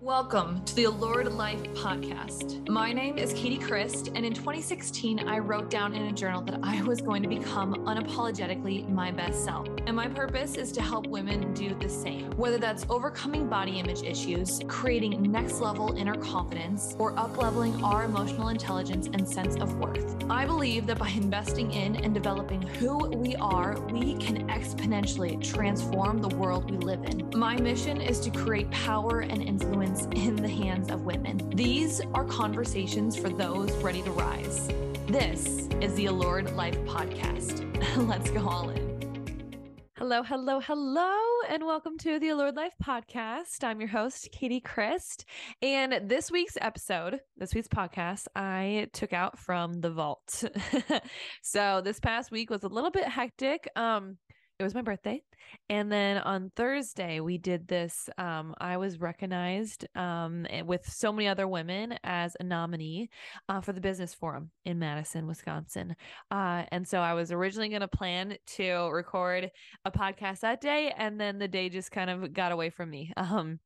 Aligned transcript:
Welcome 0.00 0.64
to 0.64 0.76
the 0.76 0.84
Allured 0.84 1.32
Life 1.32 1.60
podcast. 1.74 2.68
My 2.68 2.92
name 2.92 3.18
is 3.18 3.32
Katie 3.32 3.58
Christ, 3.58 4.12
and 4.14 4.24
in 4.24 4.32
2016, 4.32 5.28
I 5.28 5.40
wrote 5.40 5.70
down 5.70 5.92
in 5.92 6.02
a 6.02 6.12
journal 6.12 6.40
that 6.42 6.60
I 6.62 6.80
was 6.82 7.00
going 7.00 7.20
to 7.24 7.28
become 7.28 7.74
unapologetically 7.84 8.88
my 8.88 9.10
best 9.10 9.44
self. 9.44 9.66
And 9.88 9.96
my 9.96 10.06
purpose 10.06 10.54
is 10.54 10.70
to 10.72 10.82
help 10.82 11.08
women 11.08 11.52
do 11.52 11.74
the 11.74 11.88
same, 11.88 12.30
whether 12.36 12.58
that's 12.58 12.86
overcoming 12.88 13.48
body 13.48 13.80
image 13.80 14.02
issues, 14.02 14.60
creating 14.68 15.20
next 15.32 15.60
level 15.60 15.92
inner 15.96 16.14
confidence, 16.14 16.94
or 17.00 17.12
upleveling 17.14 17.82
our 17.82 18.04
emotional 18.04 18.48
intelligence 18.48 19.08
and 19.12 19.28
sense 19.28 19.56
of 19.56 19.78
worth. 19.78 20.14
I 20.30 20.46
believe 20.46 20.86
that 20.86 20.98
by 20.98 21.08
investing 21.08 21.72
in 21.72 21.96
and 21.96 22.14
developing 22.14 22.62
who 22.62 23.08
we 23.08 23.34
are, 23.36 23.76
we 23.86 24.16
can 24.18 24.46
exponentially 24.46 25.42
transform 25.42 26.20
the 26.20 26.28
world 26.36 26.70
we 26.70 26.76
live 26.76 27.02
in. 27.04 27.28
My 27.34 27.56
mission 27.56 28.00
is 28.00 28.20
to 28.20 28.30
create 28.30 28.70
power 28.70 29.20
and 29.22 29.42
influence 29.42 29.87
in 29.88 30.36
the 30.36 30.48
hands 30.48 30.90
of 30.90 31.06
women. 31.06 31.40
These 31.54 32.02
are 32.12 32.24
conversations 32.24 33.16
for 33.16 33.30
those 33.30 33.72
ready 33.76 34.02
to 34.02 34.10
rise. 34.10 34.68
This 35.06 35.66
is 35.80 35.94
the 35.94 36.06
Allured 36.06 36.54
Life 36.54 36.78
Podcast. 36.80 37.64
Let's 38.06 38.30
go 38.30 38.46
all 38.46 38.68
in. 38.68 38.86
Hello, 39.96 40.22
hello, 40.22 40.60
hello, 40.60 41.16
and 41.48 41.64
welcome 41.64 41.96
to 42.00 42.18
the 42.18 42.28
Allured 42.28 42.54
Life 42.54 42.74
podcast. 42.84 43.64
I'm 43.64 43.80
your 43.80 43.88
host, 43.88 44.28
Katie 44.30 44.60
Christ. 44.60 45.24
And 45.62 46.06
this 46.06 46.30
week's 46.30 46.58
episode, 46.60 47.20
this 47.38 47.54
week's 47.54 47.68
podcast, 47.68 48.26
I 48.36 48.88
took 48.92 49.14
out 49.14 49.38
from 49.38 49.80
the 49.80 49.90
vault. 49.90 50.44
so 51.42 51.80
this 51.82 51.98
past 51.98 52.30
week 52.30 52.50
was 52.50 52.62
a 52.62 52.68
little 52.68 52.90
bit 52.90 53.08
hectic. 53.08 53.68
Um, 53.74 54.18
it 54.58 54.64
was 54.64 54.74
my 54.74 54.82
birthday 54.82 55.22
and 55.68 55.90
then 55.90 56.18
on 56.18 56.50
thursday 56.56 57.20
we 57.20 57.38
did 57.38 57.68
this 57.68 58.10
um, 58.18 58.54
i 58.60 58.76
was 58.76 59.00
recognized 59.00 59.86
um, 59.94 60.46
eh, 60.50 60.62
with 60.62 60.84
so 60.88 61.12
many 61.12 61.28
other 61.28 61.46
women 61.46 61.94
as 62.02 62.36
a 62.40 62.44
nominee 62.44 63.08
uh, 63.48 63.60
for 63.60 63.72
the 63.72 63.80
business 63.80 64.14
forum 64.14 64.50
in 64.64 64.78
madison 64.78 65.26
wisconsin. 65.26 65.94
Uh, 66.30 66.64
and 66.72 66.86
so 66.86 66.98
i 66.98 67.14
was 67.14 67.30
originally 67.30 67.68
going 67.68 67.80
to 67.80 67.88
plan 67.88 68.36
to 68.46 68.72
record 68.92 69.50
a 69.84 69.90
podcast 69.90 70.40
that 70.40 70.60
day 70.60 70.92
and 70.96 71.20
then 71.20 71.38
the 71.38 71.48
day 71.48 71.68
just 71.68 71.90
kind 71.90 72.10
of 72.10 72.32
got 72.32 72.52
away 72.52 72.70
from 72.70 72.90
me. 72.90 73.12
Um, 73.28 73.60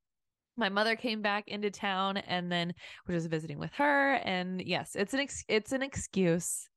my 0.56 0.68
mother 0.68 0.96
came 0.96 1.22
back 1.22 1.48
into 1.48 1.70
town 1.70 2.16
and 2.16 2.50
then 2.50 2.74
we're 3.06 3.14
just 3.14 3.30
visiting 3.30 3.58
with 3.58 3.72
her 3.74 4.14
and 4.14 4.60
yes 4.60 4.96
it's 4.96 5.14
an 5.14 5.20
ex- 5.20 5.44
it's 5.48 5.72
an 5.72 5.82
excuse. 5.82 6.68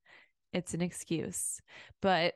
It's 0.53 0.73
an 0.73 0.81
excuse. 0.81 1.59
But 2.01 2.35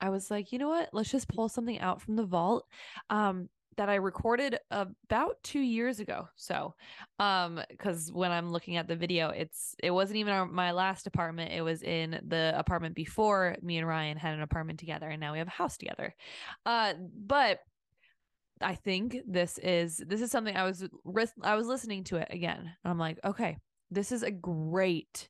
I 0.00 0.10
was 0.10 0.30
like, 0.30 0.52
you 0.52 0.58
know 0.58 0.68
what? 0.68 0.90
Let's 0.92 1.10
just 1.10 1.28
pull 1.28 1.48
something 1.48 1.78
out 1.80 2.02
from 2.02 2.16
the 2.16 2.24
vault. 2.24 2.66
Um, 3.10 3.48
that 3.76 3.88
I 3.88 3.96
recorded 3.96 4.58
about 4.70 5.42
two 5.42 5.60
years 5.60 6.00
ago. 6.00 6.28
So, 6.36 6.74
um, 7.18 7.60
because 7.68 8.10
when 8.12 8.30
I'm 8.30 8.52
looking 8.52 8.76
at 8.76 8.88
the 8.88 8.96
video, 8.96 9.30
it's 9.30 9.74
it 9.82 9.90
wasn't 9.90 10.18
even 10.18 10.32
our, 10.32 10.46
my 10.46 10.72
last 10.72 11.06
apartment. 11.06 11.52
It 11.52 11.62
was 11.62 11.82
in 11.82 12.20
the 12.26 12.52
apartment 12.56 12.94
before 12.94 13.56
me 13.62 13.78
and 13.78 13.86
Ryan 13.86 14.16
had 14.16 14.34
an 14.34 14.42
apartment 14.42 14.78
together, 14.78 15.08
and 15.08 15.20
now 15.20 15.32
we 15.32 15.38
have 15.38 15.48
a 15.48 15.50
house 15.50 15.76
together. 15.76 16.14
Uh, 16.64 16.94
but 17.16 17.60
I 18.60 18.74
think 18.74 19.16
this 19.26 19.58
is 19.58 19.96
this 20.06 20.20
is 20.20 20.30
something 20.30 20.56
I 20.56 20.64
was 20.64 20.86
I 21.42 21.56
was 21.56 21.66
listening 21.66 22.04
to 22.04 22.16
it 22.16 22.28
again, 22.30 22.58
and 22.60 22.90
I'm 22.90 22.98
like, 22.98 23.18
okay, 23.24 23.58
this 23.90 24.12
is 24.12 24.22
a 24.22 24.30
great 24.30 25.28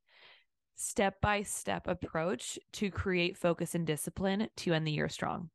step 0.77 1.21
by 1.21 1.43
step 1.43 1.87
approach 1.87 2.59
to 2.73 2.91
create 2.91 3.37
focus 3.37 3.75
and 3.75 3.87
discipline 3.87 4.49
to 4.57 4.75
end 4.75 4.87
the 4.87 4.93
year 4.93 5.09
strong. 5.09 5.51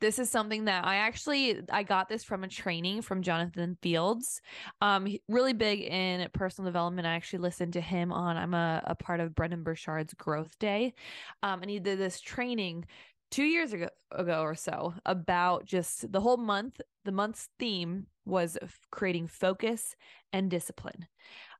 This 0.00 0.18
is 0.18 0.30
something 0.30 0.64
that 0.64 0.86
I 0.86 0.96
actually 0.96 1.60
I 1.70 1.82
got 1.82 2.08
this 2.08 2.24
from 2.24 2.44
a 2.44 2.48
training 2.48 3.02
from 3.02 3.22
Jonathan 3.22 3.76
Fields. 3.82 4.40
Um 4.80 5.06
really 5.28 5.52
big 5.52 5.80
in 5.80 6.26
personal 6.32 6.66
development. 6.68 7.06
I 7.06 7.14
actually 7.14 7.40
listened 7.40 7.74
to 7.74 7.80
him 7.80 8.10
on 8.10 8.38
I'm 8.38 8.54
a, 8.54 8.82
a 8.86 8.94
part 8.94 9.20
of 9.20 9.34
Brendon 9.34 9.62
Burchard's 9.62 10.14
Growth 10.14 10.58
Day. 10.58 10.94
Um 11.42 11.60
and 11.60 11.70
he 11.70 11.78
did 11.78 11.98
this 11.98 12.20
training 12.20 12.86
two 13.30 13.44
years 13.44 13.72
ago, 13.72 13.88
ago 14.12 14.42
or 14.42 14.54
so 14.54 14.94
about 15.06 15.64
just 15.64 16.10
the 16.10 16.20
whole 16.20 16.36
month. 16.36 16.80
The 17.04 17.12
month's 17.12 17.48
theme 17.58 18.06
was 18.24 18.58
creating 18.90 19.28
focus 19.28 19.94
and 20.32 20.50
discipline. 20.50 21.06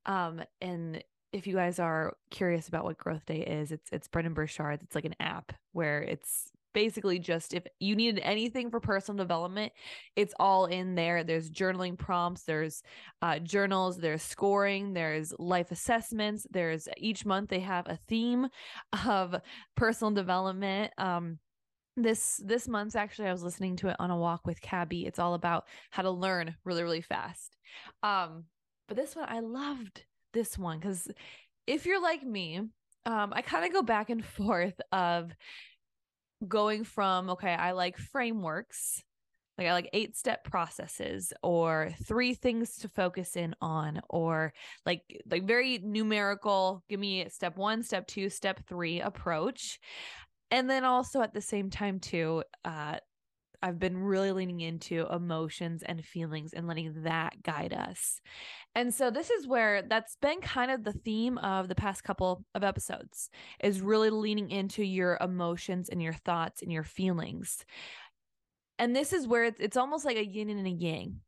Um, 0.07 0.43
and 0.61 1.03
if 1.33 1.47
you 1.47 1.55
guys 1.55 1.79
are 1.79 2.15
curious 2.31 2.69
about 2.69 2.85
what 2.85 2.99
Growth 2.99 3.25
Day 3.27 3.41
is, 3.41 3.73
it's 3.73 3.89
it's 3.93 4.09
Brendon 4.09 4.35
Burchard. 4.35 4.83
It's 4.83 4.95
like 4.95 5.05
an 5.05 5.15
app 5.21 5.53
where 5.73 6.03
it's 6.03 6.51
basically 6.73 7.19
just 7.19 7.53
if 7.53 7.65
you 7.81 7.97
needed 7.97 8.21
anything 8.23 8.71
for 8.71 8.79
personal 8.79 9.17
development 9.17 9.73
it's 10.17 10.35
all 10.39 10.67
in 10.67 10.95
there. 10.95 11.25
There's 11.25 11.51
journaling 11.51 11.99
prompts 11.99 12.43
there's 12.45 12.83
uh, 13.23 13.39
journals 13.41 13.99
there's 13.99 14.23
scoring 14.23 14.93
there's 14.93 15.33
life 15.39 15.71
assessments 15.73 16.47
there's 16.51 16.89
each 16.97 17.27
month 17.27 17.51
they 17.51 17.61
have 17.61 17.87
a 17.89 17.99
theme 18.09 18.49
of 19.07 19.37
personal 19.77 20.13
development. 20.13 20.93
Um, 20.99 21.39
this 21.97 22.41
this 22.45 22.69
month's 22.69 22.95
actually 22.95 23.29
i 23.29 23.33
was 23.33 23.43
listening 23.43 23.77
to 23.77 23.89
it 23.89 23.97
on 23.99 24.11
a 24.11 24.17
walk 24.17 24.47
with 24.47 24.61
cabby. 24.61 25.07
It's 25.07 25.19
all 25.19 25.35
about 25.35 25.67
how 25.91 26.03
to 26.03 26.11
learn 26.11 26.55
really 26.65 26.83
really 26.83 27.03
fast. 27.03 27.57
Um 28.03 28.45
but 28.89 28.97
this 28.97 29.15
one 29.15 29.27
i 29.29 29.41
loved 29.41 30.05
this 30.33 30.59
one 30.59 30.79
because 30.79 31.09
if 31.67 31.87
you're 31.87 32.03
like 32.03 32.23
me, 32.23 32.59
um, 33.07 33.33
I 33.33 33.43
kind 33.43 33.65
of 33.65 33.73
go 33.73 33.83
back 33.83 34.11
and 34.11 34.25
forth 34.37 34.81
of 34.93 35.33
going 36.47 36.85
from 36.85 37.31
okay, 37.31 37.53
I 37.53 37.73
like 37.73 37.99
frameworks, 37.99 39.03
like 39.59 39.67
I 39.67 39.73
like 39.73 39.91
eight 39.93 40.17
step 40.17 40.45
processes 40.45 41.33
or 41.43 41.93
three 42.07 42.35
things 42.35 42.79
to 42.79 42.89
focus 42.89 43.37
in 43.37 43.55
on, 43.61 44.01
or 44.09 44.53
like 44.87 45.03
like 45.31 45.47
very 45.47 45.79
numerical, 45.79 46.83
give 46.89 47.01
me 47.01 47.29
step 47.29 47.57
one, 47.57 47.83
step 47.83 48.07
two, 48.07 48.31
step 48.31 48.61
three 48.69 49.01
approach. 49.01 49.79
And 50.51 50.69
then 50.69 50.85
also 50.85 51.23
at 51.23 51.33
the 51.33 51.41
same 51.41 51.71
time 51.71 52.01
too, 52.01 52.43
uh, 52.65 52.97
I've 53.63 53.79
been 53.79 53.97
really 53.97 54.33
leaning 54.33 54.61
into 54.61 55.07
emotions 55.11 55.83
and 55.83 56.05
feelings 56.05 56.53
and 56.53 56.67
letting 56.67 57.03
that 57.03 57.43
guide 57.43 57.73
us. 57.73 58.21
And 58.75 58.95
so 58.95 59.11
this 59.11 59.31
is 59.31 59.47
where 59.47 59.83
that's 59.83 60.17
been 60.17 60.41
kind 60.41 60.71
of 60.71 60.85
the 60.85 60.93
theme 60.93 61.39
of 61.39 61.69
the 61.69 61.75
past 61.75 62.05
couple 62.05 62.45
of 62.55 62.65
episodes 62.65 63.31
is 63.63 63.81
really 63.81 64.11
leaning 64.11 64.51
into 64.51 64.83
your 64.83 65.19
emotions 65.21 65.89
and 65.89 66.03
your 66.03 66.13
thoughts 66.13 66.63
and 66.63 66.73
your 66.73 66.85
feelings. 66.85 67.65
And 68.79 68.97
this 68.97 69.13
is 69.13 69.29
where 69.29 69.45
it's, 69.45 69.61
it's 69.61 69.77
almost 69.77 70.05
like 70.05 70.17
a 70.17 70.25
yin 70.25 70.49
and 70.49 70.67
a 70.67 70.71
yang 70.71 71.21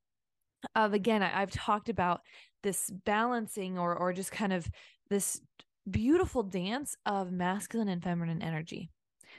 of 0.75 0.95
again 0.95 1.23
I, 1.23 1.43
I've 1.43 1.51
talked 1.51 1.89
about 1.89 2.21
this 2.63 2.91
balancing 3.05 3.79
or 3.79 3.95
or 3.97 4.13
just 4.13 4.31
kind 4.31 4.53
of 4.53 4.71
this 5.11 5.41
beautiful 5.91 6.43
dance 6.43 6.97
of 7.05 7.33
masculine 7.33 7.89
and 7.89 8.03
feminine 8.03 8.43
energy 8.43 8.91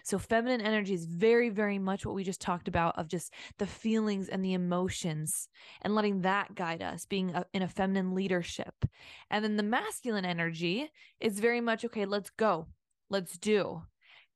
so, 0.05 0.19
feminine 0.19 0.59
energy 0.59 0.93
is 0.93 1.05
very, 1.05 1.47
very 1.47 1.79
much 1.79 2.05
what 2.05 2.13
we 2.13 2.25
just 2.25 2.41
talked 2.41 2.67
about 2.67 2.99
of 2.99 3.07
just 3.07 3.33
the 3.57 3.65
feelings 3.65 4.27
and 4.27 4.43
the 4.43 4.53
emotions 4.53 5.47
and 5.81 5.95
letting 5.95 6.21
that 6.21 6.55
guide 6.55 6.83
us, 6.83 7.05
being 7.05 7.33
a, 7.33 7.45
in 7.53 7.61
a 7.61 7.69
feminine 7.69 8.13
leadership. 8.13 8.73
And 9.31 9.45
then 9.45 9.55
the 9.55 9.63
masculine 9.63 10.25
energy 10.25 10.91
is 11.21 11.39
very 11.39 11.61
much 11.61 11.85
okay, 11.85 12.05
let's 12.05 12.31
go, 12.31 12.67
let's 13.09 13.37
do. 13.37 13.83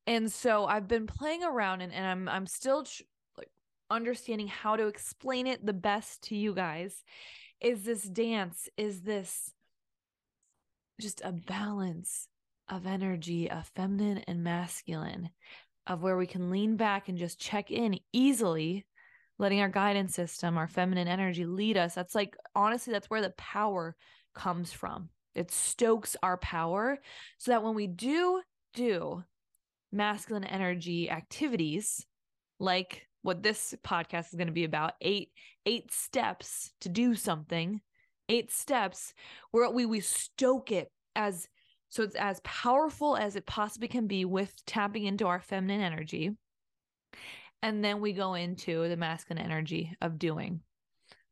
And 0.05 0.31
so 0.31 0.65
I've 0.65 0.87
been 0.87 1.05
playing 1.05 1.43
around 1.43 1.81
and, 1.81 1.93
and 1.93 2.05
I'm 2.05 2.29
I'm 2.29 2.47
still 2.47 2.83
tr- 2.83 3.03
like 3.37 3.51
understanding 3.89 4.47
how 4.47 4.77
to 4.77 4.87
explain 4.87 5.47
it 5.47 5.65
the 5.65 5.73
best 5.73 6.23
to 6.23 6.35
you 6.37 6.53
guys. 6.53 7.03
Is 7.59 7.83
this 7.83 8.03
dance? 8.03 8.69
Is 8.77 9.01
this 9.01 9.51
just 11.01 11.21
a 11.25 11.33
balance 11.33 12.29
of 12.69 12.85
energy 12.85 13.49
of 13.49 13.67
feminine 13.75 14.19
and 14.27 14.43
masculine, 14.43 15.29
of 15.85 16.03
where 16.03 16.17
we 16.17 16.27
can 16.27 16.49
lean 16.49 16.75
back 16.75 17.09
and 17.09 17.17
just 17.17 17.39
check 17.39 17.71
in 17.71 17.99
easily, 18.11 18.85
letting 19.37 19.61
our 19.61 19.69
guidance 19.69 20.15
system, 20.15 20.57
our 20.57 20.67
feminine 20.67 21.07
energy 21.07 21.45
lead 21.45 21.77
us. 21.77 21.95
That's 21.95 22.15
like, 22.15 22.35
honestly, 22.55 22.91
that's 22.93 23.09
where 23.09 23.21
the 23.21 23.33
power 23.37 23.95
comes 24.35 24.73
from. 24.73 25.09
It 25.35 25.51
stokes 25.51 26.15
our 26.23 26.37
power 26.37 26.97
so 27.37 27.51
that 27.51 27.63
when 27.63 27.75
we 27.75 27.87
do 27.87 28.41
do 28.73 29.23
masculine 29.91 30.43
energy 30.43 31.09
activities, 31.09 32.05
like 32.59 33.07
what 33.21 33.43
this 33.43 33.75
podcast 33.85 34.29
is 34.29 34.35
going 34.35 34.47
to 34.47 34.53
be 34.53 34.63
about 34.63 34.93
eight 35.01 35.31
eight 35.65 35.91
steps 35.91 36.71
to 36.79 36.89
do 36.89 37.13
something 37.13 37.81
eight 38.29 38.51
steps 38.51 39.13
where 39.51 39.69
we 39.69 39.85
we 39.85 39.99
stoke 39.99 40.71
it 40.71 40.89
as 41.15 41.47
so 41.89 42.03
it's 42.03 42.15
as 42.15 42.41
powerful 42.43 43.15
as 43.15 43.35
it 43.35 43.45
possibly 43.45 43.87
can 43.87 44.07
be 44.07 44.25
with 44.25 44.53
tapping 44.65 45.05
into 45.05 45.27
our 45.27 45.41
feminine 45.41 45.81
energy. 45.81 46.31
And 47.63 47.83
then 47.83 48.01
we 48.01 48.13
go 48.13 48.35
into 48.35 48.87
the 48.87 48.97
masculine 48.97 49.43
energy 49.43 49.95
of 50.01 50.19
doing, 50.19 50.61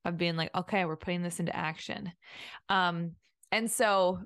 of 0.04 0.18
being 0.18 0.36
like, 0.36 0.52
okay, 0.56 0.86
we're 0.86 0.96
putting 0.96 1.22
this 1.22 1.40
into 1.40 1.56
action. 1.56 2.12
Um, 2.69 3.12
and 3.52 3.69
so 3.69 4.22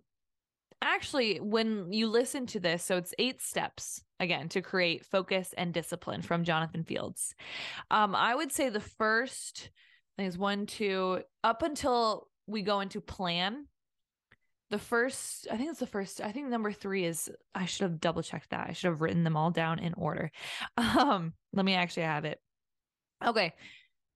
actually, 0.82 1.40
when 1.40 1.92
you 1.92 2.08
listen 2.08 2.46
to 2.48 2.60
this, 2.60 2.84
so 2.84 2.98
it's 2.98 3.14
eight 3.20 3.42
steps 3.42 4.02
again 4.20 4.50
to 4.50 4.62
create 4.62 5.06
focus 5.06 5.54
and 5.58 5.74
discipline 5.74 6.22
from 6.22 6.44
Jonathan 6.44 6.84
Fields. 6.84 7.36
Um, 7.92 8.16
I 8.16 8.34
would 8.34 8.52
say 8.52 8.70
the 8.70 8.80
first 8.80 9.70
think 10.20 10.28
it's 10.28 10.38
one, 10.38 10.66
two, 10.66 11.22
up 11.44 11.64
until 11.64 12.28
we 12.46 12.62
go 12.62 12.82
into 12.82 13.02
plan. 13.02 13.66
The 14.70 14.80
first, 14.80 15.48
I 15.52 15.58
think 15.58 15.72
it's 15.72 15.80
the 15.80 15.88
first, 15.88 16.22
I 16.22 16.32
think 16.32 16.48
number 16.48 16.72
three 16.72 17.06
is, 17.06 17.30
I 17.56 17.66
should 17.66 17.84
have 17.84 18.00
double 18.00 18.22
checked 18.22 18.52
that. 18.52 18.68
I 18.70 18.74
should 18.74 18.90
have 18.90 19.02
written 19.02 19.24
them 19.24 19.36
all 19.36 19.52
down 19.52 19.80
in 19.80 19.94
order. 19.96 20.32
Um, 20.78 21.34
let 21.54 21.66
me 21.66 21.74
actually 21.74 22.04
have 22.04 22.26
it. 22.26 22.40
Okay. 23.26 23.54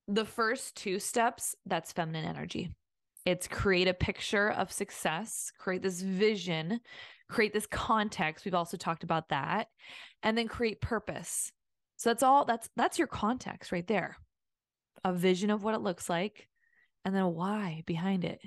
The 0.07 0.25
first 0.25 0.75
two 0.75 0.99
steps, 0.99 1.55
that's 1.65 1.91
feminine 1.91 2.25
energy. 2.25 2.69
It's 3.25 3.47
create 3.47 3.87
a 3.87 3.93
picture 3.93 4.51
of 4.51 4.71
success, 4.71 5.51
create 5.57 5.81
this 5.81 6.01
vision, 6.01 6.81
create 7.29 7.53
this 7.53 7.65
context. 7.65 8.43
We've 8.45 8.53
also 8.53 8.77
talked 8.77 9.03
about 9.03 9.29
that. 9.29 9.67
And 10.21 10.37
then 10.37 10.47
create 10.47 10.81
purpose. 10.81 11.51
So 11.97 12.09
that's 12.09 12.23
all 12.23 12.45
that's 12.45 12.69
that's 12.75 12.97
your 12.99 13.07
context 13.07 13.71
right 13.71 13.87
there. 13.87 14.17
A 15.03 15.13
vision 15.13 15.49
of 15.49 15.63
what 15.63 15.75
it 15.75 15.81
looks 15.81 16.09
like 16.09 16.47
and 17.05 17.15
then 17.15 17.23
a 17.23 17.29
why 17.29 17.83
behind 17.85 18.25
it. 18.25 18.41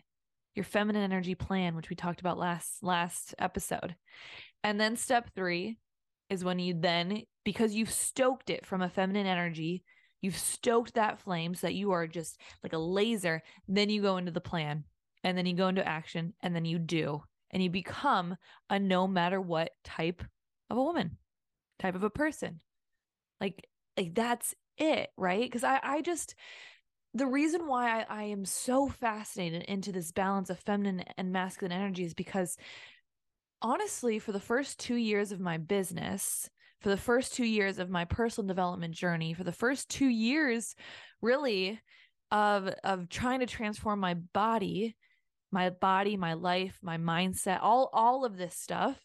Your 0.57 0.65
feminine 0.65 1.03
energy 1.03 1.35
plan, 1.35 1.77
which 1.77 1.91
we 1.91 1.97
talked 1.97 2.21
about 2.21 2.39
last 2.39 2.83
last 2.83 3.35
episode. 3.39 3.95
And 4.65 4.81
then 4.81 4.97
step 4.97 5.31
3 5.35 5.77
is 6.31 6.45
when 6.45 6.59
you 6.59 6.75
then 6.75 7.23
because 7.45 7.75
you've 7.75 7.93
stoked 7.93 8.51
it 8.51 8.67
from 8.67 8.83
a 8.83 8.89
feminine 8.89 9.27
energy, 9.27 9.85
you've 10.21 10.37
stoked 10.37 10.95
that 10.95 11.21
flame 11.21 11.55
so 11.55 11.67
that 11.67 11.75
you 11.75 11.93
are 11.93 12.07
just 12.07 12.41
like 12.63 12.73
a 12.73 12.79
laser, 12.79 13.43
then 13.69 13.91
you 13.91 14.03
go 14.03 14.17
into 14.17 14.33
the 14.33 14.41
plan 14.41 14.85
and 15.23 15.37
then 15.37 15.47
you 15.47 15.55
go 15.55 15.69
into 15.69 15.87
action 15.87 16.33
and 16.43 16.57
then 16.57 16.65
you 16.65 16.79
do 16.79 17.23
and 17.51 17.63
you 17.63 17.71
become 17.71 18.37
a 18.71 18.79
no 18.79 19.07
matter 19.07 19.41
what 19.41 19.71
type 19.85 20.25
of 20.71 20.79
a 20.79 20.83
woman, 20.83 21.19
type 21.79 21.95
of 21.95 22.03
a 22.03 22.11
person. 22.11 22.61
Like 23.41 23.69
like 23.97 24.15
that's 24.15 24.55
it, 24.79 25.11
right? 25.17 25.43
Because 25.43 25.65
I 25.65 25.81
I 25.83 26.01
just 26.01 26.35
the 27.17 27.27
reason 27.27 27.67
why 27.67 28.01
I, 28.01 28.07
I 28.09 28.23
am 28.25 28.45
so 28.45 28.89
fascinated 28.89 29.63
into 29.63 29.93
this 29.93 30.13
balance 30.13 30.51
of 30.51 30.59
feminine 30.61 31.05
and 31.17 31.33
masculine 31.33 31.73
energy 31.73 32.05
is 32.05 32.15
because 32.15 32.57
honestly, 33.63 34.19
for 34.19 34.33
the 34.33 34.41
first 34.41 34.79
two 34.79 34.97
years 34.97 35.33
of 35.33 35.41
my 35.41 35.57
business, 35.59 36.49
for 36.81 36.91
the 36.91 36.97
first 36.97 37.35
two 37.35 37.45
years 37.45 37.79
of 37.79 37.91
my 37.91 38.05
personal 38.05 38.47
development 38.47 38.95
journey, 38.95 39.35
for 39.35 39.45
the 39.45 39.53
first 39.53 39.89
two 39.89 40.09
years, 40.09 40.75
really, 41.23 41.81
of 42.31 42.69
of 42.85 43.09
trying 43.09 43.41
to 43.41 43.47
transform 43.47 44.01
my 44.01 44.15
body, 44.15 44.97
my 45.51 45.71
body, 45.71 46.17
my 46.17 46.35
life, 46.35 46.79
my 46.83 46.99
mindset, 46.99 47.61
all 47.63 47.89
all 47.93 48.25
of 48.25 48.37
this 48.37 48.55
stuff, 48.55 48.99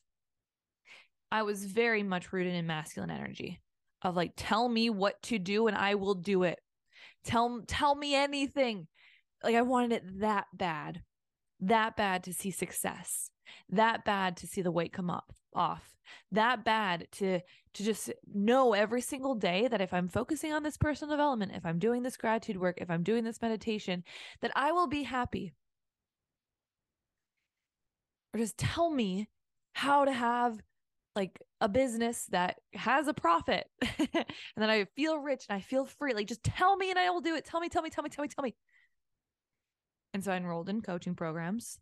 I 1.31 1.43
was 1.43 1.63
very 1.65 2.03
much 2.03 2.33
rooted 2.33 2.55
in 2.55 2.67
masculine 2.67 3.11
energy 3.11 3.61
of 4.01 4.15
like 4.15 4.33
tell 4.35 4.67
me 4.67 4.89
what 4.89 5.21
to 5.23 5.39
do 5.39 5.67
and 5.67 5.77
I 5.77 5.95
will 5.95 6.15
do 6.15 6.43
it. 6.43 6.59
Tell 7.23 7.61
tell 7.67 7.95
me 7.95 8.15
anything. 8.15 8.87
Like 9.43 9.55
I 9.55 9.61
wanted 9.61 9.91
it 9.93 10.19
that 10.19 10.47
bad. 10.53 11.03
That 11.59 11.95
bad 11.95 12.23
to 12.23 12.33
see 12.33 12.51
success. 12.51 13.29
That 13.69 14.05
bad 14.05 14.37
to 14.37 14.47
see 14.47 14.61
the 14.61 14.71
weight 14.71 14.93
come 14.93 15.09
up 15.09 15.33
off. 15.53 15.95
That 16.31 16.63
bad 16.65 17.07
to 17.13 17.39
to 17.73 17.83
just 17.83 18.11
know 18.33 18.73
every 18.73 19.01
single 19.01 19.35
day 19.35 19.67
that 19.67 19.81
if 19.81 19.93
I'm 19.93 20.09
focusing 20.09 20.51
on 20.51 20.63
this 20.63 20.77
personal 20.77 21.13
development, 21.15 21.53
if 21.55 21.65
I'm 21.65 21.79
doing 21.79 22.03
this 22.03 22.17
gratitude 22.17 22.57
work, 22.57 22.79
if 22.81 22.89
I'm 22.89 23.03
doing 23.03 23.23
this 23.23 23.41
meditation, 23.41 24.03
that 24.41 24.51
I 24.55 24.71
will 24.71 24.87
be 24.87 25.03
happy. 25.03 25.53
Or 28.33 28.39
just 28.39 28.57
tell 28.57 28.89
me 28.89 29.29
how 29.73 30.05
to 30.05 30.11
have 30.11 30.59
like 31.15 31.41
a 31.61 31.69
business 31.69 32.25
that 32.31 32.57
has 32.73 33.07
a 33.07 33.13
profit 33.13 33.67
and 33.81 34.25
then 34.57 34.69
I 34.69 34.85
feel 34.95 35.19
rich 35.19 35.45
and 35.47 35.55
I 35.55 35.61
feel 35.61 35.85
free. 35.85 36.13
Like, 36.13 36.27
just 36.27 36.43
tell 36.43 36.75
me 36.75 36.89
and 36.89 36.99
I 36.99 37.09
will 37.11 37.21
do 37.21 37.35
it. 37.35 37.45
Tell 37.45 37.61
me, 37.61 37.69
tell 37.69 37.83
me, 37.83 37.91
tell 37.91 38.03
me, 38.03 38.09
tell 38.09 38.23
me, 38.23 38.29
tell 38.29 38.43
me. 38.43 38.55
And 40.13 40.23
so 40.23 40.31
I 40.31 40.37
enrolled 40.37 40.69
in 40.69 40.81
coaching 40.81 41.15
programs. 41.15 41.77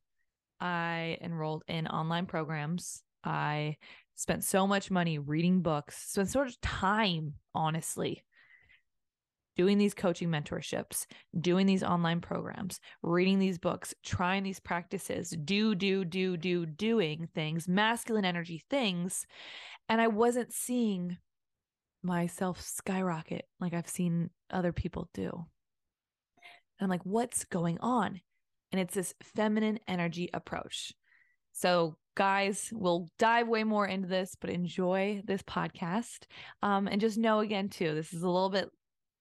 I 0.59 1.17
enrolled 1.21 1.63
in 1.67 1.87
online 1.87 2.25
programs. 2.25 3.01
I 3.23 3.77
spent 4.15 4.43
so 4.43 4.67
much 4.67 4.91
money 4.91 5.17
reading 5.17 5.61
books, 5.61 6.11
spent 6.11 6.29
so 6.29 6.43
much 6.43 6.59
time, 6.59 7.35
honestly, 7.55 8.25
doing 9.59 9.77
these 9.77 9.93
coaching 9.93 10.29
mentorships, 10.29 11.05
doing 11.37 11.65
these 11.65 11.83
online 11.83 12.21
programs, 12.21 12.79
reading 13.03 13.39
these 13.39 13.59
books, 13.59 13.93
trying 14.05 14.41
these 14.41 14.61
practices, 14.61 15.35
do, 15.43 15.75
do, 15.75 16.05
do, 16.05 16.37
do, 16.37 16.65
doing 16.65 17.27
things, 17.35 17.67
masculine 17.67 18.23
energy 18.23 18.63
things. 18.69 19.27
And 19.89 19.99
I 19.99 20.07
wasn't 20.07 20.53
seeing 20.53 21.17
myself 22.01 22.61
skyrocket 22.61 23.43
like 23.59 23.73
I've 23.73 23.89
seen 23.89 24.29
other 24.49 24.71
people 24.71 25.09
do. 25.13 25.29
And 25.29 25.43
I'm 26.79 26.89
like, 26.89 27.05
what's 27.05 27.43
going 27.43 27.79
on? 27.81 28.21
And 28.71 28.79
it's 28.79 28.93
this 28.93 29.13
feminine 29.35 29.81
energy 29.89 30.29
approach. 30.33 30.93
So, 31.51 31.97
guys, 32.15 32.69
we'll 32.71 33.09
dive 33.19 33.49
way 33.49 33.65
more 33.65 33.85
into 33.85 34.07
this, 34.07 34.37
but 34.39 34.51
enjoy 34.51 35.21
this 35.25 35.41
podcast. 35.41 36.27
Um, 36.63 36.87
and 36.87 37.01
just 37.01 37.17
know 37.17 37.39
again, 37.39 37.67
too, 37.67 37.93
this 37.93 38.13
is 38.13 38.23
a 38.23 38.29
little 38.29 38.49
bit 38.49 38.69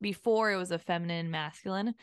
before 0.01 0.53
it 0.53 0.57
was 0.57 0.71
a 0.71 0.79
feminine 0.79 1.31
masculine. 1.31 1.95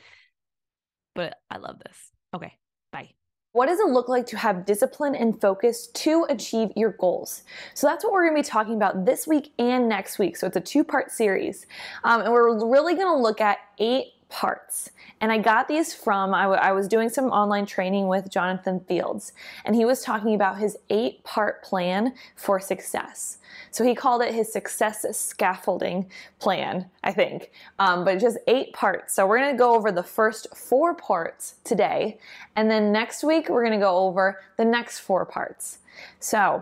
But 1.14 1.36
I 1.50 1.58
love 1.58 1.80
this. 1.80 2.12
Okay, 2.34 2.54
bye. 2.92 3.10
What 3.54 3.68
does 3.68 3.80
it 3.80 3.88
look 3.88 4.10
like 4.10 4.26
to 4.28 4.38
have 4.38 4.66
discipline 4.66 5.16
and 5.16 5.40
focus 5.40 5.88
to 5.88 6.26
achieve 6.30 6.72
your 6.76 6.92
goals? 7.00 7.44
So 7.74 7.88
that's 7.88 8.04
what 8.04 8.12
we're 8.12 8.24
to 8.36 8.42
be 8.42 8.48
talking 8.48 8.76
about 8.76 9.06
this 9.06 9.26
week 9.26 9.54
and 9.58 9.88
next 9.88 10.20
week. 10.20 10.36
So 10.36 10.46
it's 10.46 10.58
a 10.58 10.62
two 10.62 10.84
part 10.84 11.10
series. 11.10 11.66
Um, 12.04 12.22
and 12.22 12.34
we're 12.34 12.70
really 12.70 12.96
to 13.08 13.16
look 13.16 13.40
at 13.40 13.60
eight 13.80 14.08
parts. 14.36 14.90
And 15.22 15.32
I 15.32 15.38
got 15.38 15.70
these 15.70 15.94
from, 15.94 16.34
I, 16.34 16.42
w- 16.42 16.60
I 16.60 16.74
was 16.74 16.90
doing 16.90 17.08
some 17.08 17.28
online 17.28 17.66
training 17.66 18.10
with 18.10 18.30
Jonathan 18.30 18.82
Fields, 18.82 19.32
and 19.64 19.74
he 19.74 19.86
was 19.86 20.02
talking 20.02 20.36
about 20.36 20.58
his 20.58 20.76
eight 20.90 21.24
part 21.24 21.64
plan 21.64 22.14
for 22.36 22.60
success. 22.60 23.38
So 23.72 23.86
he 23.86 23.96
called 23.96 24.22
it 24.22 24.34
his 24.34 24.52
success 24.52 25.06
scaffolding 25.18 26.12
plan, 26.40 26.90
I 27.02 27.14
think, 27.14 27.52
um, 27.80 28.04
but 28.04 28.20
just 28.20 28.38
eight 28.48 28.74
parts. 28.74 29.14
So 29.14 29.26
we're 29.26 29.40
to 29.54 29.58
go 29.58 29.74
over 29.74 29.90
the 29.90 30.04
first 30.04 30.54
four 30.54 30.94
parts 30.94 31.56
today, 31.64 32.20
and 32.58 32.70
then 32.70 32.92
next 32.92 33.24
week 33.24 33.48
we're 33.48 33.64
to 33.80 33.86
go 33.86 33.96
over 34.00 34.42
the 34.58 34.66
next 34.66 35.00
four 35.00 35.26
parts. 35.26 35.78
So 36.20 36.62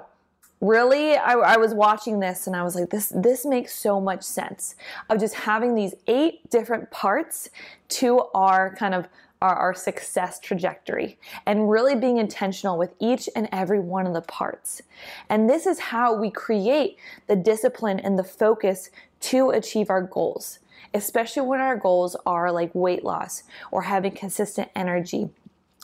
really 0.64 1.18
I, 1.18 1.34
I, 1.34 1.58
was 1.58 1.74
watching 1.74 2.20
this 2.20 2.48
and 2.48 2.56
i 2.56 2.64
was 2.64 2.74
like 2.76 2.90
this 2.90 3.12
this 3.14 3.46
makes 3.46 3.76
so 3.76 4.00
much 4.00 4.24
sense 4.24 4.76
of 5.10 5.20
just 5.20 5.36
having 5.36 5.76
these 5.76 5.94
eight 6.08 6.50
different 6.50 6.90
parts 6.90 7.50
to 7.90 8.22
our 8.34 8.74
kind 8.76 8.94
of 8.94 9.08
our, 9.42 9.56
our 9.56 9.74
success 9.74 10.40
trajectory 10.40 11.20
and 11.46 11.70
really 11.70 11.96
being 11.96 12.18
intentional 12.18 12.78
with 12.78 12.94
each 13.00 13.28
and 13.36 13.50
every 13.52 13.80
one 13.80 14.08
of 14.08 14.14
the 14.14 14.22
parts. 14.22 14.82
And 15.30 15.50
this 15.50 15.68
is 15.68 15.80
how 15.80 16.16
we 16.16 16.32
create 16.32 16.98
the 17.28 17.36
discipline 17.36 18.00
and 18.00 18.18
the 18.18 18.24
focus 18.24 18.90
to 19.20 19.50
achieve 19.50 19.90
our 19.90 20.02
goals 20.02 20.60
especially 20.94 21.42
when 21.42 21.60
our 21.60 21.76
goals 21.76 22.16
are 22.26 22.52
like 22.52 22.70
weight 22.74 23.04
loss 23.04 23.44
or 23.72 23.82
having 23.82 24.12
consistent 24.12 24.70
energy 24.76 25.30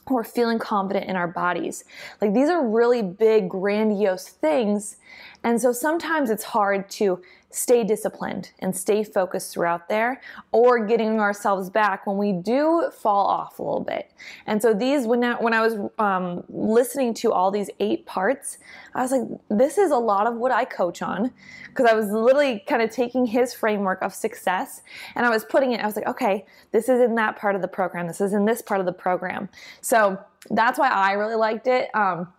or 0.08 0.24
feeling 0.24 0.60
confident 0.60 1.08
in 1.08 1.16
our 1.16 1.28
bodies. 1.28 1.84
Like 2.22 2.34
these 2.34 2.50
are 2.50 2.68
really 2.68 3.02
big, 3.02 3.50
grandiose 3.50 4.28
things. 4.28 4.98
And 5.44 5.62
so 5.62 5.72
sometimes 5.72 6.30
it's 6.30 6.44
hard 6.44 6.90
to 6.92 7.22
stay 7.52 7.84
disciplined 7.84 8.52
and 8.60 8.76
stay 8.76 9.04
focused 9.04 9.54
throughout 9.54 9.90
there 9.90 10.22
or 10.52 10.86
getting 10.86 11.20
ourselves 11.20 11.70
back 11.70 12.06
when 12.06 12.18
we 12.18 12.32
do 12.32 12.92
fall 12.92 13.26
off 13.26 13.58
a 13.58 13.64
little 13.64 13.80
bit. 13.80 14.12
And 14.46 14.62
so 14.62 14.74
these, 14.74 15.08
when 15.08 15.24
I, 15.24 15.34
when 15.34 15.54
I 15.54 15.62
was 15.62 15.90
um, 15.98 16.44
listening 16.50 17.14
to 17.16 17.32
all 17.32 17.50
these 17.50 17.70
eight 17.80 18.06
parts, 18.06 18.60
I 18.94 19.02
was 19.02 19.12
like, 19.12 19.28
this 19.50 19.78
is 19.78 19.90
a 19.90 19.98
lot 19.98 20.28
of 20.28 20.36
what 20.36 20.52
I 20.52 20.64
coach 20.64 21.02
on 21.02 21.32
because 21.68 21.88
I 21.88 21.94
was 21.94 22.12
literally 22.12 22.64
kind 22.68 22.82
of 22.82 22.92
taking 22.92 23.26
his 23.26 23.54
framework 23.54 24.02
of 24.04 24.14
success 24.14 24.82
and 25.16 25.26
I 25.26 25.30
was 25.30 25.44
putting 25.44 25.72
it, 25.72 25.82
I 25.82 25.86
was 25.86 25.96
like, 25.96 26.08
okay, 26.08 26.46
this 26.72 26.88
is 26.88 27.02
in 27.02 27.16
that 27.16 27.36
part 27.36 27.56
of 27.56 27.62
the 27.62 27.68
program. 27.68 28.08
This 28.08 28.22
is 28.22 28.34
in 28.34 28.46
this 28.46 28.62
part 28.62 28.80
of 28.80 28.86
the 28.86 28.94
program. 28.94 29.50
So 29.82 30.20
that's 30.52 30.78
why 30.78 30.90
I 30.90 31.14
really 31.14 31.36
liked 31.36 31.68
it. 31.68 31.94
Um, 31.96 32.32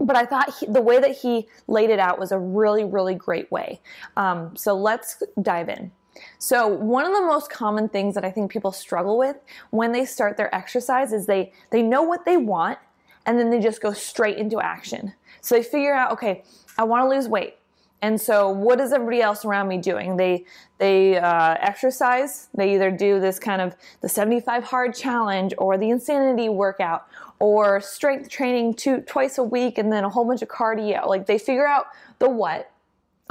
but 0.00 0.16
I 0.16 0.26
thought 0.26 0.54
he, 0.58 0.66
the 0.66 0.80
way 0.80 0.98
that 1.00 1.16
he 1.16 1.48
laid 1.66 1.90
it 1.90 1.98
out 1.98 2.18
was 2.18 2.32
a 2.32 2.38
really, 2.38 2.84
really 2.84 3.14
great 3.14 3.50
way. 3.50 3.80
Um, 4.16 4.56
so 4.56 4.74
let's 4.74 5.22
dive 5.40 5.68
in. 5.68 5.90
So, 6.38 6.68
one 6.68 7.04
of 7.04 7.12
the 7.12 7.22
most 7.22 7.50
common 7.50 7.88
things 7.88 8.14
that 8.14 8.24
I 8.24 8.30
think 8.30 8.50
people 8.50 8.70
struggle 8.70 9.18
with 9.18 9.36
when 9.70 9.90
they 9.90 10.04
start 10.04 10.36
their 10.36 10.54
exercise 10.54 11.12
is 11.12 11.26
they 11.26 11.52
they 11.70 11.82
know 11.82 12.02
what 12.02 12.24
they 12.24 12.36
want 12.36 12.78
and 13.26 13.38
then 13.38 13.50
they 13.50 13.60
just 13.60 13.80
go 13.80 13.92
straight 13.92 14.36
into 14.36 14.60
action. 14.60 15.14
So 15.40 15.54
they 15.54 15.62
figure 15.62 15.94
out, 15.94 16.12
okay, 16.12 16.44
I 16.78 16.84
want 16.84 17.04
to 17.04 17.08
lose 17.08 17.28
weight. 17.28 17.56
And 18.04 18.20
so, 18.20 18.50
what 18.50 18.80
is 18.80 18.92
everybody 18.92 19.22
else 19.22 19.46
around 19.46 19.66
me 19.68 19.78
doing? 19.78 20.18
They 20.18 20.44
they 20.76 21.16
uh, 21.16 21.56
exercise. 21.58 22.48
They 22.54 22.74
either 22.74 22.90
do 22.90 23.18
this 23.18 23.38
kind 23.38 23.62
of 23.62 23.74
the 24.02 24.10
75 24.10 24.62
hard 24.62 24.94
challenge 24.94 25.54
or 25.56 25.78
the 25.78 25.88
insanity 25.88 26.50
workout, 26.50 27.06
or 27.38 27.80
strength 27.80 28.28
training 28.28 28.74
two 28.74 29.00
twice 29.00 29.38
a 29.38 29.42
week 29.42 29.78
and 29.78 29.90
then 29.90 30.04
a 30.04 30.10
whole 30.10 30.26
bunch 30.26 30.42
of 30.42 30.48
cardio. 30.48 31.06
Like 31.06 31.24
they 31.24 31.38
figure 31.38 31.66
out 31.66 31.86
the 32.18 32.28
what 32.28 32.70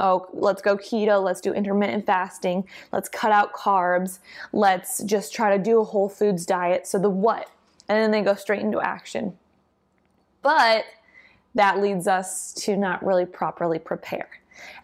oh, 0.00 0.26
let's 0.32 0.60
go 0.60 0.76
keto, 0.76 1.22
let's 1.22 1.40
do 1.40 1.52
intermittent 1.52 2.04
fasting, 2.04 2.66
let's 2.90 3.08
cut 3.08 3.30
out 3.30 3.52
carbs, 3.52 4.18
let's 4.52 5.04
just 5.04 5.32
try 5.32 5.56
to 5.56 5.62
do 5.62 5.80
a 5.80 5.84
whole 5.84 6.08
foods 6.08 6.44
diet. 6.44 6.84
So 6.84 6.98
the 6.98 7.08
what? 7.08 7.48
And 7.88 7.96
then 7.96 8.10
they 8.10 8.22
go 8.22 8.34
straight 8.34 8.60
into 8.60 8.80
action. 8.80 9.38
But 10.42 10.84
that 11.54 11.80
leads 11.80 12.08
us 12.08 12.52
to 12.54 12.76
not 12.76 13.06
really 13.06 13.24
properly 13.24 13.78
prepare. 13.78 14.28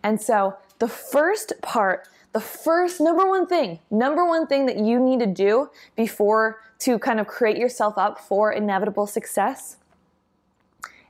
And 0.02 0.20
so 0.20 0.56
the 0.78 0.88
first 0.88 1.52
part, 1.62 2.08
the 2.32 2.40
first 2.40 3.00
number 3.00 3.28
one 3.28 3.46
thing, 3.46 3.80
number 3.90 4.26
one 4.26 4.46
thing 4.46 4.66
that 4.66 4.78
you 4.78 4.98
need 4.98 5.20
to 5.20 5.26
do 5.26 5.70
before 5.96 6.60
to 6.80 6.98
kind 6.98 7.20
of 7.20 7.26
create 7.26 7.58
yourself 7.58 7.98
up 7.98 8.18
for 8.18 8.52
inevitable 8.52 9.06
success 9.06 9.76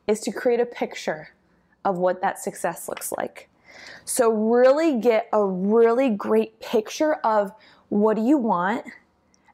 is 0.06 0.20
to 0.20 0.32
create 0.32 0.60
a 0.60 0.66
picture 0.66 1.30
of 1.84 1.96
what 1.96 2.20
that 2.20 2.38
success 2.38 2.88
looks 2.88 3.12
like. 3.12 3.48
So 4.04 4.30
really 4.30 4.98
get 4.98 5.28
a 5.32 5.44
really 5.44 6.10
great 6.10 6.60
picture 6.60 7.14
of 7.24 7.52
what 7.88 8.16
do 8.16 8.22
you 8.22 8.36
want 8.36 8.84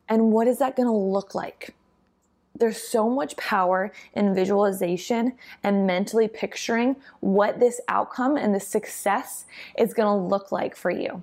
and 0.09 0.33
what 0.33 0.49
is 0.49 0.59
that 0.59 0.77
going 0.77 0.89
to 0.89 0.93
look 0.93 1.35
like? 1.35 1.76
There's 2.59 2.81
so 2.83 3.09
much 3.09 3.37
power 3.37 3.93
in 4.15 4.35
visualization 4.35 5.35
and 5.63 5.87
mentally 5.87 6.29
picturing 6.29 6.97
what 7.21 7.61
this 7.61 7.81
outcome 7.89 8.37
and 8.37 8.55
the 8.55 8.61
success 8.61 9.47
is 9.79 9.95
going 9.95 10.09
to 10.09 10.27
look 10.27 10.53
like 10.53 10.75
for 10.75 10.91
you. 10.91 11.23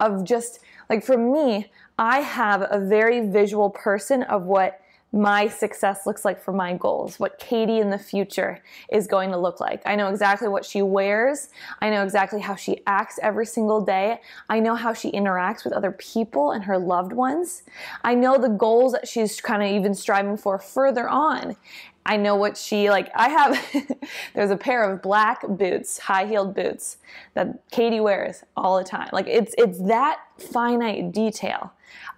Of 0.00 0.24
just 0.24 0.60
like 0.90 1.04
for 1.04 1.16
me, 1.16 1.70
I 1.98 2.20
have 2.20 2.66
a 2.70 2.78
very 2.78 3.26
visual 3.26 3.70
person 3.70 4.22
of 4.24 4.44
what 4.44 4.81
my 5.12 5.46
success 5.46 6.06
looks 6.06 6.24
like 6.24 6.40
for 6.40 6.52
my 6.52 6.72
goals, 6.72 7.20
what 7.20 7.38
Katie 7.38 7.80
in 7.80 7.90
the 7.90 7.98
future 7.98 8.62
is 8.90 9.06
going 9.06 9.30
to 9.30 9.36
look 9.36 9.60
like. 9.60 9.82
I 9.84 9.94
know 9.94 10.08
exactly 10.08 10.48
what 10.48 10.64
she 10.64 10.80
wears. 10.80 11.50
I 11.82 11.90
know 11.90 12.02
exactly 12.02 12.40
how 12.40 12.56
she 12.56 12.80
acts 12.86 13.18
every 13.22 13.44
single 13.44 13.82
day. 13.82 14.20
I 14.48 14.58
know 14.60 14.74
how 14.74 14.94
she 14.94 15.12
interacts 15.12 15.64
with 15.64 15.74
other 15.74 15.92
people 15.92 16.52
and 16.52 16.64
her 16.64 16.78
loved 16.78 17.12
ones. 17.12 17.62
I 18.02 18.14
know 18.14 18.38
the 18.38 18.48
goals 18.48 18.92
that 18.92 19.06
she's 19.06 19.38
kind 19.40 19.62
of 19.62 19.68
even 19.68 19.94
striving 19.94 20.38
for 20.38 20.58
further 20.58 21.06
on. 21.08 21.56
I 22.04 22.16
know 22.16 22.34
what 22.34 22.56
she 22.56 22.90
like. 22.90 23.10
I 23.14 23.28
have 23.28 23.98
there's 24.34 24.50
a 24.50 24.56
pair 24.56 24.90
of 24.90 25.02
black 25.02 25.46
boots, 25.46 25.98
high-heeled 25.98 26.54
boots 26.54 26.96
that 27.34 27.62
Katie 27.70 28.00
wears 28.00 28.42
all 28.56 28.78
the 28.78 28.84
time. 28.84 29.10
Like 29.12 29.28
it's 29.28 29.54
it's 29.58 29.78
that 29.82 30.20
finite 30.38 31.12
detail 31.12 31.72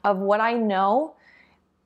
of 0.04 0.18
what 0.18 0.40
I 0.40 0.54
know 0.54 1.16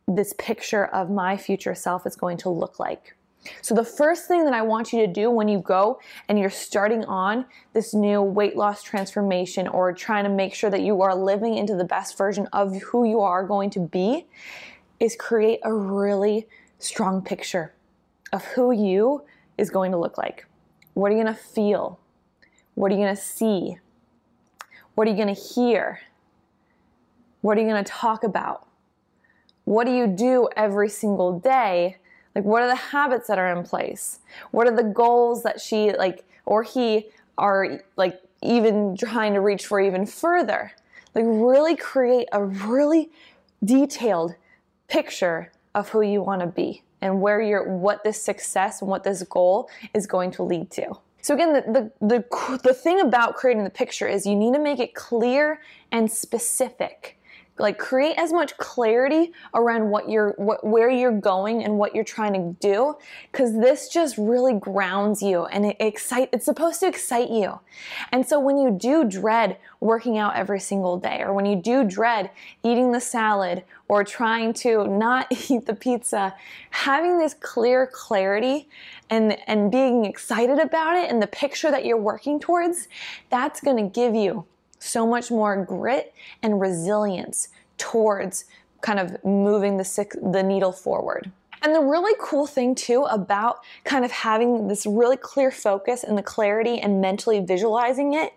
this 0.08 0.34
picture 0.38 0.86
of 0.86 1.10
my 1.10 1.36
future 1.36 1.74
self 1.74 2.06
is 2.06 2.16
going 2.16 2.38
to 2.38 2.48
look 2.48 2.80
like. 2.80 3.14
So, 3.62 3.74
the 3.74 3.84
first 3.84 4.26
thing 4.26 4.44
that 4.44 4.52
I 4.54 4.62
want 4.62 4.92
you 4.92 5.06
to 5.06 5.12
do 5.12 5.30
when 5.30 5.46
you 5.46 5.60
go 5.60 6.00
and 6.28 6.38
you're 6.38 6.50
starting 6.50 7.04
on 7.04 7.46
this 7.72 7.94
new 7.94 8.20
weight 8.20 8.56
loss 8.56 8.82
transformation 8.82 9.68
or 9.68 9.92
trying 9.92 10.24
to 10.24 10.30
make 10.30 10.54
sure 10.54 10.70
that 10.70 10.80
you 10.80 11.00
are 11.02 11.14
living 11.14 11.54
into 11.54 11.76
the 11.76 11.84
best 11.84 12.18
version 12.18 12.48
of 12.52 12.76
who 12.82 13.04
you 13.04 13.20
are 13.20 13.46
going 13.46 13.70
to 13.70 13.80
be 13.80 14.26
is 14.98 15.14
create 15.14 15.60
a 15.62 15.72
really 15.72 16.48
strong 16.78 17.22
picture 17.22 17.74
of 18.32 18.44
who 18.44 18.72
you 18.72 19.22
is 19.56 19.70
going 19.70 19.92
to 19.92 19.98
look 19.98 20.18
like. 20.18 20.46
What 20.94 21.12
are 21.12 21.16
you 21.16 21.22
going 21.22 21.34
to 21.34 21.40
feel? 21.40 22.00
What 22.74 22.90
are 22.90 22.96
you 22.96 23.02
going 23.02 23.14
to 23.14 23.22
see? 23.22 23.78
What 24.94 25.06
are 25.06 25.10
you 25.10 25.16
going 25.16 25.34
to 25.34 25.40
hear? 25.40 26.00
What 27.40 27.56
are 27.56 27.60
you 27.60 27.68
going 27.68 27.84
to 27.84 27.90
talk 27.90 28.24
about? 28.24 28.67
What 29.68 29.84
do 29.84 29.92
you 29.92 30.06
do 30.06 30.48
every 30.56 30.88
single 30.88 31.38
day? 31.38 31.98
Like, 32.34 32.44
what 32.44 32.62
are 32.62 32.68
the 32.68 32.74
habits 32.74 33.26
that 33.28 33.38
are 33.38 33.54
in 33.54 33.64
place? 33.64 34.20
What 34.50 34.66
are 34.66 34.74
the 34.74 34.82
goals 34.82 35.42
that 35.42 35.60
she, 35.60 35.92
like, 35.92 36.24
or 36.46 36.62
he 36.62 37.08
are, 37.36 37.82
like, 37.96 38.18
even 38.42 38.96
trying 38.96 39.34
to 39.34 39.42
reach 39.42 39.66
for 39.66 39.78
even 39.78 40.06
further? 40.06 40.72
Like, 41.14 41.26
really 41.26 41.76
create 41.76 42.28
a 42.32 42.42
really 42.42 43.10
detailed 43.62 44.36
picture 44.88 45.52
of 45.74 45.90
who 45.90 46.00
you 46.00 46.22
want 46.22 46.40
to 46.40 46.46
be 46.46 46.82
and 47.02 47.20
where 47.20 47.42
you're, 47.42 47.68
what 47.68 48.02
this 48.04 48.22
success 48.22 48.80
and 48.80 48.90
what 48.90 49.04
this 49.04 49.22
goal 49.24 49.68
is 49.92 50.06
going 50.06 50.30
to 50.30 50.42
lead 50.42 50.70
to. 50.70 50.94
So 51.20 51.34
again, 51.34 51.52
the, 51.52 51.92
the, 52.00 52.06
the, 52.06 52.60
the 52.64 52.72
thing 52.72 53.00
about 53.00 53.34
creating 53.34 53.64
the 53.64 53.70
picture 53.70 54.08
is 54.08 54.24
you 54.24 54.34
need 54.34 54.54
to 54.54 54.60
make 54.60 54.78
it 54.78 54.94
clear 54.94 55.60
and 55.92 56.10
specific 56.10 57.17
like 57.58 57.78
create 57.78 58.14
as 58.16 58.32
much 58.32 58.56
clarity 58.56 59.32
around 59.54 59.90
what 59.90 60.08
you're 60.08 60.34
what 60.36 60.64
where 60.64 60.90
you're 60.90 61.18
going 61.18 61.64
and 61.64 61.78
what 61.78 61.94
you're 61.94 62.04
trying 62.04 62.32
to 62.32 62.56
do 62.60 62.96
because 63.30 63.58
this 63.58 63.88
just 63.88 64.16
really 64.18 64.54
grounds 64.54 65.22
you 65.22 65.44
and 65.46 65.66
it 65.66 65.76
excite 65.80 66.28
it's 66.32 66.44
supposed 66.44 66.80
to 66.80 66.86
excite 66.86 67.30
you. 67.30 67.58
And 68.12 68.26
so 68.26 68.38
when 68.40 68.58
you 68.58 68.70
do 68.70 69.04
dread 69.04 69.58
working 69.80 70.18
out 70.18 70.36
every 70.36 70.60
single 70.60 70.98
day 70.98 71.20
or 71.22 71.32
when 71.32 71.46
you 71.46 71.56
do 71.56 71.84
dread 71.84 72.30
eating 72.62 72.92
the 72.92 73.00
salad 73.00 73.64
or 73.88 74.04
trying 74.04 74.52
to 74.52 74.86
not 74.86 75.26
eat 75.50 75.66
the 75.66 75.74
pizza 75.74 76.34
having 76.70 77.18
this 77.18 77.34
clear 77.34 77.86
clarity 77.86 78.68
and 79.10 79.38
and 79.46 79.70
being 79.70 80.04
excited 80.04 80.58
about 80.58 80.96
it 80.96 81.10
and 81.10 81.22
the 81.22 81.26
picture 81.26 81.70
that 81.70 81.84
you're 81.84 81.96
working 81.96 82.38
towards 82.38 82.88
that's 83.30 83.60
going 83.60 83.76
to 83.76 83.90
give 83.90 84.14
you 84.14 84.44
so 84.78 85.06
much 85.06 85.30
more 85.30 85.64
grit 85.64 86.14
and 86.42 86.60
resilience 86.60 87.48
towards 87.76 88.44
kind 88.80 88.98
of 88.98 89.22
moving 89.24 89.76
the, 89.76 90.06
the 90.30 90.42
needle 90.42 90.72
forward. 90.72 91.30
And 91.62 91.74
the 91.74 91.80
really 91.80 92.14
cool 92.20 92.46
thing 92.46 92.74
too 92.74 93.04
about 93.04 93.60
kind 93.84 94.04
of 94.04 94.10
having 94.10 94.68
this 94.68 94.86
really 94.86 95.16
clear 95.16 95.50
focus 95.50 96.04
and 96.04 96.16
the 96.16 96.22
clarity 96.22 96.78
and 96.78 97.00
mentally 97.00 97.40
visualizing 97.40 98.14
it 98.14 98.32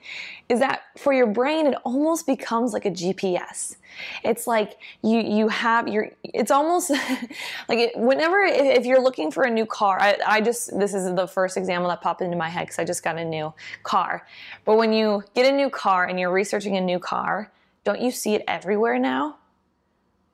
is 0.49 0.59
that 0.59 0.83
for 0.97 1.13
your 1.13 1.27
brain 1.27 1.67
it 1.67 1.75
almost 1.83 2.25
becomes 2.25 2.73
like 2.73 2.85
a 2.85 2.91
GPS. 2.91 3.75
It's 4.23 4.47
like 4.47 4.77
you 5.03 5.19
you 5.19 5.47
have 5.49 5.87
your 5.87 6.09
it's 6.23 6.51
almost 6.51 6.89
like 7.69 7.79
it, 7.79 7.97
whenever 7.97 8.41
if 8.43 8.85
you're 8.85 9.01
looking 9.01 9.31
for 9.31 9.43
a 9.43 9.49
new 9.49 9.65
car 9.65 9.99
I, 9.99 10.17
I 10.25 10.41
just 10.41 10.77
this 10.79 10.93
is 10.93 11.13
the 11.13 11.27
first 11.27 11.57
example 11.57 11.89
that 11.89 12.01
popped 12.01 12.21
into 12.21 12.37
my 12.37 12.49
head 12.49 12.67
because 12.67 12.79
I 12.79 12.85
just 12.85 13.03
got 13.03 13.17
a 13.17 13.25
new 13.25 13.53
car. 13.83 14.25
But 14.65 14.77
when 14.77 14.93
you 14.93 15.23
get 15.35 15.51
a 15.51 15.55
new 15.55 15.69
car 15.69 16.05
and 16.05 16.19
you're 16.19 16.31
researching 16.31 16.77
a 16.77 16.81
new 16.81 16.99
car, 16.99 17.51
don't 17.83 17.99
you 17.99 18.11
see 18.11 18.35
it 18.35 18.43
everywhere 18.47 18.99
now? 18.99 19.37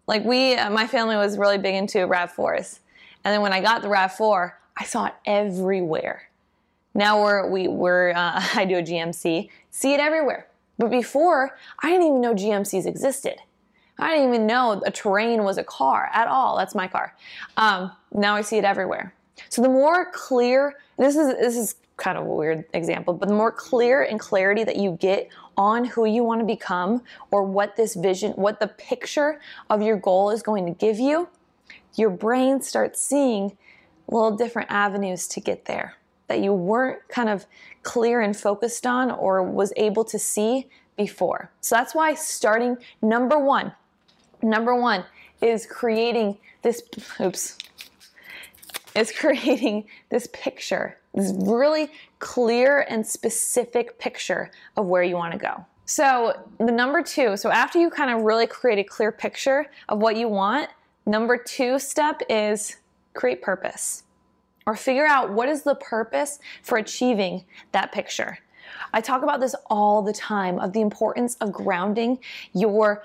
Like 0.08 0.24
we, 0.24 0.56
uh, 0.56 0.70
my 0.70 0.88
family 0.88 1.16
was 1.16 1.38
really 1.38 1.58
big 1.58 1.76
into 1.76 2.00
RAV4s. 2.00 2.80
And 3.24 3.34
then 3.34 3.42
when 3.42 3.54
I 3.54 3.62
got 3.62 3.82
the 3.82 3.90
RAV4, 3.90 4.54
I 4.78 4.84
saw 4.86 5.08
it 5.08 5.14
everywhere. 5.26 6.30
Now 6.94 7.22
we're, 7.22 7.50
we, 7.50 7.68
we're, 7.68 8.12
uh, 8.12 8.42
I 8.56 8.66
do 8.66 8.78
a 8.78 8.82
GMC, 8.82 9.50
see 9.70 9.94
it 9.94 10.00
everywhere. 10.00 10.48
But 10.78 10.92
before, 10.92 11.58
I 11.82 11.90
didn't 11.90 12.08
even 12.08 12.22
know 12.22 12.34
GMCs 12.34 12.86
existed. 12.86 13.40
I 14.00 14.16
didn't 14.16 14.34
even 14.34 14.46
know 14.46 14.82
a 14.86 14.92
terrain 14.92 15.44
was 15.44 15.58
a 15.58 15.64
car 15.64 16.10
at 16.14 16.28
all. 16.28 16.58
That's 16.58 16.76
my 16.76 16.88
car. 16.88 17.16
Um, 17.58 17.92
now 18.12 18.36
I 18.36 18.42
see 18.42 18.58
it 18.58 18.64
everywhere. 18.64 19.14
So 19.50 19.62
the 19.62 19.70
more 19.70 20.12
clear, 20.12 20.76
this 20.98 21.16
is 21.16 21.34
this 21.40 21.58
is 21.58 21.76
kind 21.98 22.18
of 22.18 22.26
a 22.26 22.30
weird 22.30 22.64
example, 22.74 23.14
but 23.14 23.28
the 23.28 23.34
more 23.34 23.52
clear 23.52 24.04
and 24.04 24.20
clarity 24.20 24.64
that 24.64 24.78
you 24.78 24.92
get 25.02 25.30
on 25.58 25.84
who 25.84 26.06
you 26.06 26.24
want 26.24 26.40
to 26.40 26.46
become 26.46 27.02
or 27.32 27.44
what 27.44 27.76
this 27.76 27.96
vision, 27.96 28.32
what 28.34 28.60
the 28.60 28.68
picture 28.68 29.42
of 29.70 29.82
your 29.82 29.98
goal 29.98 30.30
is 30.30 30.44
going 30.44 30.66
to 30.66 30.72
give 30.72 31.00
you, 31.00 31.28
your 31.96 32.12
brain 32.12 32.62
starts 32.62 33.02
seeing 33.02 33.58
little 34.08 34.36
different 34.36 34.70
avenues 34.72 35.28
to 35.28 35.42
get 35.42 35.66
there 35.66 35.96
that 36.28 36.40
you 36.40 36.54
weren't 36.54 37.00
kind 37.08 37.30
of 37.30 37.46
clear 37.84 38.22
and 38.22 38.38
focused 38.38 38.86
on 38.86 39.10
or 39.12 39.42
was 39.44 39.74
able 39.76 40.04
to 40.04 40.20
see 40.20 40.68
before. 40.98 41.52
So 41.62 41.76
that's 41.76 41.96
why 41.96 42.14
starting 42.14 42.78
number 43.02 43.40
one, 43.40 43.72
number 44.42 44.76
one 44.76 45.04
is 45.42 45.66
creating 45.66 46.38
this, 46.62 46.84
oops, 47.20 47.58
is 48.96 49.12
creating 49.12 49.86
this 50.10 50.28
picture 50.34 50.98
this 51.18 51.34
really 51.38 51.90
clear 52.20 52.86
and 52.90 53.06
specific 53.06 54.00
picture 54.00 54.52
of 54.76 54.86
where 54.86 55.04
you 55.04 55.16
want 55.16 55.34
to 55.34 55.40
go. 55.40 55.66
So, 55.86 56.34
the 56.60 56.72
number 56.72 57.02
two, 57.02 57.38
so 57.38 57.50
after 57.50 57.80
you 57.80 57.90
kind 57.90 58.12
of 58.12 58.22
really 58.22 58.46
create 58.46 58.78
a 58.78 58.84
clear 58.84 59.12
picture 59.12 59.68
of 59.90 60.00
what 60.00 60.18
you 60.18 60.28
want, 60.28 60.70
number 61.06 61.38
two 61.38 61.80
step 61.80 62.22
is 62.30 62.78
create 63.14 63.42
purpose 63.42 64.04
or 64.66 64.76
figure 64.76 65.06
out 65.06 65.32
what 65.32 65.48
is 65.50 65.64
the 65.64 65.76
purpose 65.76 66.40
for 66.62 66.78
achieving 66.78 67.46
that 67.72 67.92
picture. 67.92 68.38
I 68.94 69.00
talk 69.00 69.24
about 69.24 69.40
this 69.40 69.56
all 69.70 70.02
the 70.02 70.14
time 70.14 70.60
of 70.60 70.74
the 70.74 70.82
importance 70.82 71.36
of 71.36 71.52
grounding 71.52 72.20
your 72.54 73.04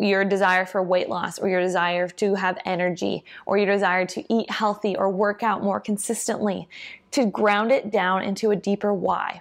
your 0.00 0.24
desire 0.24 0.64
for 0.64 0.82
weight 0.82 1.10
loss 1.10 1.38
or 1.38 1.46
your 1.46 1.60
desire 1.60 2.08
to 2.08 2.34
have 2.34 2.58
energy 2.64 3.22
or 3.44 3.58
your 3.58 3.66
desire 3.66 4.06
to 4.06 4.24
eat 4.32 4.50
healthy 4.50 4.96
or 4.96 5.10
work 5.10 5.42
out 5.42 5.62
more 5.62 5.78
consistently 5.78 6.66
to 7.12 7.26
ground 7.26 7.72
it 7.72 7.90
down 7.90 8.22
into 8.22 8.50
a 8.50 8.56
deeper 8.56 8.92
why. 8.92 9.40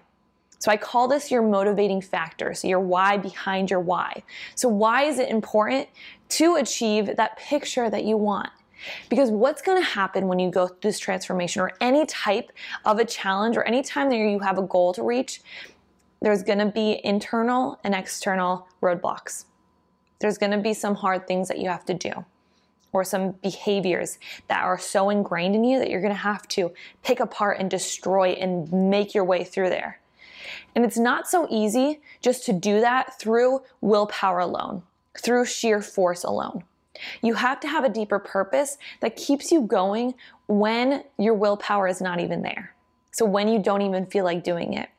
So 0.60 0.72
I 0.72 0.78
call 0.78 1.08
this 1.08 1.30
your 1.30 1.44
motivating 1.44 2.02
factor, 2.02 2.54
so 2.54 2.68
your 2.68 2.80
why 2.80 3.18
behind 3.18 3.70
your 3.70 3.80
why. 3.80 4.24
So 4.56 4.68
why 4.68 5.04
is 5.04 5.20
it 5.20 5.30
important 5.30 5.88
to 6.30 6.56
achieve 6.56 7.16
that 7.16 7.38
picture 7.38 7.90
that 7.90 8.06
you 8.06 8.18
want? 8.18 8.50
Because 9.10 9.30
what's 9.30 9.62
going 9.62 9.82
to 9.82 9.88
happen 9.88 10.28
when 10.28 10.40
you 10.40 10.50
go 10.50 10.68
through 10.68 10.78
this 10.82 11.00
transformation 11.00 11.62
or 11.62 11.72
any 11.82 12.06
type 12.06 12.52
of 12.86 13.00
a 13.00 13.06
challenge 13.06 13.58
or 13.58 13.64
any 13.64 13.84
time 13.84 14.10
that 14.10 14.18
you 14.18 14.40
have 14.40 14.58
a 14.58 14.64
goal 14.64 14.94
to 14.94 15.04
reach, 15.04 15.42
there's 16.22 16.44
going 16.44 16.60
to 16.60 16.68
be 16.68 17.02
internal 17.04 17.80
and 17.84 17.94
external 17.94 18.68
roadblocks. 18.82 19.46
There's 20.20 20.38
going 20.38 20.52
to 20.52 20.58
be 20.58 20.74
some 20.74 20.96
hard 20.96 21.28
things 21.28 21.48
that 21.48 21.60
you 21.60 21.70
have 21.70 21.86
to 21.86 21.94
do 21.94 22.26
or 22.92 23.04
some 23.04 23.32
behaviors 23.32 24.18
that 24.48 24.64
are 24.64 24.78
so 24.78 25.10
ingrained 25.10 25.56
in 25.56 25.64
you 25.64 25.80
that 25.80 25.90
you're 25.90 26.02
to 26.02 26.14
have 26.14 26.48
to 26.50 26.72
pick 27.04 27.20
apart 27.20 27.60
and 27.60 27.70
destroy 27.70 28.30
and 28.32 28.72
make 28.72 29.14
your 29.14 29.24
way 29.24 29.44
through 29.44 29.70
there. 29.70 30.00
And 30.76 30.86
it's 30.86 30.98
not 30.98 31.28
so 31.28 31.48
easy 31.50 32.00
just 32.22 32.46
to 32.46 32.54
do 32.54 32.82
that 32.82 33.20
through 33.20 33.62
willpower 33.82 34.40
alone, 34.40 34.84
through 35.20 35.46
sheer 35.46 35.82
force 35.82 36.24
alone. 36.24 36.64
You 37.22 37.36
have 37.36 37.60
to 37.62 37.68
have 37.68 37.84
a 37.84 37.90
deeper 37.90 38.20
purpose 38.20 38.78
that 39.02 39.16
keeps 39.16 39.52
you 39.52 39.62
going 39.62 40.16
when 40.48 41.04
your 41.18 41.34
willpower 41.34 41.88
is 41.88 42.02
not 42.02 42.20
even 42.20 42.42
there. 42.42 42.74
So 43.12 43.26
when 43.26 43.48
you 43.48 43.60
don't 43.60 43.82
even 43.82 44.06
feel 44.06 44.24
like 44.24 44.44
doing 44.44 44.74
it. 44.74 44.90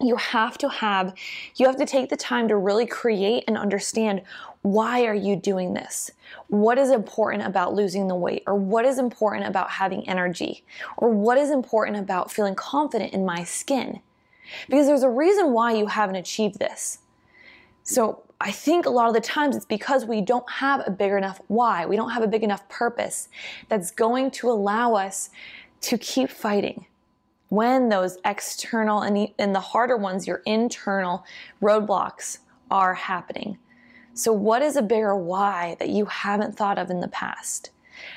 You 0.00 0.14
have 0.14 0.56
to 0.58 0.68
have 0.68 1.12
you 1.56 1.66
have 1.66 1.76
to 1.78 1.86
take 1.86 2.08
the 2.08 2.16
time 2.16 2.46
to 2.48 2.56
really 2.56 2.86
create 2.86 3.42
and 3.48 3.58
understand 3.58 4.22
why 4.62 5.04
are 5.06 5.14
you 5.14 5.36
doing 5.36 5.74
this? 5.74 6.10
What 6.48 6.78
is 6.78 6.90
important 6.90 7.44
about 7.44 7.74
losing 7.74 8.08
the 8.08 8.14
weight 8.14 8.42
or 8.46 8.54
what 8.54 8.84
is 8.84 8.98
important 8.98 9.46
about 9.46 9.70
having 9.70 10.08
energy 10.08 10.64
or 10.96 11.10
what 11.10 11.38
is 11.38 11.50
important 11.50 11.96
about 11.96 12.30
feeling 12.30 12.54
confident 12.54 13.12
in 13.12 13.24
my 13.24 13.44
skin? 13.44 14.00
Because 14.68 14.86
there's 14.86 15.02
a 15.02 15.10
reason 15.10 15.52
why 15.52 15.72
you 15.72 15.86
haven't 15.86 16.16
achieved 16.16 16.58
this. 16.58 16.98
So 17.82 18.22
I 18.40 18.50
think 18.50 18.86
a 18.86 18.90
lot 18.90 19.08
of 19.08 19.14
the 19.14 19.20
times 19.20 19.56
it's 19.56 19.64
because 19.64 20.04
we 20.04 20.20
don't 20.20 20.48
have 20.50 20.82
a 20.86 20.90
big 20.90 21.12
enough 21.12 21.40
why. 21.48 21.86
We 21.86 21.96
don't 21.96 22.10
have 22.10 22.22
a 22.22 22.28
big 22.28 22.42
enough 22.42 22.68
purpose 22.68 23.28
that's 23.68 23.90
going 23.90 24.30
to 24.32 24.50
allow 24.50 24.94
us 24.94 25.30
to 25.82 25.98
keep 25.98 26.30
fighting. 26.30 26.86
When 27.48 27.88
those 27.88 28.18
external 28.24 29.00
and, 29.02 29.54
the 29.54 29.60
harder 29.60 29.96
ones, 29.96 30.26
your 30.26 30.42
internal 30.44 31.24
roadblocks 31.62 32.38
are 32.70 32.94
happening. 32.94 33.58
So, 34.18 34.32
what 34.32 34.62
is 34.62 34.74
a 34.74 34.82
bigger 34.82 35.14
why 35.14 35.76
that 35.78 35.90
you 35.90 36.06
haven't 36.06 36.56
thought 36.56 36.76
of 36.76 36.90
in 36.90 36.98
the 36.98 37.06
past? 37.06 37.70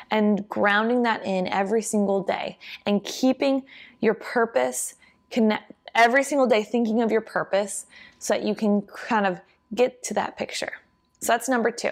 And 0.10 0.50
grounding 0.50 1.04
that 1.04 1.24
in 1.24 1.48
every 1.48 1.84
single 1.84 2.24
day 2.24 2.58
and 2.88 3.04
keeping 3.04 3.62
your 4.00 4.16
purpose 4.16 4.96
connect 5.30 5.72
every 5.94 6.24
single 6.24 6.48
day, 6.48 6.64
thinking 6.64 7.04
of 7.04 7.12
your 7.12 7.22
purpose 7.22 7.86
so 8.18 8.34
that 8.34 8.44
you 8.44 8.56
can 8.56 8.82
kind 8.82 9.28
of 9.28 9.40
get 9.76 10.02
to 10.06 10.16
that 10.16 10.38
picture. 10.38 10.72
So 11.20 11.34
that's 11.34 11.48
number 11.48 11.70
two. 11.70 11.92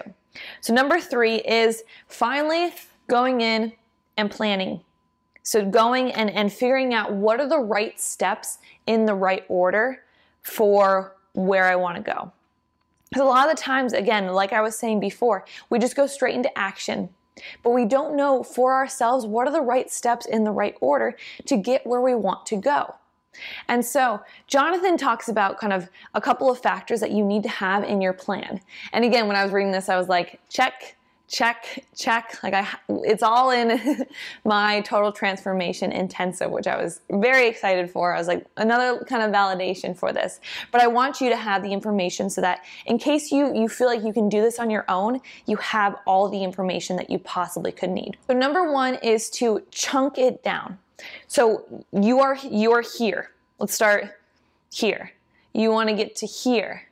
So, 0.60 0.74
number 0.74 0.98
three 0.98 1.36
is 1.36 1.84
finally 2.08 2.72
going 3.06 3.42
in 3.42 3.72
and 4.16 4.28
planning. 4.28 4.80
So, 5.44 5.64
going 5.64 6.10
and, 6.10 6.30
and 6.30 6.52
figuring 6.52 6.94
out 6.94 7.12
what 7.12 7.38
are 7.38 7.48
the 7.48 7.60
right 7.60 7.98
steps 8.00 8.58
in 8.88 9.06
the 9.06 9.14
right 9.14 9.44
order 9.48 10.02
for 10.42 11.14
where 11.34 11.66
I 11.66 11.76
want 11.76 11.96
to 11.96 12.02
go. 12.02 12.32
Because 13.10 13.22
a 13.22 13.28
lot 13.28 13.50
of 13.50 13.56
the 13.56 13.60
times, 13.60 13.92
again, 13.92 14.28
like 14.28 14.52
I 14.52 14.60
was 14.60 14.78
saying 14.78 15.00
before, 15.00 15.44
we 15.68 15.78
just 15.78 15.96
go 15.96 16.06
straight 16.06 16.34
into 16.34 16.56
action, 16.56 17.08
but 17.62 17.70
we 17.70 17.84
don't 17.84 18.16
know 18.16 18.42
for 18.42 18.74
ourselves 18.74 19.26
what 19.26 19.48
are 19.48 19.52
the 19.52 19.60
right 19.60 19.90
steps 19.90 20.26
in 20.26 20.44
the 20.44 20.52
right 20.52 20.76
order 20.80 21.16
to 21.46 21.56
get 21.56 21.86
where 21.86 22.00
we 22.00 22.14
want 22.14 22.46
to 22.46 22.56
go. 22.56 22.94
And 23.68 23.84
so 23.84 24.20
Jonathan 24.46 24.96
talks 24.96 25.28
about 25.28 25.58
kind 25.58 25.72
of 25.72 25.88
a 26.14 26.20
couple 26.20 26.50
of 26.50 26.58
factors 26.58 27.00
that 27.00 27.10
you 27.10 27.24
need 27.24 27.42
to 27.44 27.48
have 27.48 27.84
in 27.84 28.00
your 28.00 28.12
plan. 28.12 28.60
And 28.92 29.04
again, 29.04 29.26
when 29.26 29.36
I 29.36 29.44
was 29.44 29.52
reading 29.52 29.72
this, 29.72 29.88
I 29.88 29.96
was 29.96 30.08
like, 30.08 30.40
check, 30.48 30.96
check, 31.30 31.84
check. 31.96 32.38
Like 32.42 32.54
I, 32.54 32.66
it's 32.88 33.22
all 33.22 33.50
in 33.50 34.04
my 34.44 34.80
total 34.80 35.12
transformation 35.12 35.92
intensive, 35.92 36.50
which 36.50 36.66
I 36.66 36.82
was 36.82 37.00
very 37.08 37.46
excited 37.46 37.88
for. 37.88 38.12
I 38.12 38.18
was 38.18 38.26
like, 38.26 38.44
another 38.56 39.04
kind 39.04 39.22
of 39.22 39.30
validation 39.30 39.96
for 39.96 40.12
this. 40.12 40.40
But 40.72 40.82
I 40.82 40.88
want 40.88 41.20
you 41.20 41.30
to 41.30 41.36
have 41.36 41.62
the 41.62 41.72
information 41.72 42.28
so 42.28 42.40
that 42.40 42.64
in 42.84 42.98
case 42.98 43.30
you, 43.30 43.54
you 43.54 43.68
feel 43.68 43.86
like 43.86 44.02
you 44.02 44.12
can 44.12 44.28
do 44.28 44.42
this 44.42 44.58
on 44.58 44.70
your 44.70 44.84
own, 44.88 45.20
you 45.46 45.56
have 45.58 45.96
all 46.04 46.28
the 46.28 46.42
information 46.42 46.96
that 46.96 47.08
you 47.08 47.18
possibly 47.20 47.70
could 47.70 47.90
need. 47.90 48.18
So 48.26 48.34
number 48.34 48.70
one 48.70 48.96
is 48.96 49.30
to 49.30 49.62
chunk 49.70 50.18
it 50.18 50.42
down. 50.42 50.78
So 51.28 51.84
you 51.92 52.20
are 52.20 52.36
you 52.42 52.72
are 52.72 52.82
here. 52.82 53.30
Let's 53.58 53.72
start 53.72 54.04
here. 54.70 55.12
You 55.54 55.70
want 55.70 55.88
to 55.88 55.94
get 55.94 56.16
to 56.16 56.26
here. 56.26 56.88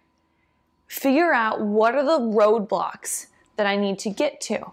Figure 0.86 1.34
out 1.34 1.60
what 1.60 1.94
are 1.94 2.04
the 2.04 2.18
roadblocks 2.18 3.26
that 3.58 3.66
I 3.66 3.76
need 3.76 3.98
to 4.00 4.10
get 4.10 4.40
to. 4.42 4.72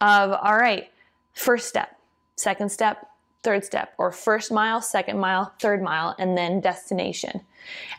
Of 0.00 0.32
all 0.32 0.56
right, 0.56 0.90
first 1.32 1.68
step, 1.68 1.96
second 2.36 2.70
step, 2.70 3.06
third 3.44 3.64
step, 3.64 3.94
or 3.96 4.10
first 4.10 4.50
mile, 4.50 4.82
second 4.82 5.18
mile, 5.18 5.54
third 5.60 5.82
mile, 5.82 6.16
and 6.18 6.36
then 6.36 6.60
destination. 6.60 7.42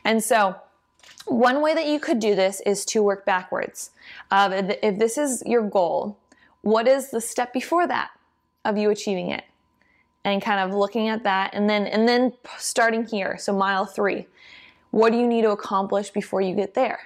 And 0.04 0.22
so 0.22 0.58
one 1.26 1.62
way 1.62 1.74
that 1.74 1.88
you 1.88 2.00
could 2.00 2.20
do 2.20 2.36
this 2.36 2.62
is 2.66 2.84
to 2.86 3.02
work 3.02 3.26
backwards. 3.26 3.92
Uh, 4.30 4.74
if 4.84 5.00
this 5.00 5.18
is 5.18 5.42
your 5.46 5.62
goal, 5.62 6.18
what 6.62 6.88
is 6.88 7.12
the 7.12 7.22
step 7.22 7.54
before 7.54 7.88
that 7.88 8.12
of 8.66 8.78
you 8.78 8.90
achieving 8.90 9.32
it? 9.32 9.46
and 10.26 10.42
kind 10.42 10.60
of 10.60 10.76
looking 10.78 11.08
at 11.08 11.24
that 11.24 11.52
and 11.54 11.70
then 11.70 11.86
and 11.86 12.08
then 12.08 12.34
starting 12.58 13.06
here 13.06 13.38
so 13.38 13.54
mile 13.54 13.86
3 13.86 14.28
what 14.92 15.12
do 15.12 15.18
you 15.18 15.28
need 15.28 15.44
to 15.44 15.52
accomplish 15.52 16.10
before 16.10 16.42
you 16.42 16.56
get 16.56 16.74
there 16.74 17.00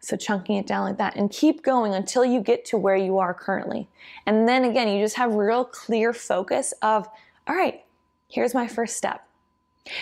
so 0.00 0.16
chunking 0.16 0.56
it 0.56 0.66
down 0.66 0.84
like 0.84 0.98
that 0.98 1.16
and 1.16 1.30
keep 1.30 1.62
going 1.62 1.94
until 1.94 2.24
you 2.24 2.40
get 2.40 2.64
to 2.64 2.76
where 2.76 2.96
you 2.96 3.18
are 3.18 3.34
currently 3.34 3.88
and 4.26 4.48
then 4.48 4.64
again 4.64 4.88
you 4.88 5.02
just 5.02 5.16
have 5.16 5.34
real 5.34 5.64
clear 5.64 6.12
focus 6.12 6.72
of 6.82 7.08
all 7.46 7.56
right 7.56 7.84
here's 8.28 8.54
my 8.54 8.66
first 8.66 8.96
step 8.96 9.28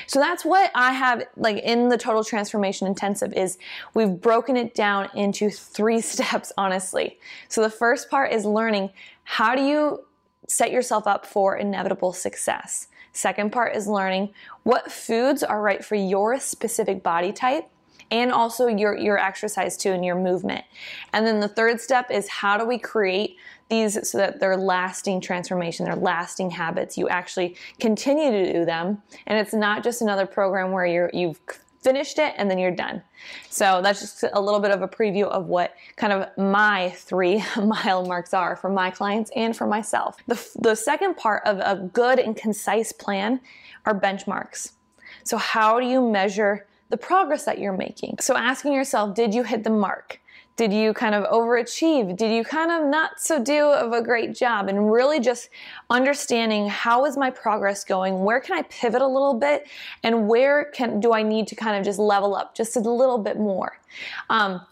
so 0.06 0.18
that's 0.18 0.44
what 0.44 0.70
I 0.74 0.92
have 0.92 1.24
like 1.36 1.58
in 1.58 1.88
the 1.88 1.98
total 1.98 2.24
transformation 2.24 2.86
intensive 2.86 3.32
is 3.32 3.58
we've 3.94 4.20
broken 4.20 4.56
it 4.56 4.74
down 4.74 5.08
into 5.14 5.50
three 5.50 6.00
steps 6.12 6.52
honestly. 6.58 7.18
So 7.48 7.62
the 7.62 7.70
first 7.70 8.10
part 8.10 8.32
is 8.32 8.44
learning 8.44 8.90
how 9.24 9.54
do 9.54 9.62
you 9.62 10.04
set 10.48 10.70
yourself 10.70 11.06
up 11.06 11.26
for 11.26 11.56
inevitable 11.56 12.12
success. 12.12 12.88
Second 13.12 13.50
part 13.50 13.74
is 13.74 13.86
learning 13.86 14.32
what 14.62 14.92
foods 14.92 15.42
are 15.42 15.62
right 15.62 15.84
for 15.84 15.94
your 15.94 16.38
specific 16.38 17.02
body 17.02 17.32
type 17.32 17.68
and 18.10 18.32
also 18.32 18.66
your, 18.66 18.96
your 18.96 19.18
exercise 19.18 19.76
too 19.76 19.92
and 19.92 20.04
your 20.04 20.16
movement. 20.16 20.64
And 21.12 21.26
then 21.26 21.40
the 21.40 21.48
third 21.48 21.80
step 21.80 22.10
is 22.10 22.28
how 22.28 22.56
do 22.56 22.64
we 22.64 22.78
create 22.78 23.36
these 23.68 24.08
so 24.08 24.18
that 24.18 24.38
they're 24.38 24.56
lasting 24.56 25.20
transformation, 25.20 25.86
they're 25.86 25.96
lasting 25.96 26.50
habits. 26.50 26.96
You 26.96 27.08
actually 27.08 27.56
continue 27.80 28.30
to 28.30 28.52
do 28.52 28.64
them. 28.64 29.02
And 29.26 29.38
it's 29.38 29.52
not 29.52 29.82
just 29.82 30.02
another 30.02 30.26
program 30.26 30.70
where 30.70 30.86
you're, 30.86 31.10
you've 31.12 31.40
finished 31.86 32.18
it 32.18 32.34
and 32.36 32.50
then 32.50 32.58
you're 32.58 32.74
done. 32.74 33.00
So 33.48 33.80
that's 33.80 34.00
just 34.00 34.24
a 34.32 34.40
little 34.40 34.58
bit 34.58 34.72
of 34.72 34.82
a 34.82 34.88
preview 34.88 35.24
of 35.24 35.46
what 35.46 35.74
kind 35.96 36.12
of 36.12 36.36
my 36.36 36.90
three 36.90 37.44
mile 37.56 38.04
marks 38.04 38.34
are 38.34 38.56
for 38.56 38.68
my 38.68 38.90
clients 38.90 39.30
and 39.36 39.56
for 39.56 39.66
myself. 39.66 40.16
The, 40.26 40.48
the 40.56 40.74
second 40.74 41.16
part 41.16 41.42
of 41.46 41.58
a 41.58 41.88
good 41.92 42.18
and 42.18 42.36
concise 42.36 42.92
plan 42.92 43.40
are 43.84 43.98
benchmarks. 43.98 44.72
So, 45.22 45.36
how 45.36 45.78
do 45.78 45.86
you 45.86 46.00
measure 46.10 46.66
the 46.88 46.96
progress 46.96 47.44
that 47.44 47.58
you're 47.58 47.76
making? 47.76 48.18
So, 48.20 48.36
asking 48.36 48.72
yourself, 48.72 49.14
did 49.14 49.34
you 49.34 49.42
hit 49.42 49.64
the 49.64 49.70
mark? 49.70 50.20
Did 50.56 50.72
you 50.72 50.94
kind 50.94 51.14
of 51.14 51.24
overachieve? 51.24 52.16
Did 52.16 52.32
you 52.32 52.42
kind 52.42 52.70
of 52.70 52.88
not 52.88 53.20
so 53.20 53.42
do 53.42 53.66
of 53.66 53.92
a 53.92 54.02
great 54.02 54.34
job? 54.34 54.68
And 54.68 54.90
really 54.90 55.20
just 55.20 55.50
understanding 55.90 56.66
how 56.66 57.04
is 57.04 57.18
my 57.18 57.28
progress 57.28 57.84
going? 57.84 58.24
Where 58.24 58.40
can 58.40 58.56
I 58.56 58.62
pivot 58.62 59.02
a 59.02 59.06
little 59.06 59.34
bit? 59.34 59.68
And 60.02 60.28
where 60.28 60.70
can 60.72 60.98
do 60.98 61.12
I 61.12 61.22
need 61.22 61.46
to 61.48 61.54
kind 61.54 61.76
of 61.76 61.84
just 61.84 61.98
level 61.98 62.34
up 62.34 62.54
just 62.54 62.74
a 62.76 62.80
little 62.80 63.18
bit 63.18 63.38
more? 63.38 63.78
Um, 64.30 64.62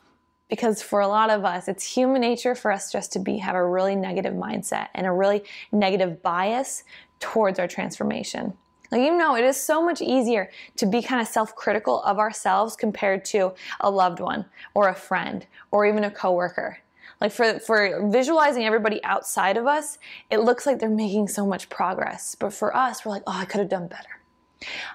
because 0.48 0.80
for 0.80 1.00
a 1.00 1.08
lot 1.08 1.28
of 1.28 1.44
us, 1.44 1.68
it's 1.68 1.84
human 1.84 2.22
nature 2.22 2.54
for 2.54 2.70
us 2.70 2.90
just 2.90 3.12
to 3.12 3.18
be 3.18 3.38
have 3.38 3.54
a 3.54 3.66
really 3.66 3.96
negative 3.96 4.34
mindset 4.34 4.88
and 4.94 5.06
a 5.06 5.12
really 5.12 5.42
negative 5.70 6.22
bias 6.22 6.84
towards 7.20 7.58
our 7.58 7.68
transformation. 7.68 8.54
Like, 8.90 9.02
you 9.02 9.16
know, 9.16 9.36
it 9.36 9.44
is 9.44 9.60
so 9.60 9.84
much 9.84 10.00
easier 10.00 10.50
to 10.76 10.86
be 10.86 11.02
kind 11.02 11.20
of 11.20 11.28
self 11.28 11.54
critical 11.56 12.02
of 12.02 12.18
ourselves 12.18 12.76
compared 12.76 13.24
to 13.26 13.54
a 13.80 13.90
loved 13.90 14.20
one 14.20 14.46
or 14.74 14.88
a 14.88 14.94
friend 14.94 15.46
or 15.70 15.86
even 15.86 16.04
a 16.04 16.10
coworker. 16.10 16.78
Like, 17.20 17.32
for, 17.32 17.58
for 17.60 18.08
visualizing 18.10 18.64
everybody 18.64 19.02
outside 19.04 19.56
of 19.56 19.66
us, 19.66 19.98
it 20.30 20.40
looks 20.40 20.66
like 20.66 20.78
they're 20.78 20.90
making 20.90 21.28
so 21.28 21.46
much 21.46 21.68
progress. 21.68 22.34
But 22.34 22.52
for 22.52 22.76
us, 22.76 23.04
we're 23.04 23.12
like, 23.12 23.22
oh, 23.26 23.38
I 23.38 23.44
could 23.44 23.60
have 23.60 23.68
done 23.68 23.88
better. 23.88 24.20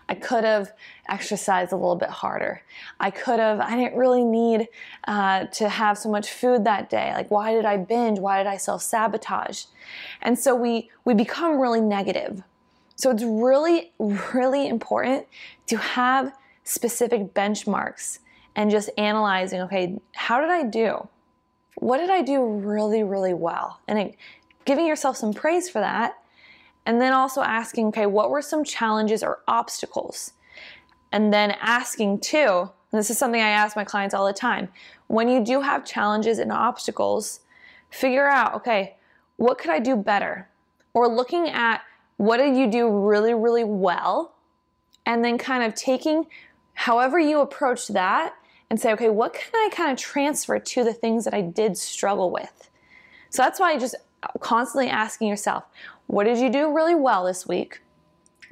I 0.07 0.15
could 0.15 0.43
have 0.43 0.71
exercised 1.07 1.71
a 1.71 1.75
little 1.75 1.95
bit 1.95 2.09
harder. 2.09 2.61
I 2.99 3.11
could 3.11 3.39
have, 3.39 3.59
I 3.59 3.75
didn't 3.75 3.97
really 3.97 4.23
need 4.23 4.67
uh, 5.07 5.45
to 5.45 5.69
have 5.69 5.97
so 5.97 6.09
much 6.09 6.31
food 6.31 6.63
that 6.63 6.89
day. 6.89 7.13
Like, 7.13 7.29
why 7.29 7.53
did 7.53 7.65
I 7.65 7.77
binge? 7.77 8.19
Why 8.19 8.37
did 8.37 8.47
I 8.47 8.57
self 8.57 8.81
sabotage? 8.81 9.65
And 10.21 10.37
so 10.37 10.55
we, 10.55 10.89
we 11.05 11.13
become 11.13 11.59
really 11.59 11.81
negative 11.81 12.43
so 12.99 13.11
it's 13.11 13.23
really, 13.23 13.93
really 13.97 14.67
important 14.67 15.25
to 15.67 15.77
have 15.77 16.33
specific 16.65 17.33
benchmarks 17.33 18.19
and 18.57 18.69
just 18.69 18.89
analyzing 18.97 19.61
okay, 19.61 19.97
how 20.13 20.41
did 20.41 20.49
I 20.49 20.63
do? 20.63 21.07
What 21.75 21.99
did 21.99 22.09
I 22.09 22.21
do 22.21 22.43
really, 22.43 23.03
really 23.03 23.33
well? 23.33 23.79
And 23.87 24.13
giving 24.65 24.85
yourself 24.85 25.15
some 25.15 25.33
praise 25.33 25.69
for 25.69 25.79
that. 25.79 26.15
And 26.85 26.99
then 26.99 27.13
also 27.13 27.41
asking, 27.41 27.87
okay, 27.87 28.05
what 28.05 28.31
were 28.31 28.41
some 28.41 28.65
challenges 28.65 29.23
or 29.23 29.39
obstacles? 29.47 30.33
And 31.13 31.33
then 31.33 31.51
asking 31.61 32.19
too, 32.19 32.69
and 32.91 32.99
this 32.99 33.09
is 33.09 33.17
something 33.17 33.39
I 33.39 33.47
ask 33.47 33.77
my 33.77 33.85
clients 33.85 34.13
all 34.13 34.27
the 34.27 34.33
time 34.33 34.67
when 35.07 35.29
you 35.29 35.41
do 35.41 35.61
have 35.61 35.85
challenges 35.85 36.37
and 36.37 36.51
obstacles, 36.51 37.39
figure 37.91 38.27
out, 38.27 38.55
okay, 38.55 38.97
what 39.37 39.57
could 39.57 39.71
I 39.71 39.79
do 39.79 39.95
better? 39.95 40.49
Or 40.93 41.07
looking 41.07 41.47
at 41.47 41.81
what 42.19 42.35
did 42.35 42.57
you 42.57 42.69
do 42.69 42.89
really, 42.89 43.33
really 43.33 43.63
well? 43.63 44.35
And 45.05 45.23
then 45.23 45.37
kind 45.37 45.63
of 45.63 45.73
taking 45.73 46.27
however 46.73 47.17
you 47.17 47.39
approach 47.39 47.87
that 47.87 48.33
and 48.69 48.77
say, 48.77 48.91
okay, 48.91 49.09
what 49.09 49.33
can 49.33 49.55
I 49.55 49.69
kind 49.73 49.89
of 49.89 49.97
transfer 49.97 50.59
to 50.59 50.83
the 50.83 50.93
things 50.93 51.23
that 51.23 51.33
I 51.33 51.39
did 51.39 51.77
struggle 51.77 52.29
with? 52.29 52.69
So 53.29 53.41
that's 53.41 53.57
why 53.57 53.77
just 53.79 53.95
constantly 54.41 54.89
asking 54.89 55.29
yourself, 55.29 55.63
what 56.07 56.25
did 56.25 56.39
you 56.39 56.49
do 56.49 56.75
really 56.75 56.93
well 56.93 57.23
this 57.23 57.47
week? 57.47 57.79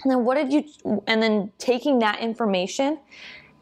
And 0.01 0.12
then 0.12 0.23
what 0.23 0.36
did 0.36 0.53
you, 0.53 1.03
and 1.06 1.21
then 1.21 1.51
taking 1.58 1.99
that 1.99 2.21
information 2.21 2.99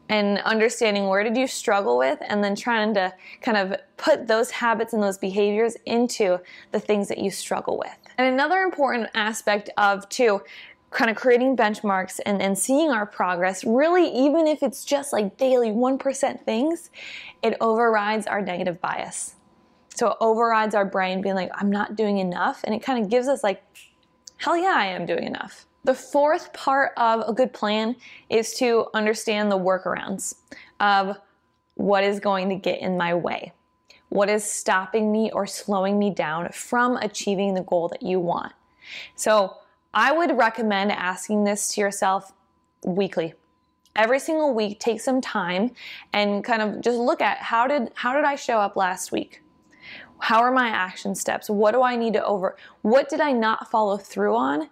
and 0.10 0.38
understanding 0.42 1.08
where 1.08 1.24
did 1.24 1.36
you 1.36 1.48
struggle 1.48 1.98
with 1.98 2.20
and 2.22 2.44
then 2.44 2.56
trying 2.56 2.94
to 2.94 3.12
kind 3.42 3.58
of 3.58 3.80
put 3.98 4.28
those 4.28 4.52
habits 4.52 4.94
and 4.94 5.02
those 5.02 5.18
behaviors 5.18 5.76
into 5.88 6.40
the 6.72 6.80
things 6.80 7.08
that 7.08 7.18
you 7.18 7.32
struggle 7.32 7.80
with. 7.80 8.05
And 8.18 8.28
another 8.28 8.60
important 8.60 9.10
aspect 9.14 9.70
of 9.78 10.08
too 10.10 10.42
kind 10.92 11.12
of 11.12 11.18
creating 11.18 11.58
benchmarks 11.58 12.20
and, 12.26 12.42
and 12.42 12.58
seeing 12.58 12.90
our 12.90 13.06
progress, 13.06 13.66
really, 13.66 14.08
even 14.08 14.48
if 14.48 14.64
it's 14.64 14.86
just 14.86 15.12
like 15.12 15.38
daily 15.38 15.70
1% 15.70 16.46
things, 16.46 16.90
it 17.44 17.58
overrides 17.60 18.28
our 18.28 18.42
negative 18.42 18.80
bias. 18.80 19.36
So 19.94 20.12
it 20.12 20.18
overrides 20.22 20.74
our 20.74 20.86
brain 20.86 21.22
being 21.22 21.36
like, 21.36 21.52
I'm 21.54 21.70
not 21.70 21.96
doing 21.96 22.20
enough. 22.20 22.62
And 22.64 22.74
it 22.74 22.82
kind 22.82 23.04
of 23.04 23.10
gives 23.10 23.28
us 23.28 23.44
like, 23.44 23.64
hell 24.38 24.58
yeah, 24.58 24.74
I 24.76 24.88
am 24.88 25.06
doing 25.06 25.24
enough. 25.24 25.66
The 25.84 25.94
fourth 25.94 26.52
part 26.54 26.94
of 26.98 27.28
a 27.28 27.34
good 27.34 27.54
plan 27.54 27.96
is 28.30 28.54
to 28.56 28.88
understand 28.94 29.52
the 29.52 29.58
workarounds 29.58 30.36
of 30.80 31.18
what 31.76 32.04
is 32.04 32.20
going 32.20 32.50
to 32.50 32.56
get 32.56 32.80
in 32.80 32.98
my 32.98 33.14
way. 33.14 33.52
What 34.10 34.30
is 34.30 34.44
stopping 34.44 35.12
me 35.12 35.32
or 35.32 35.46
slowing 35.48 36.00
me 36.00 36.10
down 36.10 36.50
from 36.52 36.98
achieving 36.98 37.54
the 37.54 37.64
goal 37.64 37.88
that 37.90 38.02
you 38.02 38.20
want? 38.20 38.54
So, 39.16 39.58
I 39.94 40.12
would 40.12 40.38
recommend 40.38 40.92
asking 40.92 41.46
this 41.46 41.74
to 41.74 41.82
yourself 41.82 42.34
weekly. 42.86 43.34
Every 43.96 44.20
single 44.20 44.54
week, 44.54 44.80
take 44.80 45.00
some 45.00 45.22
time 45.22 45.72
and 46.12 46.44
kind 46.44 46.62
of 46.62 46.82
just 46.82 46.98
look 46.98 47.22
at 47.22 47.38
how 47.38 47.66
did 47.66 47.92
how 47.96 48.14
did 48.14 48.26
I 48.26 48.36
show 48.36 48.58
up 48.60 48.76
last 48.76 49.14
week? 49.14 49.42
How 50.20 50.40
are 50.40 50.52
my 50.52 50.68
action 50.68 51.16
steps? 51.16 51.50
What 51.50 51.72
do 51.72 51.82
I 51.82 51.96
need 51.96 52.14
to 52.14 52.26
over 52.26 52.58
what 52.82 53.08
did 53.08 53.22
I 53.22 53.32
not 53.32 53.72
follow 53.72 53.98
through 53.98 54.36
on? 54.36 54.70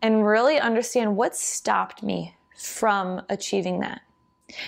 And 0.00 0.26
really 0.26 0.58
understand 0.58 1.16
what 1.16 1.36
stopped 1.36 2.02
me 2.02 2.36
from 2.56 3.22
achieving 3.28 3.80
that. 3.80 4.02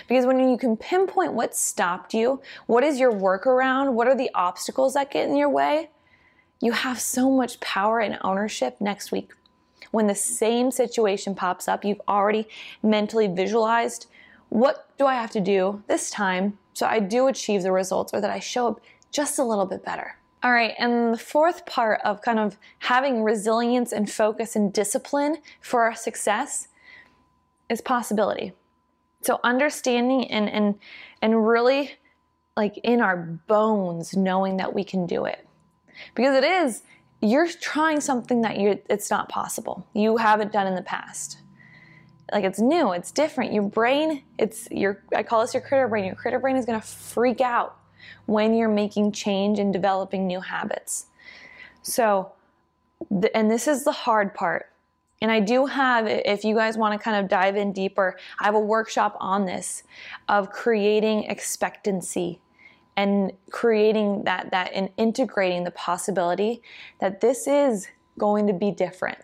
Because 0.07 0.25
when 0.25 0.39
you 0.39 0.57
can 0.57 0.75
pinpoint 0.75 1.33
what 1.33 1.55
stopped 1.55 2.13
you, 2.13 2.41
what 2.65 2.83
is 2.83 2.99
your 2.99 3.11
workaround, 3.11 3.93
what 3.93 4.07
are 4.07 4.15
the 4.15 4.31
obstacles 4.33 4.95
that 4.95 5.11
get 5.11 5.29
in 5.29 5.37
your 5.37 5.49
way, 5.49 5.89
you 6.59 6.71
have 6.71 6.99
so 6.99 7.29
much 7.29 7.59
power 7.59 7.99
and 7.99 8.17
ownership 8.21 8.77
next 8.79 9.11
week. 9.11 9.31
When 9.91 10.07
the 10.07 10.15
same 10.15 10.71
situation 10.71 11.35
pops 11.35 11.67
up, 11.67 11.85
you've 11.85 12.01
already 12.07 12.47
mentally 12.81 13.27
visualized 13.27 14.07
what 14.49 14.89
do 14.97 15.05
I 15.05 15.13
have 15.15 15.31
to 15.31 15.41
do 15.41 15.83
this 15.87 16.09
time 16.09 16.57
so 16.73 16.85
I 16.85 16.99
do 16.99 17.27
achieve 17.27 17.63
the 17.63 17.71
results 17.71 18.13
or 18.13 18.21
that 18.21 18.29
I 18.29 18.39
show 18.39 18.67
up 18.67 18.81
just 19.11 19.39
a 19.39 19.43
little 19.43 19.65
bit 19.65 19.83
better. 19.83 20.15
All 20.43 20.51
right, 20.51 20.75
and 20.77 21.11
the 21.13 21.17
fourth 21.17 21.65
part 21.65 21.99
of 22.03 22.21
kind 22.21 22.37
of 22.37 22.57
having 22.79 23.23
resilience 23.23 23.91
and 23.91 24.09
focus 24.09 24.55
and 24.55 24.71
discipline 24.71 25.37
for 25.59 25.81
our 25.81 25.95
success 25.95 26.67
is 27.69 27.81
possibility. 27.81 28.53
So 29.21 29.39
understanding 29.43 30.31
and 30.31 30.49
and 30.49 30.75
and 31.21 31.47
really 31.47 31.91
like 32.55 32.77
in 32.83 33.01
our 33.01 33.17
bones 33.47 34.15
knowing 34.15 34.57
that 34.57 34.73
we 34.73 34.83
can 34.83 35.05
do 35.05 35.25
it. 35.25 35.47
Because 36.15 36.35
it 36.35 36.43
is 36.43 36.83
you're 37.21 37.47
trying 37.47 37.99
something 37.99 38.41
that 38.41 38.57
you 38.57 38.79
it's 38.89 39.09
not 39.09 39.29
possible. 39.29 39.87
You 39.93 40.17
haven't 40.17 40.51
done 40.51 40.67
in 40.67 40.75
the 40.75 40.81
past. 40.81 41.39
Like 42.31 42.43
it's 42.43 42.59
new, 42.59 42.91
it's 42.91 43.11
different. 43.11 43.53
Your 43.53 43.63
brain, 43.63 44.23
it's 44.37 44.69
your 44.69 45.01
I 45.15 45.23
call 45.23 45.41
this 45.41 45.53
your 45.53 45.61
critter 45.61 45.87
brain. 45.87 46.05
Your 46.05 46.15
critter 46.15 46.39
brain 46.39 46.57
is 46.57 46.65
going 46.65 46.79
to 46.79 46.85
freak 46.85 47.41
out 47.41 47.77
when 48.25 48.53
you're 48.53 48.69
making 48.69 49.13
change 49.13 49.59
and 49.59 49.73
developing 49.73 50.27
new 50.27 50.41
habits. 50.41 51.07
So 51.81 52.33
and 53.33 53.49
this 53.49 53.67
is 53.67 53.83
the 53.83 53.91
hard 53.91 54.33
part. 54.33 54.71
And 55.21 55.31
I 55.31 55.39
do 55.39 55.65
have, 55.65 56.07
if 56.07 56.43
you 56.43 56.55
guys 56.55 56.77
want 56.77 56.93
to 56.93 57.03
kind 57.03 57.17
of 57.23 57.29
dive 57.29 57.55
in 57.55 57.73
deeper, 57.73 58.17
I 58.39 58.45
have 58.45 58.55
a 58.55 58.59
workshop 58.59 59.17
on 59.19 59.45
this 59.45 59.83
of 60.29 60.51
creating 60.51 61.23
expectancy 61.23 62.39
and 62.95 63.31
creating 63.51 64.23
that 64.23 64.51
that 64.51 64.71
and 64.73 64.89
integrating 64.97 65.63
the 65.63 65.71
possibility 65.71 66.61
that 66.99 67.21
this 67.21 67.47
is 67.47 67.87
going 68.17 68.47
to 68.47 68.53
be 68.53 68.71
different. 68.71 69.19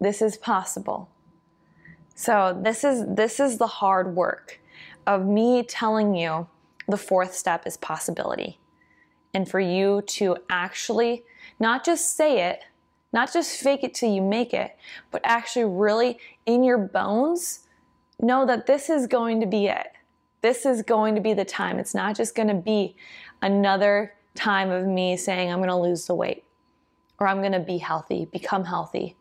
This 0.00 0.20
is 0.22 0.36
possible. 0.36 1.08
So 2.14 2.58
this 2.62 2.84
is 2.84 3.04
this 3.06 3.40
is 3.40 3.58
the 3.58 3.66
hard 3.66 4.14
work 4.14 4.60
of 5.06 5.26
me 5.26 5.62
telling 5.62 6.14
you 6.14 6.48
the 6.88 6.96
fourth 6.96 7.34
step 7.34 7.66
is 7.66 7.76
possibility. 7.76 8.58
And 9.32 9.48
for 9.48 9.60
you 9.60 10.02
to 10.02 10.36
actually 10.48 11.24
not 11.58 11.84
just 11.84 12.16
say 12.16 12.48
it, 12.48 12.64
not 13.14 13.32
just 13.32 13.60
fake 13.60 13.84
it 13.84 13.94
till 13.94 14.12
you 14.12 14.20
make 14.20 14.52
it, 14.52 14.76
but 15.12 15.22
actually 15.24 15.64
really 15.66 16.18
in 16.46 16.64
your 16.64 16.78
bones 16.78 17.60
know 18.20 18.44
that 18.44 18.66
this 18.66 18.90
is 18.90 19.06
going 19.06 19.40
to 19.40 19.46
be 19.46 19.68
it. 19.68 19.86
This 20.42 20.66
is 20.66 20.82
going 20.82 21.14
to 21.14 21.20
be 21.20 21.32
the 21.32 21.44
time. 21.44 21.78
It's 21.78 21.94
not 21.94 22.16
just 22.16 22.34
going 22.34 22.48
to 22.48 22.54
be 22.54 22.96
another 23.40 24.14
time 24.34 24.70
of 24.70 24.84
me 24.84 25.16
saying, 25.16 25.50
I'm 25.50 25.60
going 25.60 25.68
to 25.68 25.76
lose 25.76 26.06
the 26.06 26.14
weight 26.14 26.42
or 27.20 27.28
I'm 27.28 27.38
going 27.38 27.52
to 27.52 27.60
be 27.60 27.78
healthy, 27.78 28.24
become 28.24 28.64
healthy, 28.64 29.16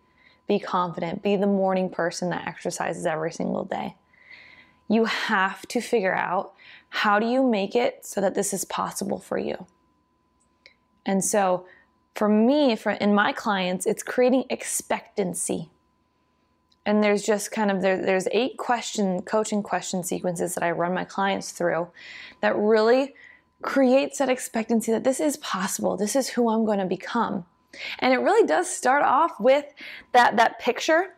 be 0.48 0.58
confident, 0.58 1.22
be 1.22 1.36
the 1.36 1.46
morning 1.46 1.88
person 1.88 2.32
that 2.32 2.48
exercises 2.48 3.06
every 3.06 3.32
single 3.32 3.64
day. 3.64 3.96
You 4.90 5.06
have 5.06 5.68
to 5.68 5.80
figure 5.80 6.16
out 6.16 6.54
how 6.90 7.20
do 7.20 7.28
you 7.28 7.48
make 7.48 7.76
it 7.76 8.06
so 8.08 8.22
that 8.22 8.34
this 8.34 8.54
is 8.54 8.66
possible 8.66 9.20
for 9.20 9.38
you. 9.38 9.68
And 11.06 11.24
so, 11.24 11.68
for 12.16 12.30
me, 12.30 12.76
for 12.76 12.92
in 12.92 13.14
my 13.14 13.34
clients, 13.34 13.86
it's 13.86 14.04
creating 14.04 14.46
expectancy. 14.50 15.70
And 16.86 17.04
there's 17.04 17.24
just 17.24 17.52
kind 17.52 17.72
of 17.72 17.82
there, 17.82 18.04
there's 18.04 18.28
eight 18.32 18.58
question 18.58 19.22
coaching 19.22 19.64
question 19.64 20.04
sequences 20.04 20.54
that 20.54 20.64
i 20.64 20.72
run 20.72 20.94
my 20.94 21.06
clients 21.06 21.52
through 21.52 21.88
that 22.42 22.58
really 22.58 23.16
creates 23.62 24.18
that 24.18 24.28
expectancy 24.28 24.92
that 24.92 25.06
this 25.06 25.22
is 25.22 25.38
possible. 25.38 25.96
This 25.96 26.16
is 26.16 26.28
who 26.28 26.50
i'm 26.50 26.66
going 26.66 26.80
to 26.80 26.86
become. 26.86 27.46
And 28.00 28.14
it 28.14 28.18
really 28.18 28.46
does 28.46 28.70
start 28.70 29.04
off 29.04 29.40
with 29.40 29.66
that 30.12 30.36
that 30.38 30.60
picture 30.60 31.16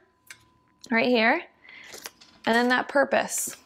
right 0.92 1.08
here 1.08 1.42
and 2.46 2.56
then 2.56 2.70
that 2.70 2.88
purpose. 2.88 3.58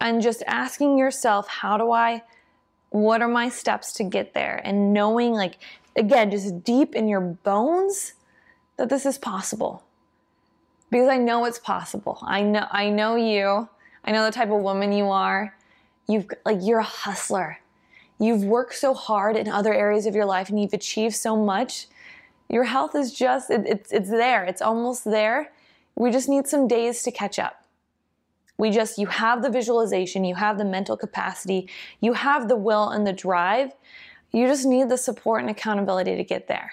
And 0.00 0.22
just 0.22 0.42
asking 0.46 0.98
yourself 0.98 1.46
how 1.46 1.76
do 1.76 1.92
i 1.92 2.22
what 2.92 3.22
are 3.22 3.28
my 3.28 3.48
steps 3.48 3.92
to 3.94 4.04
get 4.04 4.34
there 4.34 4.60
and 4.64 4.92
knowing 4.92 5.32
like 5.32 5.58
again 5.96 6.30
just 6.30 6.62
deep 6.62 6.94
in 6.94 7.08
your 7.08 7.20
bones 7.20 8.14
that 8.76 8.88
this 8.88 9.06
is 9.06 9.18
possible. 9.18 9.82
Because 10.90 11.08
I 11.08 11.16
know 11.16 11.46
it's 11.46 11.58
possible. 11.58 12.18
I 12.22 12.42
know 12.42 12.66
I 12.70 12.90
know 12.90 13.16
you. 13.16 13.68
I 14.04 14.12
know 14.12 14.24
the 14.24 14.30
type 14.30 14.50
of 14.50 14.60
woman 14.60 14.92
you 14.92 15.08
are. 15.08 15.56
You've 16.06 16.26
like 16.44 16.58
you're 16.60 16.80
a 16.80 16.84
hustler. 16.84 17.58
You've 18.18 18.44
worked 18.44 18.74
so 18.74 18.92
hard 18.92 19.36
in 19.36 19.48
other 19.48 19.72
areas 19.72 20.04
of 20.04 20.14
your 20.14 20.26
life 20.26 20.50
and 20.50 20.60
you've 20.60 20.74
achieved 20.74 21.14
so 21.14 21.34
much. 21.34 21.86
Your 22.50 22.64
health 22.64 22.94
is 22.94 23.12
just 23.12 23.50
it, 23.50 23.62
it's 23.66 23.90
it's 23.90 24.10
there. 24.10 24.44
It's 24.44 24.60
almost 24.60 25.04
there. 25.04 25.52
We 25.94 26.10
just 26.10 26.28
need 26.28 26.46
some 26.46 26.68
days 26.68 27.02
to 27.04 27.10
catch 27.10 27.38
up. 27.38 27.61
We 28.62 28.70
just 28.70 28.96
you 28.96 29.08
have 29.08 29.42
the 29.42 29.50
visualization, 29.50 30.22
you 30.22 30.36
have 30.36 30.56
the 30.56 30.64
mental 30.64 30.96
capacity, 30.96 31.68
you 32.00 32.12
have 32.12 32.46
the 32.46 32.54
will 32.54 32.90
and 32.90 33.04
the 33.04 33.12
drive. 33.12 33.72
You 34.30 34.46
just 34.46 34.64
need 34.64 34.88
the 34.88 34.96
support 34.96 35.40
and 35.40 35.50
accountability 35.50 36.14
to 36.14 36.22
get 36.22 36.46
there. 36.46 36.70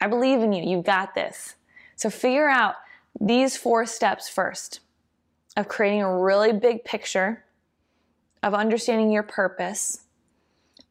I 0.00 0.06
believe 0.06 0.38
in 0.38 0.52
you. 0.52 0.62
You 0.62 0.82
got 0.82 1.16
this. 1.16 1.56
So 1.96 2.10
figure 2.10 2.48
out 2.48 2.76
these 3.20 3.56
four 3.56 3.86
steps 3.86 4.28
first 4.28 4.78
of 5.56 5.66
creating 5.66 6.02
a 6.02 6.16
really 6.16 6.52
big 6.52 6.84
picture, 6.84 7.42
of 8.44 8.54
understanding 8.54 9.10
your 9.10 9.24
purpose, 9.24 10.02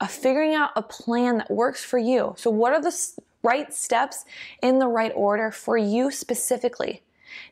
of 0.01 0.12
figuring 0.12 0.53
out 0.53 0.71
a 0.75 0.82
plan 0.82 1.38
that 1.38 1.49
works 1.49 1.82
for 1.82 1.97
you. 1.97 2.34
So, 2.36 2.51
what 2.51 2.73
are 2.73 2.82
the 2.82 2.93
right 3.41 3.73
steps 3.73 4.25
in 4.62 4.79
the 4.79 4.88
right 4.89 5.13
order 5.15 5.49
for 5.49 5.77
you 5.77 6.12
specifically? 6.12 7.03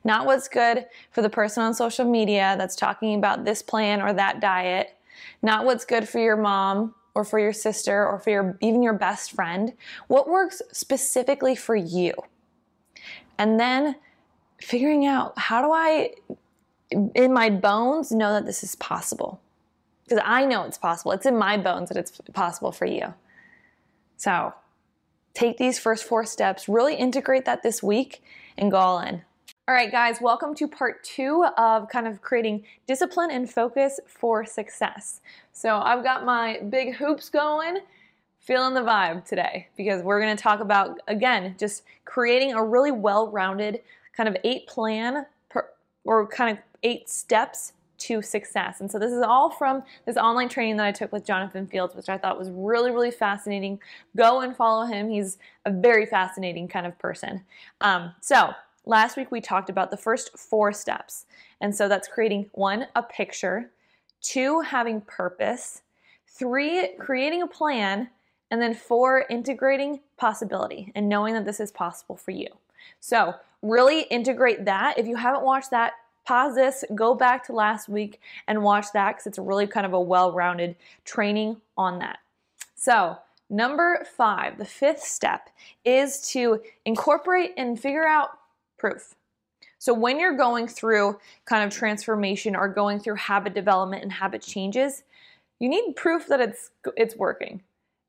Not 0.04 0.26
what's 0.26 0.48
good 0.48 0.86
for 1.12 1.22
the 1.22 1.30
person 1.30 1.64
on 1.64 1.74
social 1.74 2.06
media 2.06 2.56
that's 2.58 2.76
talking 2.76 3.16
about 3.16 3.46
this 3.46 3.62
plan 3.62 4.02
or 4.02 4.14
that 4.14 4.40
diet, 4.40 4.96
not 5.42 5.66
what's 5.66 5.86
good 5.86 6.08
for 6.08 6.20
your 6.20 6.38
mom 6.38 6.94
or 7.16 7.24
for 7.24 7.40
your 7.40 7.54
sister 7.54 8.06
or 8.06 8.20
for 8.20 8.30
your 8.30 8.58
even 8.62 8.84
your 8.84 8.94
best 8.94 9.32
friend 9.32 9.74
what 10.08 10.30
works 10.30 10.62
specifically 10.72 11.56
for 11.56 11.76
you 11.76 12.14
and 13.38 13.60
then 13.60 13.96
figuring 14.60 15.06
out 15.06 15.38
how 15.38 15.62
do 15.62 15.72
I, 15.72 16.12
in 17.16 17.34
my 17.34 17.50
bones, 17.50 18.12
know 18.12 18.34
that 18.34 18.46
this 18.46 18.64
is 18.64 18.76
possible? 18.76 19.40
Because 20.04 20.24
I 20.26 20.46
know 20.46 20.64
it's 20.64 20.78
possible. 20.78 21.12
It's 21.12 21.26
in 21.26 21.38
my 21.38 21.58
bones 21.58 21.90
that 21.90 21.98
it's 21.98 22.20
possible 22.34 22.72
for 22.72 22.86
you. 22.86 23.14
So 24.16 24.54
take 25.34 25.58
these 25.58 25.78
first 25.78 26.06
four 26.06 26.26
steps, 26.26 26.68
really 26.68 26.96
integrate 26.96 27.46
that 27.46 27.62
this 27.62 27.84
week, 27.84 28.24
and 28.58 28.72
go 28.72 28.78
all 28.78 29.00
in. 29.00 29.22
All 29.70 29.76
right, 29.76 29.92
guys, 29.92 30.22
welcome 30.22 30.56
to 30.56 30.66
part 30.66 31.04
two 31.04 31.46
of 31.58 31.90
kind 31.90 32.08
of 32.08 32.22
creating 32.22 32.64
discipline 32.88 33.32
and 33.32 33.52
focus 33.52 34.00
for 34.06 34.46
success. 34.46 35.20
So 35.52 35.80
I've 35.80 36.06
got 36.06 36.24
my 36.24 36.62
big 36.70 36.96
hoops 36.96 37.28
going, 37.28 37.80
feeling 38.40 38.74
the 38.74 38.80
vibe 38.80 39.26
today 39.26 39.68
because 39.76 40.04
we're 40.04 40.22
going 40.22 40.34
to 40.34 40.42
talk 40.42 40.62
about, 40.62 41.02
again, 41.10 41.54
just 41.60 41.84
creating 42.06 42.54
a 42.54 42.64
really 42.64 42.92
well 42.92 43.30
rounded 43.30 43.82
kind 44.16 44.30
of 44.30 44.38
eight 44.46 44.68
plan 44.68 45.26
per, 45.50 45.68
or 46.06 46.26
kind 46.26 46.58
of 46.58 46.64
eight 46.84 47.10
steps 47.10 47.74
to 47.98 48.22
success. 48.22 48.80
And 48.80 48.90
so 48.90 48.98
this 48.98 49.12
is 49.12 49.22
all 49.22 49.50
from 49.50 49.84
this 50.06 50.16
online 50.16 50.48
training 50.48 50.78
that 50.78 50.86
I 50.86 50.94
took 50.94 51.12
with 51.12 51.26
Jonathan 51.26 51.68
Fields, 51.68 51.94
which 51.94 52.08
I 52.08 52.18
thought 52.18 52.40
was 52.40 52.50
really, 52.52 52.92
really 52.92 53.12
fascinating. 53.12 53.80
Go 54.16 54.40
and 54.40 54.56
follow 54.56 54.86
him. 54.86 55.10
He's 55.10 55.40
a 55.66 55.72
very 55.72 56.06
fascinating 56.06 56.70
kind 56.70 56.88
of 56.88 56.98
person. 57.00 57.44
Um, 57.82 58.14
so 58.22 58.54
Last 58.88 59.18
week 59.18 59.32
we 59.32 59.42
talked 59.42 59.70
about 59.70 59.92
the 59.92 59.98
first 59.98 60.38
four 60.38 60.72
steps. 60.72 61.26
And 61.60 61.76
so 61.76 61.90
that's 61.90 62.08
creating 62.08 62.50
one, 62.54 62.88
a 62.96 63.04
picture, 63.04 63.70
two, 64.22 64.62
having 64.62 65.02
purpose, 65.02 65.82
three, 66.26 66.92
creating 66.98 67.42
a 67.42 67.48
plan, 67.48 68.10
and 68.50 68.62
then 68.62 68.74
four, 68.74 69.26
integrating 69.30 70.00
possibility 70.16 70.94
and 70.96 71.10
knowing 71.10 71.34
that 71.34 71.44
this 71.44 71.60
is 71.60 71.70
possible 71.70 72.16
for 72.16 72.32
you. 72.32 72.48
So, 73.02 73.36
really 73.62 74.04
integrate 74.04 74.64
that. 74.64 74.98
If 74.98 75.06
you 75.06 75.18
haven't 75.18 75.44
watched 75.44 75.72
that, 75.72 75.94
pause 76.26 76.56
this, 76.56 76.86
go 76.96 77.14
back 77.14 77.46
to 77.48 77.54
last 77.54 77.90
week 77.90 78.22
and 78.48 78.64
watch 78.64 78.86
that 78.94 79.14
because 79.14 79.28
it's 79.28 79.38
really 79.38 79.68
kind 79.68 79.86
of 79.86 79.92
a 79.92 80.00
well 80.00 80.32
rounded 80.32 80.78
training 81.04 81.58
on 81.78 82.00
that. 82.00 82.20
So, 82.76 83.18
number 83.50 84.06
five, 84.16 84.58
the 84.58 84.66
fifth 84.66 85.02
step 85.02 85.50
is 85.84 86.30
to 86.30 86.62
incorporate 86.86 87.52
and 87.58 87.78
figure 87.78 88.08
out 88.08 88.30
proof. 88.78 89.16
So 89.80 89.94
when 89.94 90.20
you're 90.20 90.36
going 90.36 90.68
through 90.68 91.20
kind 91.46 91.64
of 91.64 91.72
transformation 91.72 92.56
or 92.56 92.68
going 92.68 93.00
through 93.00 93.16
habit 93.16 93.54
development 93.54 94.04
and 94.04 94.12
habit 94.12 94.42
changes, 94.42 95.04
you 95.60 95.70
need 95.70 95.96
proof 95.96 96.28
that 96.28 96.40
it's 96.40 96.72
it's 96.96 97.16
working. 97.16 97.62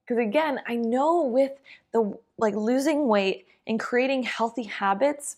Because 0.07 0.23
again, 0.23 0.61
I 0.67 0.77
know 0.77 1.23
with 1.23 1.53
the 1.93 2.17
like 2.39 2.55
losing 2.55 3.09
weight 3.09 3.47
and 3.67 3.79
creating 3.79 4.23
healthy 4.23 4.65
habits, 4.65 5.37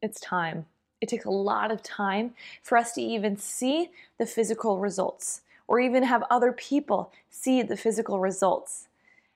it's 0.00 0.20
time. 0.20 0.66
It 1.00 1.08
takes 1.10 1.26
a 1.26 1.30
lot 1.30 1.70
of 1.70 1.82
time 1.82 2.32
for 2.62 2.78
us 2.78 2.92
to 2.94 3.02
even 3.02 3.36
see 3.36 3.90
the 4.18 4.26
physical 4.26 4.78
results 4.78 5.42
or 5.68 5.80
even 5.80 6.02
have 6.02 6.24
other 6.30 6.52
people 6.52 7.12
see 7.28 7.62
the 7.62 7.76
physical 7.76 8.18
results. 8.18 8.88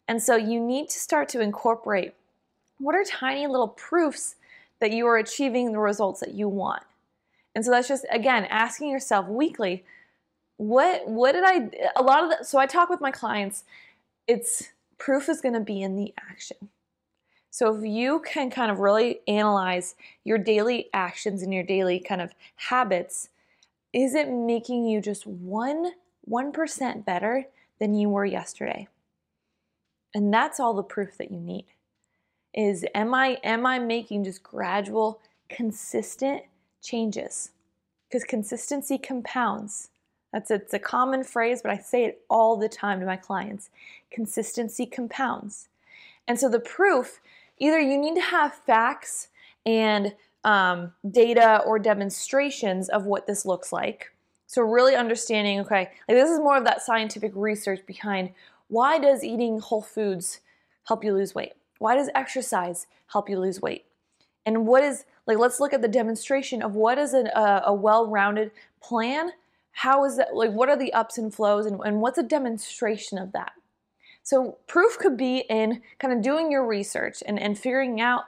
And 0.09 0.23
so 0.23 0.37
you 0.37 0.59
need 0.59 0.89
to 0.89 0.99
start 0.99 1.29
to 1.31 1.41
incorporate 1.41 2.15
what 2.79 2.95
are 2.95 3.05
tiny 3.05 3.47
little 3.47 3.69
proofs 3.69 4.37
that 4.81 4.93
you 4.93 5.07
are 5.07 5.17
achieving 5.17 5.73
the 5.73 5.79
results 5.79 6.21
that 6.21 6.35
you 6.35 6.49
want. 6.49 6.83
And 7.55 7.65
so 7.65 7.71
that's 7.71 7.89
just 7.89 8.07
again 8.11 8.45
asking 8.47 8.91
yourself 8.91 9.27
weekly, 9.29 9.85
what 10.57 11.07
what 11.09 11.33
did 11.33 11.45
I 11.45 11.71
a 11.97 12.03
lot 12.03 12.25
of 12.25 12.31
the, 12.31 12.45
so 12.45 12.59
I 12.59 12.67
talk 12.67 12.89
with 12.89 13.01
my 13.01 13.11
clients, 13.11 13.65
it's 14.27 14.69
proof 14.99 15.29
is 15.29 15.41
going 15.41 15.55
to 15.55 15.61
be 15.61 15.83
in 15.83 15.97
the 15.97 16.13
action. 16.31 16.69
So 17.51 17.75
if 17.75 17.85
you 17.85 18.21
can 18.21 18.51
kind 18.51 18.71
of 18.71 18.79
really 18.79 19.21
analyze 19.27 19.97
your 20.23 20.39
daily 20.39 20.89
actions 20.93 21.43
and 21.43 21.53
your 21.53 21.65
daily 21.65 21.99
kind 21.99 22.21
of 22.21 22.33
habits, 22.55 23.31
is 23.93 24.15
it 24.15 24.31
making 24.31 24.87
you 24.87 25.01
just 25.01 25.27
1 25.27 25.93
1% 26.29 27.05
better 27.05 27.47
than 27.81 27.95
you 27.95 28.09
were 28.09 28.25
yesterday? 28.25 28.87
And 30.15 30.33
that's 30.33 30.61
all 30.61 30.75
the 30.75 30.83
proof 30.83 31.17
that 31.19 31.33
you 31.33 31.41
need 31.41 31.65
is 32.55 32.85
am 32.95 33.15
I 33.15 33.39
am 33.45 33.67
I 33.67 33.79
making 33.79 34.25
just 34.25 34.43
gradual 34.43 35.21
consistent 35.49 36.43
changes? 36.83 37.51
Because 38.09 38.25
consistency 38.25 38.99
compounds. 38.99 39.91
That's 40.33 40.51
it's 40.51 40.75
a 40.75 40.79
common 40.79 41.25
phrase, 41.25 41.61
but 41.63 41.71
I 41.71 41.79
say 41.79 42.05
it 42.05 42.23
all 42.29 42.57
the 42.57 42.69
time 42.69 43.01
to 43.01 43.07
my 43.07 43.17
clients. 43.17 43.71
Consistency 44.11 44.87
compounds. 44.87 45.69
And 46.29 46.39
so 46.39 46.49
the 46.49 46.61
proof, 46.61 47.21
either 47.59 47.81
you 47.81 47.99
need 47.99 48.15
to 48.15 48.21
have 48.21 48.55
facts 48.55 49.29
and 49.67 50.15
um, 50.45 50.93
data 51.11 51.63
or 51.67 51.79
demonstrations 51.79 52.89
of 52.89 53.05
what 53.05 53.27
this 53.27 53.45
looks 53.45 53.73
like. 53.73 54.13
So 54.47 54.63
really 54.63 54.95
understanding, 54.95 55.61
okay, 55.61 55.91
like 56.09 56.17
this 56.17 56.31
is 56.31 56.39
more 56.39 56.57
of 56.57 56.65
that 56.65 56.83
scientific 56.83 57.33
research 57.35 57.85
behind 57.87 58.31
why 58.69 58.99
does 58.99 59.25
eating 59.25 59.59
whole 59.59 59.83
foods 59.83 60.41
help 60.87 61.05
you 61.05 61.13
lose 61.13 61.35
weight? 61.35 61.55
Why 61.81 61.97
does 61.97 62.11
exercise 62.15 62.87
help 63.07 63.29
you 63.31 63.41
lose 63.41 63.63
weight? 63.63 63.87
And 64.45 64.67
what 64.67 64.85
is, 64.85 65.07
like, 65.27 65.39
let's 65.39 65.61
look 65.61 65.73
at 65.73 65.81
the 65.81 65.89
demonstration 65.89 66.63
of 66.63 66.75
what 66.75 66.99
is 66.99 67.15
an, 67.15 67.29
a, 67.29 67.63
a 67.67 67.75
well 67.75 68.07
rounded 68.07 68.51
plan. 68.83 69.31
How 69.73 70.05
is 70.05 70.19
that, 70.19 70.35
like, 70.35 70.53
what 70.53 70.69
are 70.69 70.77
the 70.77 70.93
ups 70.93 71.17
and 71.17 71.35
flows, 71.35 71.65
and, 71.65 71.81
and 71.83 72.03
what's 72.03 72.19
a 72.19 72.23
demonstration 72.23 73.17
of 73.17 73.33
that? 73.33 73.53
So, 74.23 74.59
proof 74.67 74.99
could 74.99 75.17
be 75.17 75.39
in 75.49 75.81
kind 75.99 76.13
of 76.13 76.23
doing 76.23 76.53
your 76.53 76.67
research 76.67 77.23
and, 77.27 77.41
and 77.41 77.59
figuring 77.59 77.99
out 77.99 78.25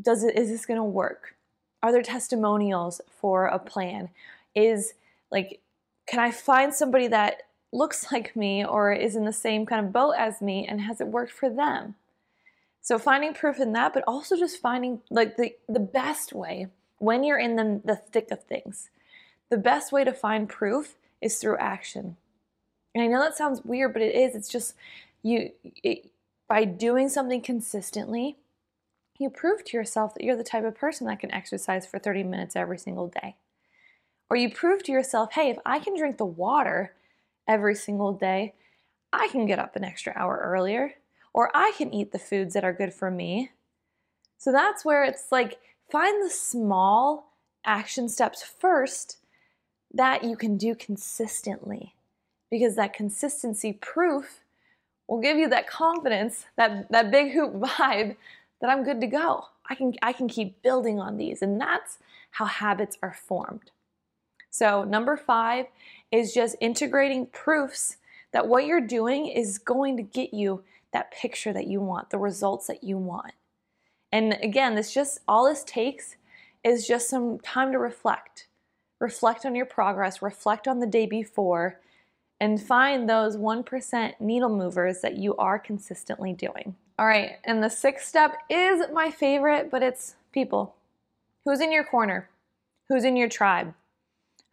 does 0.00 0.24
it, 0.24 0.36
is 0.36 0.48
this 0.48 0.66
going 0.66 0.78
to 0.78 0.84
work? 0.84 1.36
Are 1.84 1.92
there 1.92 2.02
testimonials 2.02 3.00
for 3.20 3.46
a 3.46 3.60
plan? 3.60 4.08
Is 4.56 4.94
like, 5.30 5.60
can 6.08 6.18
I 6.18 6.32
find 6.32 6.74
somebody 6.74 7.06
that 7.08 7.42
looks 7.72 8.06
like 8.12 8.34
me 8.34 8.64
or 8.64 8.92
is 8.92 9.14
in 9.14 9.24
the 9.24 9.32
same 9.32 9.66
kind 9.66 9.86
of 9.86 9.92
boat 9.92 10.14
as 10.18 10.42
me 10.42 10.66
and 10.66 10.80
has 10.80 11.00
it 11.00 11.06
worked 11.06 11.32
for 11.32 11.48
them? 11.48 11.94
So 12.84 12.98
finding 12.98 13.32
proof 13.32 13.60
in 13.60 13.72
that, 13.72 13.94
but 13.94 14.04
also 14.06 14.36
just 14.36 14.60
finding 14.60 15.00
like 15.10 15.38
the, 15.38 15.54
the 15.66 15.80
best 15.80 16.34
way 16.34 16.66
when 16.98 17.24
you're 17.24 17.38
in 17.38 17.56
the, 17.56 17.80
the 17.82 17.96
thick 17.96 18.30
of 18.30 18.44
things. 18.44 18.90
The 19.48 19.56
best 19.56 19.90
way 19.90 20.04
to 20.04 20.12
find 20.12 20.46
proof 20.46 20.96
is 21.22 21.38
through 21.38 21.56
action. 21.56 22.18
And 22.94 23.02
I 23.02 23.06
know 23.06 23.20
that 23.20 23.38
sounds 23.38 23.64
weird, 23.64 23.94
but 23.94 24.02
it 24.02 24.14
is. 24.14 24.36
It's 24.36 24.50
just 24.50 24.74
you 25.22 25.52
it, 25.82 26.10
by 26.46 26.66
doing 26.66 27.08
something 27.08 27.40
consistently, 27.40 28.36
you 29.18 29.30
prove 29.30 29.64
to 29.64 29.76
yourself 29.78 30.12
that 30.12 30.22
you're 30.22 30.36
the 30.36 30.44
type 30.44 30.64
of 30.64 30.74
person 30.74 31.06
that 31.06 31.20
can 31.20 31.32
exercise 31.32 31.86
for 31.86 31.98
30 31.98 32.22
minutes 32.24 32.54
every 32.54 32.76
single 32.76 33.08
day. 33.08 33.36
Or 34.28 34.36
you 34.36 34.50
prove 34.50 34.82
to 34.82 34.92
yourself, 34.92 35.32
hey, 35.32 35.48
if 35.48 35.56
I 35.64 35.78
can 35.78 35.96
drink 35.96 36.18
the 36.18 36.26
water 36.26 36.92
every 37.48 37.76
single 37.76 38.12
day, 38.12 38.52
I 39.10 39.28
can 39.28 39.46
get 39.46 39.58
up 39.58 39.74
an 39.74 39.84
extra 39.84 40.12
hour 40.14 40.38
earlier 40.44 40.96
or 41.34 41.50
I 41.54 41.72
can 41.76 41.92
eat 41.92 42.12
the 42.12 42.18
foods 42.18 42.54
that 42.54 42.64
are 42.64 42.72
good 42.72 42.94
for 42.94 43.10
me. 43.10 43.50
So 44.38 44.52
that's 44.52 44.84
where 44.84 45.04
it's 45.04 45.30
like 45.30 45.58
find 45.90 46.24
the 46.24 46.30
small 46.30 47.32
action 47.66 48.08
steps 48.08 48.42
first 48.42 49.18
that 49.92 50.24
you 50.24 50.36
can 50.36 50.56
do 50.56 50.74
consistently 50.74 51.94
because 52.50 52.76
that 52.76 52.94
consistency 52.94 53.72
proof 53.72 54.40
will 55.08 55.20
give 55.20 55.36
you 55.36 55.48
that 55.48 55.66
confidence, 55.66 56.46
that 56.56 56.90
that 56.90 57.10
big 57.10 57.32
hoop 57.32 57.52
vibe 57.54 58.16
that 58.60 58.70
I'm 58.70 58.84
good 58.84 59.00
to 59.00 59.06
go. 59.06 59.46
I 59.68 59.74
can 59.74 59.94
I 60.02 60.12
can 60.12 60.28
keep 60.28 60.62
building 60.62 61.00
on 61.00 61.16
these 61.16 61.42
and 61.42 61.60
that's 61.60 61.98
how 62.30 62.46
habits 62.46 62.96
are 63.02 63.14
formed. 63.14 63.70
So, 64.50 64.84
number 64.84 65.16
5 65.16 65.66
is 66.12 66.32
just 66.32 66.54
integrating 66.60 67.26
proofs 67.26 67.96
that 68.32 68.46
what 68.46 68.66
you're 68.66 68.80
doing 68.80 69.26
is 69.26 69.58
going 69.58 69.96
to 69.96 70.02
get 70.04 70.32
you 70.32 70.62
that 70.94 71.10
picture 71.10 71.52
that 71.52 71.66
you 71.66 71.80
want, 71.80 72.08
the 72.08 72.18
results 72.18 72.68
that 72.68 72.82
you 72.82 72.96
want. 72.96 73.32
And 74.10 74.38
again, 74.40 74.76
this 74.76 74.94
just 74.94 75.18
all 75.28 75.46
this 75.46 75.64
takes 75.64 76.16
is 76.62 76.86
just 76.86 77.10
some 77.10 77.38
time 77.40 77.72
to 77.72 77.78
reflect. 77.78 78.46
Reflect 79.00 79.44
on 79.44 79.54
your 79.54 79.66
progress, 79.66 80.22
reflect 80.22 80.66
on 80.66 80.78
the 80.78 80.86
day 80.86 81.04
before, 81.04 81.80
and 82.40 82.62
find 82.62 83.08
those 83.08 83.36
1% 83.36 84.14
needle 84.20 84.56
movers 84.56 85.00
that 85.00 85.16
you 85.16 85.36
are 85.36 85.58
consistently 85.58 86.32
doing. 86.32 86.74
All 86.98 87.06
right, 87.06 87.38
and 87.44 87.62
the 87.62 87.68
sixth 87.68 88.06
step 88.06 88.36
is 88.48 88.86
my 88.92 89.10
favorite, 89.10 89.70
but 89.70 89.82
it's 89.82 90.14
people. 90.32 90.76
Who's 91.44 91.60
in 91.60 91.72
your 91.72 91.84
corner? 91.84 92.30
Who's 92.88 93.04
in 93.04 93.16
your 93.16 93.28
tribe? 93.28 93.74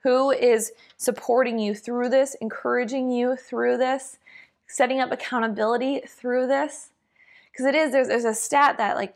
Who 0.04 0.32
is 0.32 0.71
supporting 0.97 1.60
you 1.60 1.75
through 1.75 2.10
this, 2.10 2.36
encouraging 2.41 3.12
you 3.12 3.36
through 3.36 3.77
this? 3.77 4.17
Setting 4.71 4.99
up 4.99 5.12
accountability 5.12 6.01
through 6.07 6.47
this 6.47 6.91
because 7.51 7.65
it 7.65 7.75
is 7.75 7.91
there's, 7.91 8.07
there's 8.07 8.25
a 8.25 8.34
stat 8.34 8.77
that 8.77 8.95
like 8.95 9.15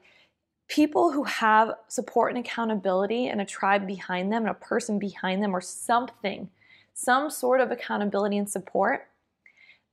people 0.68 1.12
who 1.12 1.24
have 1.24 1.74
support 1.88 2.32
and 2.36 2.46
accountability 2.46 3.28
and 3.28 3.42
a 3.42 3.46
tribe 3.46 3.88
behind 3.88 4.32
them 4.32 4.44
and 4.44 4.52
a 4.52 4.56
person 4.56 5.00
behind 5.00 5.44
them 5.44 5.56
or 5.56 5.62
something 5.62 6.50
some 6.94 7.30
sort 7.30 7.62
of 7.62 7.72
accountability 7.72 8.38
and 8.38 8.50
support 8.50 9.08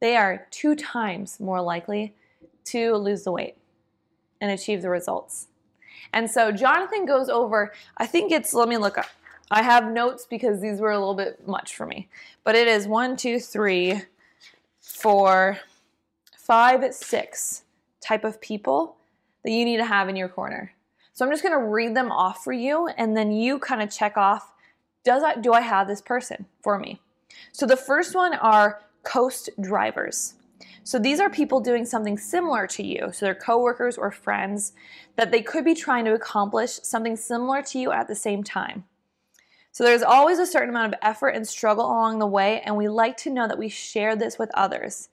they 0.00 0.16
are 0.16 0.46
two 0.50 0.74
times 0.74 1.40
more 1.40 1.60
likely 1.60 2.14
to 2.64 2.94
lose 2.96 3.24
the 3.24 3.32
weight 3.32 3.56
and 4.40 4.50
achieve 4.50 4.82
the 4.82 4.90
results 4.90 5.48
And 6.12 6.30
so 6.30 6.52
Jonathan 6.52 7.06
goes 7.06 7.28
over, 7.28 7.72
I 7.98 8.06
think 8.06 8.32
it's, 8.32 8.54
let 8.54 8.68
me 8.68 8.76
look 8.76 8.98
up. 8.98 9.06
I 9.50 9.62
have 9.62 9.90
notes 9.92 10.26
because 10.28 10.60
these 10.60 10.80
were 10.80 10.90
a 10.92 10.98
little 10.98 11.14
bit 11.14 11.46
much 11.46 11.76
for 11.76 11.86
me. 11.86 12.08
But 12.44 12.54
it 12.54 12.68
is 12.68 12.86
one, 12.86 13.16
two, 13.16 13.38
three, 13.38 14.02
four, 14.94 15.58
five, 16.36 16.94
six 16.94 17.64
type 18.00 18.24
of 18.24 18.40
people 18.40 18.96
that 19.44 19.50
you 19.50 19.64
need 19.64 19.78
to 19.78 19.84
have 19.84 20.08
in 20.08 20.16
your 20.16 20.28
corner. 20.28 20.72
So 21.14 21.24
I'm 21.24 21.30
just 21.30 21.42
going 21.42 21.58
to 21.58 21.66
read 21.66 21.96
them 21.96 22.10
off 22.10 22.42
for 22.42 22.52
you 22.52 22.88
and 22.96 23.16
then 23.16 23.32
you 23.32 23.58
kind 23.58 23.82
of 23.82 23.90
check 23.90 24.16
off 24.16 24.52
does 25.04 25.24
I 25.24 25.34
do 25.34 25.52
I 25.52 25.60
have 25.60 25.88
this 25.88 26.00
person 26.00 26.46
for 26.62 26.78
me? 26.78 27.00
So 27.50 27.66
the 27.66 27.76
first 27.76 28.14
one 28.14 28.34
are 28.34 28.82
coast 29.02 29.50
drivers. 29.60 30.34
So 30.84 30.98
these 30.98 31.18
are 31.20 31.30
people 31.30 31.60
doing 31.60 31.84
something 31.84 32.16
similar 32.16 32.66
to 32.68 32.84
you. 32.84 33.10
So 33.12 33.26
they're 33.26 33.34
coworkers 33.34 33.98
or 33.98 34.10
friends 34.10 34.72
that 35.16 35.30
they 35.32 35.42
could 35.42 35.64
be 35.64 35.74
trying 35.74 36.04
to 36.04 36.14
accomplish 36.14 36.80
something 36.82 37.16
similar 37.16 37.62
to 37.62 37.78
you 37.78 37.92
at 37.92 38.08
the 38.08 38.14
same 38.14 38.44
time. 38.44 38.84
So 39.72 39.84
there's 39.84 40.02
always 40.02 40.38
a 40.38 40.46
certain 40.46 40.68
amount 40.68 40.92
of 40.92 40.98
effort 41.02 41.30
and 41.30 41.48
struggle 41.48 41.86
along 41.86 42.18
the 42.18 42.26
way 42.26 42.60
and 42.60 42.76
we 42.76 42.88
like 42.88 43.16
to 43.18 43.30
know 43.30 43.48
that 43.48 43.58
we 43.58 43.70
share 43.70 44.14
this 44.14 44.38
with 44.38 44.50
others. 44.54 45.08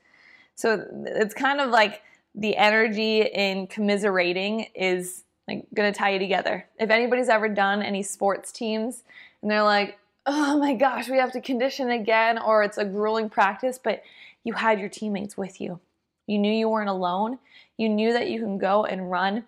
So 0.55 0.85
it's 1.05 1.33
kind 1.33 1.61
of 1.61 1.69
like 1.69 2.01
the 2.35 2.57
energy 2.57 3.21
in 3.21 3.67
commiserating 3.67 4.67
is 4.75 5.23
like 5.47 5.65
to 5.75 5.91
tie 5.93 6.11
you 6.11 6.19
together. 6.19 6.67
If 6.77 6.89
anybody's 6.89 7.29
ever 7.29 7.47
done 7.47 7.81
any 7.81 8.03
sports 8.03 8.51
teams 8.51 9.03
and 9.41 9.49
they're 9.49 9.63
like, 9.63 9.97
"Oh 10.25 10.59
my 10.59 10.73
gosh, 10.73 11.09
we 11.09 11.17
have 11.17 11.31
to 11.31 11.41
condition 11.41 11.89
again," 11.89 12.37
or 12.37 12.61
it's 12.61 12.77
a 12.77 12.85
grueling 12.85 13.29
practice, 13.29 13.79
but 13.81 14.03
you 14.43 14.53
had 14.53 14.79
your 14.79 14.89
teammates 14.89 15.37
with 15.37 15.59
you. 15.59 15.79
You 16.27 16.37
knew 16.37 16.51
you 16.51 16.69
weren't 16.69 16.89
alone. 16.89 17.39
You 17.77 17.89
knew 17.89 18.13
that 18.13 18.29
you 18.29 18.39
can 18.39 18.57
go 18.57 18.85
and 18.85 19.09
run 19.09 19.45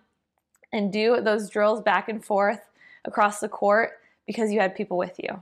and 0.72 0.92
do 0.92 1.22
those 1.22 1.50
drills 1.50 1.82
back 1.82 2.10
and 2.10 2.24
forth 2.24 2.70
across 3.06 3.40
the 3.40 3.50
court 3.50 4.01
because 4.26 4.52
you 4.52 4.60
had 4.60 4.76
people 4.76 4.98
with 4.98 5.20
you. 5.20 5.42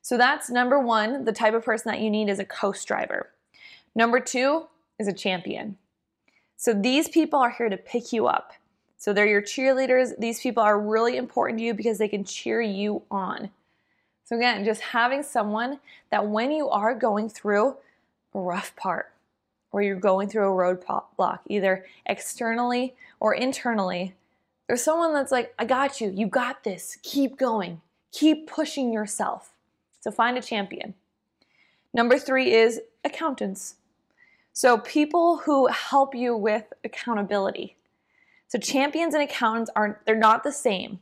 So 0.00 0.16
that's 0.16 0.50
number 0.50 0.78
1, 0.78 1.24
the 1.24 1.32
type 1.32 1.54
of 1.54 1.64
person 1.64 1.90
that 1.90 2.00
you 2.00 2.10
need 2.10 2.28
is 2.28 2.38
a 2.38 2.44
co-striver. 2.44 3.30
Number 3.94 4.20
2, 4.20 4.66
is 4.98 5.08
a 5.08 5.12
champion. 5.12 5.76
So 6.56 6.72
these 6.72 7.08
people 7.08 7.38
are 7.38 7.50
here 7.50 7.68
to 7.68 7.76
pick 7.76 8.12
you 8.12 8.26
up. 8.26 8.52
So 8.96 9.12
they're 9.12 9.26
your 9.26 9.42
cheerleaders. 9.42 10.16
These 10.18 10.40
people 10.40 10.62
are 10.62 10.78
really 10.78 11.16
important 11.16 11.58
to 11.58 11.64
you 11.64 11.74
because 11.74 11.98
they 11.98 12.08
can 12.08 12.24
cheer 12.24 12.60
you 12.60 13.02
on. 13.10 13.50
So 14.24 14.36
again, 14.36 14.64
just 14.64 14.80
having 14.80 15.22
someone 15.24 15.80
that 16.10 16.28
when 16.28 16.52
you 16.52 16.68
are 16.68 16.94
going 16.94 17.28
through 17.28 17.76
a 18.34 18.38
rough 18.38 18.74
part 18.76 19.12
or 19.72 19.82
you're 19.82 19.96
going 19.96 20.28
through 20.28 20.52
a 20.52 20.76
roadblock, 20.76 21.40
either 21.48 21.84
externally 22.06 22.94
or 23.18 23.34
internally, 23.34 24.14
there's 24.68 24.84
someone 24.84 25.12
that's 25.12 25.32
like, 25.32 25.52
I 25.58 25.64
got 25.64 26.00
you. 26.00 26.10
You 26.14 26.28
got 26.28 26.62
this. 26.62 26.96
Keep 27.02 27.36
going. 27.36 27.80
Keep 28.12 28.46
pushing 28.46 28.92
yourself. 28.92 29.52
So 30.00 30.10
find 30.10 30.38
a 30.38 30.42
champion. 30.42 30.94
Number 31.94 32.18
three 32.18 32.52
is 32.52 32.80
accountants. 33.04 33.76
So, 34.54 34.78
people 34.78 35.38
who 35.38 35.66
help 35.68 36.14
you 36.14 36.36
with 36.36 36.72
accountability. 36.84 37.76
So, 38.48 38.58
champions 38.58 39.14
and 39.14 39.22
accountants 39.22 39.70
are 39.74 40.00
they're 40.04 40.14
not 40.14 40.44
the 40.44 40.52
same. 40.52 41.00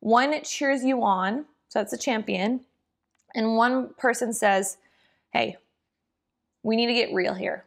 One 0.00 0.42
cheers 0.42 0.84
you 0.84 1.02
on, 1.02 1.44
so 1.68 1.80
that's 1.80 1.92
a 1.92 1.98
champion, 1.98 2.60
and 3.34 3.56
one 3.56 3.92
person 3.94 4.32
says, 4.32 4.78
"Hey, 5.32 5.58
we 6.62 6.76
need 6.76 6.86
to 6.86 6.94
get 6.94 7.12
real 7.12 7.34
here. 7.34 7.64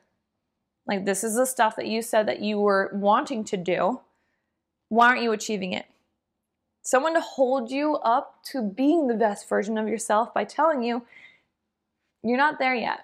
Like 0.88 1.06
this 1.06 1.24
is 1.24 1.36
the 1.36 1.46
stuff 1.46 1.76
that 1.76 1.88
you 1.88 2.02
said 2.02 2.28
that 2.28 2.42
you 2.42 2.60
were 2.60 2.90
wanting 2.94 3.44
to 3.46 3.58
do. 3.58 4.02
Why 4.90 5.10
aren't 5.10 5.22
you 5.22 5.34
achieving 5.34 5.74
it?" 5.74 5.86
Someone 6.82 7.14
to 7.14 7.22
hold 7.22 7.72
you 7.72 7.96
up 7.98 8.44
to 8.52 8.62
being 8.62 9.08
the 9.08 9.14
best 9.14 9.48
version 9.48 9.78
of 9.78 9.88
yourself 9.88 10.34
by 10.34 10.44
telling 10.44 10.84
you 10.84 11.04
you're 12.24 12.38
not 12.38 12.60
there 12.60 12.76
yet. 12.76 13.02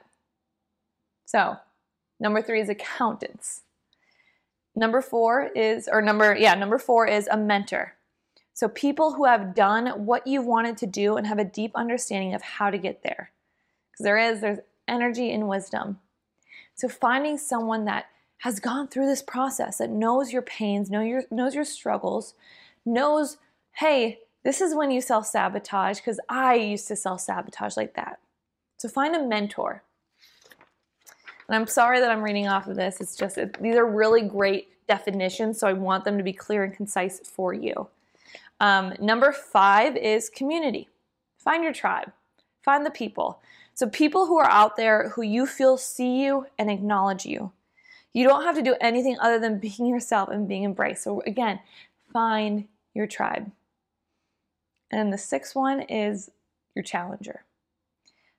So, 1.25 1.57
Number 2.19 2.41
three 2.41 2.61
is 2.61 2.69
accountants. 2.69 3.61
Number 4.75 5.01
four 5.01 5.49
is, 5.55 5.89
or 5.91 6.01
number, 6.01 6.35
yeah, 6.35 6.55
number 6.55 6.77
four 6.77 7.07
is 7.07 7.27
a 7.27 7.37
mentor. 7.37 7.93
So 8.53 8.67
people 8.67 9.13
who 9.13 9.25
have 9.25 9.53
done 9.53 10.05
what 10.05 10.25
you 10.25 10.41
wanted 10.41 10.77
to 10.77 10.87
do 10.87 11.15
and 11.15 11.27
have 11.27 11.39
a 11.39 11.43
deep 11.43 11.71
understanding 11.75 12.33
of 12.33 12.41
how 12.41 12.69
to 12.69 12.77
get 12.77 13.03
there. 13.03 13.31
Because 13.91 14.03
there 14.03 14.17
is, 14.17 14.41
there's 14.41 14.59
energy 14.87 15.31
and 15.31 15.47
wisdom. 15.47 15.99
So 16.75 16.87
finding 16.87 17.37
someone 17.37 17.85
that 17.85 18.05
has 18.39 18.59
gone 18.59 18.87
through 18.87 19.07
this 19.07 19.21
process, 19.21 19.77
that 19.77 19.89
knows 19.89 20.31
your 20.31 20.43
pains, 20.43 20.89
know 20.89 21.01
your, 21.01 21.23
knows 21.31 21.55
your 21.55 21.65
struggles, 21.65 22.33
knows, 22.85 23.37
hey, 23.77 24.17
this 24.43 24.59
is 24.59 24.73
when 24.73 24.89
you 24.89 25.01
self 25.01 25.27
sabotage, 25.27 25.99
because 25.99 26.19
I 26.29 26.55
used 26.55 26.87
to 26.87 26.95
self 26.95 27.21
sabotage 27.21 27.77
like 27.77 27.93
that. 27.95 28.19
So 28.77 28.89
find 28.89 29.15
a 29.15 29.25
mentor. 29.25 29.83
And 31.47 31.55
I'm 31.55 31.67
sorry 31.67 31.99
that 31.99 32.09
I'm 32.09 32.23
reading 32.23 32.47
off 32.47 32.67
of 32.67 32.75
this. 32.75 32.99
It's 32.99 33.15
just, 33.15 33.37
it, 33.37 33.61
these 33.61 33.75
are 33.75 33.85
really 33.85 34.21
great 34.21 34.69
definitions, 34.87 35.59
so 35.59 35.67
I 35.67 35.73
want 35.73 36.05
them 36.05 36.17
to 36.17 36.23
be 36.23 36.33
clear 36.33 36.63
and 36.63 36.73
concise 36.73 37.19
for 37.19 37.53
you. 37.53 37.87
Um, 38.59 38.93
number 38.99 39.31
five 39.31 39.95
is 39.95 40.29
community. 40.29 40.89
Find 41.37 41.63
your 41.63 41.73
tribe, 41.73 42.11
find 42.63 42.85
the 42.85 42.91
people. 42.91 43.39
So, 43.75 43.87
people 43.87 44.25
who 44.25 44.39
are 44.39 44.49
out 44.49 44.75
there 44.75 45.09
who 45.09 45.21
you 45.21 45.45
feel 45.45 45.77
see 45.77 46.23
you 46.23 46.47
and 46.57 46.71
acknowledge 46.71 47.27
you. 47.27 47.51
You 48.13 48.27
don't 48.27 48.43
have 48.43 48.55
to 48.55 48.63
do 48.63 48.75
anything 48.81 49.17
other 49.19 49.39
than 49.39 49.59
being 49.77 49.85
yourself 49.87 50.29
and 50.29 50.47
being 50.47 50.63
embraced. 50.63 51.03
So, 51.03 51.21
again, 51.27 51.59
find 52.11 52.67
your 52.95 53.05
tribe. 53.05 53.51
And 54.91 55.11
the 55.11 55.17
sixth 55.17 55.55
one 55.55 55.81
is 55.81 56.31
your 56.75 56.83
challenger. 56.83 57.43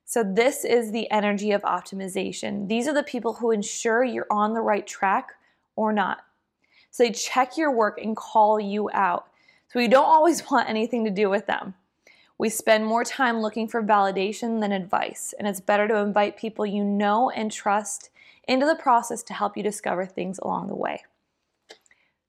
So, 0.04 0.24
this 0.24 0.64
is 0.64 0.90
the 0.90 1.10
energy 1.10 1.52
of 1.52 1.60
optimization. 1.62 2.66
These 2.66 2.88
are 2.88 2.94
the 2.94 3.02
people 3.02 3.34
who 3.34 3.50
ensure 3.50 4.02
you're 4.02 4.26
on 4.30 4.54
the 4.54 4.62
right 4.62 4.86
track 4.86 5.34
or 5.76 5.92
not. 5.92 6.24
So, 6.90 7.02
they 7.02 7.10
check 7.10 7.58
your 7.58 7.70
work 7.70 7.98
and 8.02 8.16
call 8.16 8.58
you 8.58 8.88
out. 8.94 9.26
So, 9.70 9.78
we 9.78 9.86
don't 9.86 10.06
always 10.06 10.42
want 10.50 10.70
anything 10.70 11.04
to 11.04 11.10
do 11.10 11.28
with 11.28 11.46
them. 11.46 11.74
We 12.38 12.48
spend 12.48 12.86
more 12.86 13.04
time 13.04 13.40
looking 13.40 13.68
for 13.68 13.82
validation 13.82 14.60
than 14.62 14.72
advice, 14.72 15.34
and 15.38 15.46
it's 15.46 15.60
better 15.60 15.86
to 15.88 15.96
invite 15.96 16.38
people 16.38 16.64
you 16.64 16.84
know 16.84 17.28
and 17.28 17.52
trust 17.52 18.08
into 18.46 18.64
the 18.64 18.76
process 18.76 19.22
to 19.24 19.34
help 19.34 19.58
you 19.58 19.62
discover 19.62 20.06
things 20.06 20.38
along 20.38 20.68
the 20.68 20.74
way. 20.74 21.02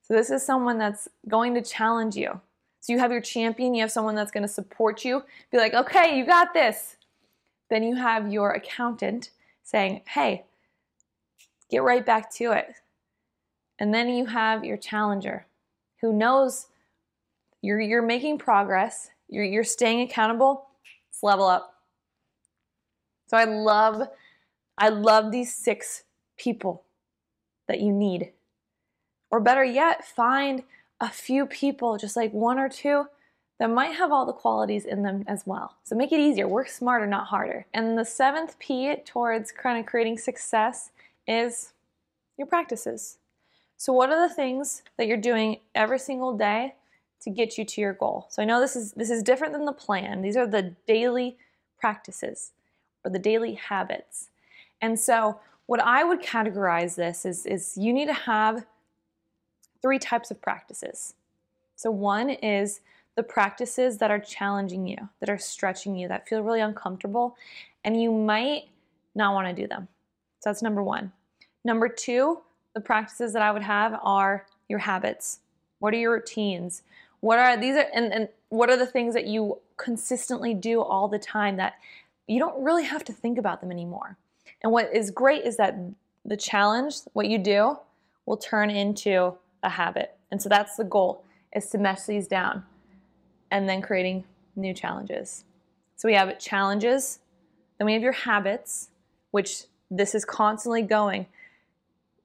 So, 0.01 0.15
this 0.15 0.29
is 0.29 0.45
someone 0.45 0.77
that's 0.77 1.07
going 1.29 1.53
to 1.53 1.61
challenge 1.61 2.17
you. 2.17 2.41
So, 2.81 2.93
you 2.93 2.99
have 2.99 3.11
your 3.11 3.21
champion, 3.21 3.73
you 3.73 3.81
have 3.81 3.91
someone 3.91 4.15
that's 4.15 4.31
going 4.31 4.43
to 4.43 4.47
support 4.47 5.03
you, 5.03 5.23
be 5.51 5.57
like, 5.57 5.73
okay, 5.73 6.17
you 6.17 6.25
got 6.25 6.53
this. 6.53 6.95
Then 7.69 7.83
you 7.83 7.95
have 7.95 8.31
your 8.31 8.51
accountant 8.51 9.31
saying, 9.63 10.01
hey, 10.07 10.45
get 11.69 11.83
right 11.83 12.05
back 12.05 12.31
to 12.35 12.51
it. 12.51 12.73
And 13.79 13.93
then 13.93 14.09
you 14.09 14.25
have 14.25 14.65
your 14.65 14.77
challenger 14.77 15.45
who 16.01 16.13
knows 16.13 16.67
you're, 17.61 17.79
you're 17.79 18.01
making 18.01 18.37
progress, 18.37 19.09
you're, 19.27 19.43
you're 19.43 19.63
staying 19.63 20.01
accountable, 20.01 20.69
let's 21.09 21.23
level 21.23 21.45
up. 21.45 21.75
So 23.27 23.37
I 23.37 23.43
love, 23.43 24.07
I 24.77 24.89
love 24.89 25.31
these 25.31 25.53
six 25.53 26.03
people 26.37 26.83
that 27.67 27.79
you 27.81 27.93
need. 27.93 28.31
Or 29.29 29.39
better 29.39 29.63
yet, 29.63 30.05
find 30.05 30.63
a 31.01 31.09
few 31.09 31.45
people, 31.45 31.97
just 31.97 32.15
like 32.15 32.31
one 32.33 32.59
or 32.59 32.69
two, 32.69 33.05
that 33.59 33.69
might 33.69 33.95
have 33.95 34.11
all 34.11 34.25
the 34.25 34.33
qualities 34.33 34.85
in 34.85 35.03
them 35.03 35.23
as 35.27 35.45
well. 35.45 35.75
So 35.83 35.95
make 35.95 36.11
it 36.11 36.19
easier, 36.19 36.47
work 36.47 36.69
smarter, 36.69 37.05
not 37.05 37.27
harder. 37.27 37.65
And 37.73 37.97
the 37.97 38.05
seventh 38.05 38.57
P 38.59 38.95
towards 39.05 39.51
kind 39.51 39.79
of 39.79 39.85
creating 39.85 40.17
success 40.17 40.91
is 41.27 41.73
your 42.37 42.47
practices. 42.47 43.17
So 43.77 43.93
what 43.93 44.09
are 44.09 44.27
the 44.27 44.33
things 44.33 44.83
that 44.97 45.07
you're 45.07 45.17
doing 45.17 45.59
every 45.75 45.99
single 45.99 46.37
day 46.37 46.75
to 47.21 47.29
get 47.29 47.57
you 47.57 47.65
to 47.65 47.81
your 47.81 47.93
goal? 47.93 48.27
So 48.29 48.41
I 48.41 48.45
know 48.45 48.59
this 48.59 48.75
is 48.75 48.93
this 48.93 49.09
is 49.09 49.23
different 49.23 49.53
than 49.53 49.65
the 49.65 49.73
plan. 49.73 50.21
These 50.21 50.37
are 50.37 50.47
the 50.47 50.75
daily 50.87 51.37
practices 51.79 52.51
or 53.03 53.11
the 53.11 53.19
daily 53.19 53.53
habits. 53.53 54.29
And 54.81 54.99
so 54.99 55.39
what 55.65 55.81
I 55.81 56.03
would 56.03 56.21
categorize 56.21 56.95
this 56.95 57.25
is, 57.25 57.45
is 57.45 57.77
you 57.77 57.93
need 57.93 58.07
to 58.07 58.13
have 58.13 58.65
three 59.81 59.99
types 59.99 60.31
of 60.31 60.41
practices. 60.41 61.13
So 61.75 61.91
one 61.91 62.29
is 62.29 62.81
the 63.15 63.23
practices 63.23 63.97
that 63.97 64.11
are 64.11 64.19
challenging 64.19 64.87
you, 64.87 64.97
that 65.19 65.29
are 65.29 65.37
stretching 65.37 65.95
you, 65.95 66.07
that 66.07 66.27
feel 66.27 66.41
really 66.41 66.61
uncomfortable, 66.61 67.35
and 67.83 68.01
you 68.01 68.11
might 68.11 68.63
not 69.15 69.33
want 69.33 69.47
to 69.47 69.61
do 69.61 69.67
them. 69.67 69.87
So 70.39 70.49
that's 70.49 70.61
number 70.61 70.83
one. 70.83 71.11
Number 71.65 71.89
two, 71.89 72.39
the 72.73 72.81
practices 72.81 73.33
that 73.33 73.41
I 73.41 73.51
would 73.51 73.63
have 73.63 73.99
are 74.03 74.45
your 74.69 74.79
habits. 74.79 75.39
What 75.79 75.93
are 75.93 75.97
your 75.97 76.13
routines? 76.13 76.83
What 77.21 77.39
are 77.39 77.57
these 77.57 77.75
are 77.75 77.87
and, 77.93 78.13
and 78.13 78.29
what 78.49 78.69
are 78.69 78.77
the 78.77 78.85
things 78.85 79.13
that 79.13 79.25
you 79.25 79.57
consistently 79.77 80.53
do 80.53 80.81
all 80.81 81.07
the 81.07 81.19
time 81.19 81.57
that 81.57 81.73
you 82.27 82.39
don't 82.39 82.63
really 82.63 82.85
have 82.85 83.03
to 83.05 83.13
think 83.13 83.37
about 83.37 83.61
them 83.61 83.71
anymore? 83.71 84.17
And 84.61 84.71
what 84.71 84.93
is 84.93 85.11
great 85.11 85.45
is 85.45 85.57
that 85.57 85.77
the 86.25 86.37
challenge, 86.37 86.95
what 87.13 87.27
you 87.27 87.37
do, 87.37 87.77
will 88.25 88.37
turn 88.37 88.69
into 88.69 89.33
a 89.63 89.69
habit. 89.69 90.17
And 90.31 90.41
so 90.41 90.49
that's 90.49 90.75
the 90.75 90.83
goal 90.83 91.23
is 91.53 91.69
to 91.69 91.77
mesh 91.77 92.03
these 92.03 92.27
down 92.27 92.63
and 93.51 93.67
then 93.67 93.81
creating 93.81 94.25
new 94.55 94.73
challenges. 94.73 95.43
So 95.95 96.07
we 96.07 96.13
have 96.13 96.37
challenges, 96.39 97.19
then 97.77 97.85
we 97.85 97.93
have 97.93 98.01
your 98.01 98.11
habits, 98.11 98.89
which 99.31 99.63
this 99.89 100.13
is 100.13 100.25
constantly 100.25 100.81
going. 100.81 101.25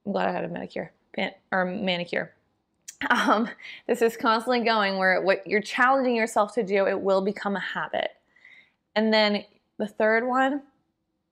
I'm 0.05 0.11
glad 0.11 0.29
I 0.29 0.31
had 0.31 0.43
a 0.43 0.49
manicure 0.49 0.91
or 1.51 1.65
manicure. 1.65 2.31
Um, 3.09 3.49
this 3.87 4.01
is 4.01 4.15
constantly 4.15 4.61
going 4.61 4.97
where 4.97 5.21
what 5.21 5.45
you're 5.45 5.61
challenging 5.61 6.15
yourself 6.15 6.53
to 6.55 6.63
do, 6.63 6.87
it 6.87 6.99
will 6.99 7.21
become 7.21 7.55
a 7.55 7.59
habit. 7.59 8.11
And 8.95 9.13
then 9.13 9.43
the 9.77 9.87
third 9.87 10.25
one 10.25 10.61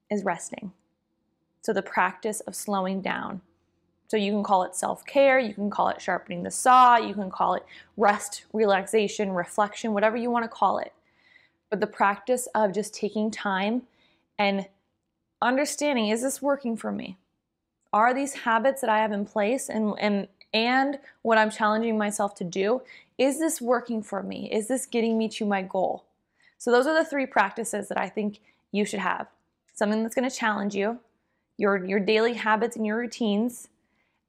is 0.10 0.24
resting. 0.24 0.74
So 1.62 1.72
the 1.72 1.82
practice 1.82 2.42
of 2.42 2.56
slowing 2.56 3.02
down. 3.02 3.42
So 4.14 4.18
you 4.18 4.32
can 4.32 4.44
call 4.44 4.62
it 4.62 4.76
self 4.76 5.04
care, 5.08 5.40
you 5.40 5.56
can 5.56 5.72
call 5.72 5.90
it 5.90 6.00
sharpening 6.00 6.44
the 6.44 6.52
saw, 6.52 6.98
you 6.98 7.16
can 7.16 7.32
call 7.32 7.56
it 7.56 7.66
rest, 7.98 8.46
relaxation, 8.54 9.32
reflection, 9.32 9.92
whatever 9.92 10.16
you 10.16 10.30
want 10.30 10.46
to 10.46 10.50
call 10.50 10.78
it. 10.78 10.94
But 11.72 11.80
the 11.80 11.88
practice 11.88 12.48
of 12.54 12.76
just 12.76 12.94
taking 12.94 13.32
time 13.32 13.88
and 14.38 14.68
understanding 15.42 16.10
is 16.10 16.22
this 16.22 16.44
working 16.44 16.78
for 16.78 16.92
me? 16.92 17.18
Are 17.92 18.14
these 18.14 18.36
habits 18.36 18.82
that 18.82 18.90
I 18.92 19.00
have 19.00 19.12
in 19.12 19.26
place 19.26 19.68
and, 19.68 19.96
and, 19.98 20.28
and 20.54 21.00
what 21.24 21.40
I'm 21.40 21.50
challenging 21.50 21.98
myself 21.98 22.36
to 22.36 22.44
do, 22.44 22.84
is 23.18 23.40
this 23.40 23.60
working 23.62 24.04
for 24.04 24.22
me? 24.22 24.48
Is 24.52 24.68
this 24.68 24.86
getting 24.86 25.18
me 25.18 25.28
to 25.30 25.46
my 25.48 25.64
goal? 25.64 26.04
So, 26.60 26.70
those 26.70 26.86
are 26.86 26.94
the 26.94 27.10
three 27.10 27.26
practices 27.26 27.88
that 27.88 27.98
I 27.98 28.10
think 28.10 28.42
you 28.72 28.86
should 28.86 29.00
have 29.00 29.26
something 29.74 30.04
that's 30.04 30.14
going 30.14 30.30
to 30.30 30.36
challenge 30.36 30.76
you, 30.76 31.00
your, 31.58 31.84
your 31.84 32.00
daily 32.00 32.36
habits 32.36 32.76
and 32.76 32.86
your 32.86 32.98
routines, 32.98 33.70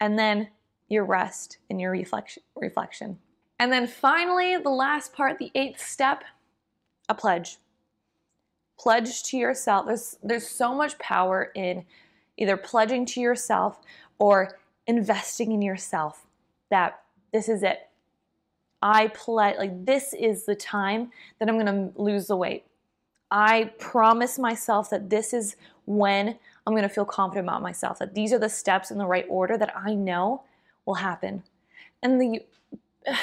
and 0.01 0.19
then 0.19 0.49
your 0.89 1.05
rest 1.05 1.59
and 1.71 1.81
your 1.81 1.91
reflection. 1.91 2.43
reflection. 2.57 3.19
And 3.59 3.73
then 3.73 3.87
finally, 3.87 4.57
the 4.57 4.71
last 4.71 5.13
part, 5.13 5.39
the 5.39 5.51
eighth 5.55 5.81
step, 5.81 6.25
a 7.09 7.15
pledge. 7.15 7.59
Pledge 8.79 9.23
to 9.25 9.37
yourself. 9.37 9.87
There's, 9.87 10.19
there's 10.23 10.49
so 10.49 10.75
much 10.75 10.99
power 10.99 11.53
in 11.55 11.85
either 12.37 12.57
pledging 12.57 13.07
to 13.07 13.21
yourself 13.21 13.81
or 14.19 14.59
investing 14.87 15.53
in 15.53 15.63
yourself 15.63 16.27
that 16.71 17.03
this 17.33 17.49
is 17.49 17.63
it. 17.63 17.89
I 18.83 19.09
pledge, 19.09 19.57
like, 19.57 19.87
this 19.87 20.13
is 20.13 20.45
the 20.45 20.55
time 20.55 21.11
that 21.39 21.49
I'm 21.49 21.59
going 21.59 21.67
to 21.93 22.01
lose 22.01 22.27
the 22.27 22.37
weight. 22.37 22.65
I 23.31 23.73
promise 23.79 24.39
myself 24.39 24.91
that 24.91 25.09
this 25.09 25.33
is 25.33 25.57
when 25.87 26.39
I'm 26.67 26.73
going 26.73 26.83
to 26.83 26.89
feel 26.89 27.05
confident 27.05 27.47
about 27.47 27.63
myself, 27.63 27.99
that 27.99 28.15
these 28.15 28.33
are 28.33 28.39
the 28.39 28.49
steps 28.49 28.91
in 28.91 28.99
the 28.99 29.07
right 29.07 29.27
order 29.29 29.59
that 29.59 29.77
I 29.77 29.95
know 29.95 30.43
will 30.87 30.95
happen. 30.95 31.45
And 32.03 32.21
the, 32.21 32.41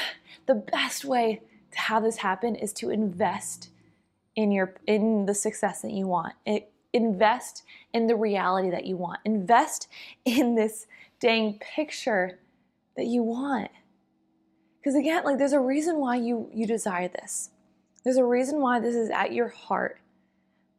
the 0.45 0.55
best 0.55 1.05
way 1.05 1.41
to 1.71 1.79
have 1.79 2.03
this 2.03 2.17
happen 2.17 2.55
is 2.55 2.73
to 2.73 2.89
invest 2.89 3.69
in 4.35 4.51
your 4.51 4.75
in 4.87 5.25
the 5.25 5.33
success 5.33 5.81
that 5.81 5.91
you 5.91 6.07
want. 6.07 6.33
It, 6.45 6.71
invest 6.93 7.63
in 7.93 8.07
the 8.07 8.15
reality 8.15 8.69
that 8.69 8.85
you 8.85 8.97
want. 8.97 9.19
Invest 9.23 9.87
in 10.25 10.55
this 10.55 10.87
dang 11.19 11.59
picture 11.59 12.39
that 12.97 13.05
you 13.05 13.23
want. 13.23 13.71
Because 14.79 14.95
again, 14.95 15.23
like 15.23 15.37
there's 15.37 15.53
a 15.53 15.59
reason 15.59 15.97
why 15.97 16.15
you 16.17 16.49
you 16.53 16.65
desire 16.65 17.07
this. 17.07 17.49
There's 18.03 18.17
a 18.17 18.25
reason 18.25 18.61
why 18.61 18.79
this 18.79 18.95
is 18.95 19.09
at 19.09 19.31
your 19.31 19.49
heart 19.49 19.99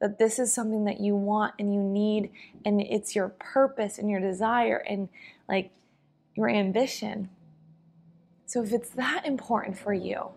that 0.02 0.18
this 0.18 0.40
is 0.40 0.52
something 0.52 0.84
that 0.84 1.00
you 1.00 1.14
want 1.14 1.54
and 1.60 1.72
you 1.72 1.80
need 1.80 2.28
and 2.64 2.80
it's 2.80 3.14
your 3.14 3.28
purpose 3.38 3.98
and 3.98 4.10
your 4.10 4.18
desire 4.18 4.78
and 4.88 5.08
like 5.48 5.70
your 6.34 6.48
ambition. 6.48 7.30
So 8.46 8.64
if 8.64 8.72
it's 8.72 8.90
that 8.90 9.24
important 9.24 9.78
for 9.78 9.94
you, 9.94 10.30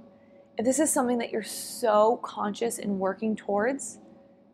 if 0.59 0.65
this 0.65 0.77
is 0.77 0.93
something 0.93 1.17
that 1.17 1.31
you're 1.31 1.41
so 1.41 2.17
conscious 2.17 2.77
and 2.77 2.99
working 2.99 3.35
towards, 3.35 3.97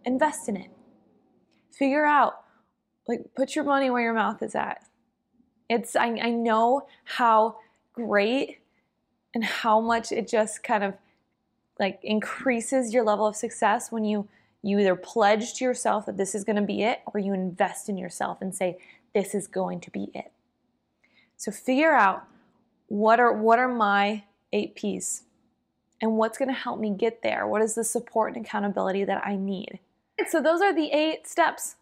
invest 0.05 0.47
in 0.47 0.55
it. 0.55 0.71
Figure 1.71 2.05
out, 2.05 2.45
like, 3.05 3.19
put 3.35 3.53
your 3.53 3.65
money 3.65 3.89
where 3.89 4.01
your 4.01 4.13
mouth 4.13 4.41
is 4.41 4.55
at. 4.55 4.81
It's, 5.69 5.93
I, 5.97 6.05
I 6.05 6.29
know 6.29 6.87
how 7.03 7.57
great 7.91 8.59
and 9.35 9.43
how 9.43 9.81
much 9.81 10.13
it 10.13 10.29
just 10.29 10.63
kind 10.63 10.85
of 10.85 10.93
like 11.79 11.99
increases 12.01 12.93
your 12.93 13.03
level 13.03 13.27
of 13.27 13.35
success 13.35 13.91
when 13.91 14.05
you 14.05 14.29
you 14.63 14.79
either 14.79 14.95
pledge 14.95 15.53
to 15.55 15.63
yourself 15.63 16.05
that 16.05 16.17
this 16.17 16.35
is 16.35 16.43
going 16.43 16.55
to 16.55 16.61
be 16.61 16.83
it, 16.83 16.99
or 17.13 17.19
you 17.19 17.33
invest 17.33 17.89
in 17.89 17.97
yourself 17.97 18.41
and 18.41 18.53
say, 18.53 18.77
this 19.13 19.33
is 19.33 19.47
going 19.47 19.79
to 19.81 19.91
be 19.91 20.11
it. 20.13 20.31
So 21.37 21.51
figure 21.51 21.93
out 21.93 22.23
what 22.87 23.19
are 23.19 23.33
what 23.33 23.57
are 23.57 23.67
my 23.67 24.23
eight 24.53 24.75
P's 24.75 25.23
and 26.01 26.17
what's 26.17 26.37
going 26.37 26.49
to 26.49 26.53
help 26.53 26.79
me 26.79 26.91
get 26.91 27.23
there? 27.23 27.47
What 27.47 27.61
is 27.61 27.75
the 27.75 27.83
support 27.83 28.35
and 28.35 28.45
accountability 28.45 29.03
that 29.05 29.25
I 29.25 29.35
need? 29.35 29.79
So 30.27 30.41
those 30.41 30.61
are 30.61 30.73
the 30.73 30.91
eight 30.91 31.27
steps 31.27 31.77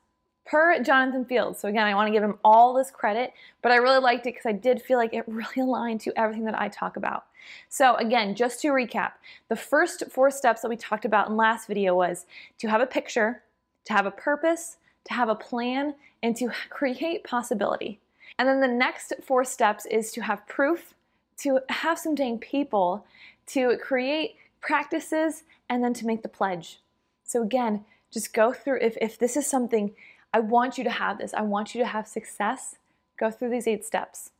per 0.50 0.82
Jonathan 0.82 1.26
Fields. 1.26 1.60
So 1.60 1.68
again, 1.68 1.86
I 1.86 1.93
want 1.93 2.08
to 2.08 2.12
give 2.12 2.24
him 2.24 2.39
all 2.43 2.74
this 2.74 2.89
credit, 2.89 3.34
but 3.62 3.72
I 3.72 3.76
really 3.76 4.00
liked 4.00 4.26
it 4.26 4.34
because 4.34 4.47
I 4.47 4.54
did 4.54 4.82
feel 4.82 4.97
like 4.97 5.14
it 5.14 5.26
really 5.28 5.62
aligned 5.62 6.02
to 6.02 6.20
everything 6.20 6.45
that 6.45 6.60
I 6.60 6.70
talk 6.70 6.97
about. 6.97 7.26
So 7.70 7.95
again, 7.95 8.36
just 8.36 8.62
to 8.62 8.70
recap, 8.70 9.14
the 9.47 9.56
first 9.56 10.04
four 10.10 10.32
steps 10.32 10.62
that 10.62 10.70
we 10.70 10.76
talked 10.76 11.06
about 11.06 11.30
in 11.30 11.38
last 11.38 11.68
video 11.68 11.95
was 11.95 12.26
to 12.58 12.68
have 12.68 12.82
a 12.82 12.88
picture, 12.88 13.43
to 13.86 13.93
have 13.93 14.06
a 14.06 14.12
purpose, 14.12 14.78
to 15.06 15.14
have 15.14 15.30
a 15.30 15.36
plan, 15.36 15.93
and 16.24 16.36
to 16.38 16.50
create 16.70 17.24
possibility. 17.24 18.00
And 18.38 18.47
then 18.47 18.60
the 18.60 18.68
next 18.68 19.14
four 19.24 19.43
steps 19.43 19.86
is 19.86 20.12
to 20.14 20.22
have 20.22 20.47
proof, 20.47 20.93
to 21.38 21.60
have 21.70 22.00
some 22.00 22.16
dang 22.16 22.39
people, 22.39 23.06
to 23.47 23.78
create 23.78 24.36
practices, 24.62 25.43
and 25.70 25.84
then 25.84 25.93
to 25.93 26.06
make 26.06 26.24
the 26.24 26.30
pledge. 26.30 26.80
So 27.24 27.43
again, 27.43 27.86
just 28.12 28.34
go 28.34 28.52
through 28.52 28.80
if, 28.82 28.97
if 29.00 29.20
this 29.20 29.38
is 29.38 29.45
something 29.45 29.93
I 30.34 30.40
want 30.40 30.78
you 30.78 30.84
to 30.84 30.90
have 30.90 31.18
this. 31.18 31.34
I 31.34 31.42
want 31.42 31.74
you 31.74 31.82
to 31.82 31.88
have 31.88 32.08
success. 32.08 32.76
Go 33.20 33.32
through 33.32 33.50
these 33.50 33.68
eight 33.68 33.86
steps 33.86 34.32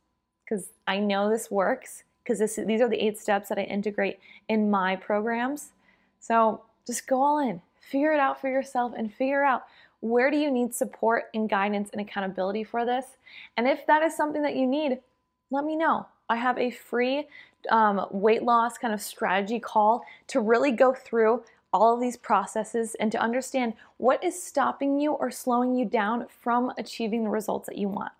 because 0.44 0.70
I 0.86 0.98
know 0.98 1.28
this 1.28 1.50
works 1.50 2.04
because 2.22 2.38
these 2.38 2.80
are 2.80 2.88
the 2.88 3.02
eight 3.02 3.18
steps 3.18 3.48
that 3.48 3.58
I 3.58 3.62
integrate 3.62 4.18
in 4.48 4.70
my 4.70 4.96
programs. 4.96 5.72
So 6.20 6.62
just 6.86 7.06
go 7.06 7.22
all 7.22 7.38
in, 7.38 7.60
figure 7.80 8.12
it 8.12 8.20
out 8.20 8.40
for 8.40 8.48
yourself, 8.48 8.92
and 8.96 9.12
figure 9.12 9.42
out 9.42 9.64
where 10.00 10.30
do 10.30 10.36
you 10.36 10.50
need 10.50 10.74
support 10.74 11.24
and 11.34 11.48
guidance 11.48 11.90
and 11.92 12.00
accountability 12.00 12.64
for 12.64 12.86
this. 12.86 13.16
And 13.56 13.66
if 13.66 13.86
that 13.86 14.02
is 14.02 14.16
something 14.16 14.42
that 14.42 14.56
you 14.56 14.66
need, 14.66 14.98
let 15.50 15.64
me 15.64 15.76
know. 15.76 16.06
I 16.28 16.36
have 16.36 16.58
a 16.58 16.70
free 16.70 17.26
um, 17.70 18.06
weight 18.10 18.42
loss 18.42 18.78
kind 18.78 18.94
of 18.94 19.02
strategy 19.02 19.60
call 19.60 20.04
to 20.28 20.40
really 20.40 20.72
go 20.72 20.94
through 20.94 21.42
all 21.72 21.94
of 21.94 22.00
these 22.00 22.16
processes 22.16 22.96
and 23.00 23.12
to 23.12 23.20
understand 23.20 23.74
what 23.98 24.22
is 24.22 24.40
stopping 24.40 24.98
you 24.98 25.12
or 25.12 25.30
slowing 25.30 25.74
you 25.74 25.84
down 25.84 26.26
from 26.28 26.72
achieving 26.78 27.24
the 27.24 27.30
results 27.30 27.66
that 27.68 27.78
you 27.78 27.88
want. 27.88 28.12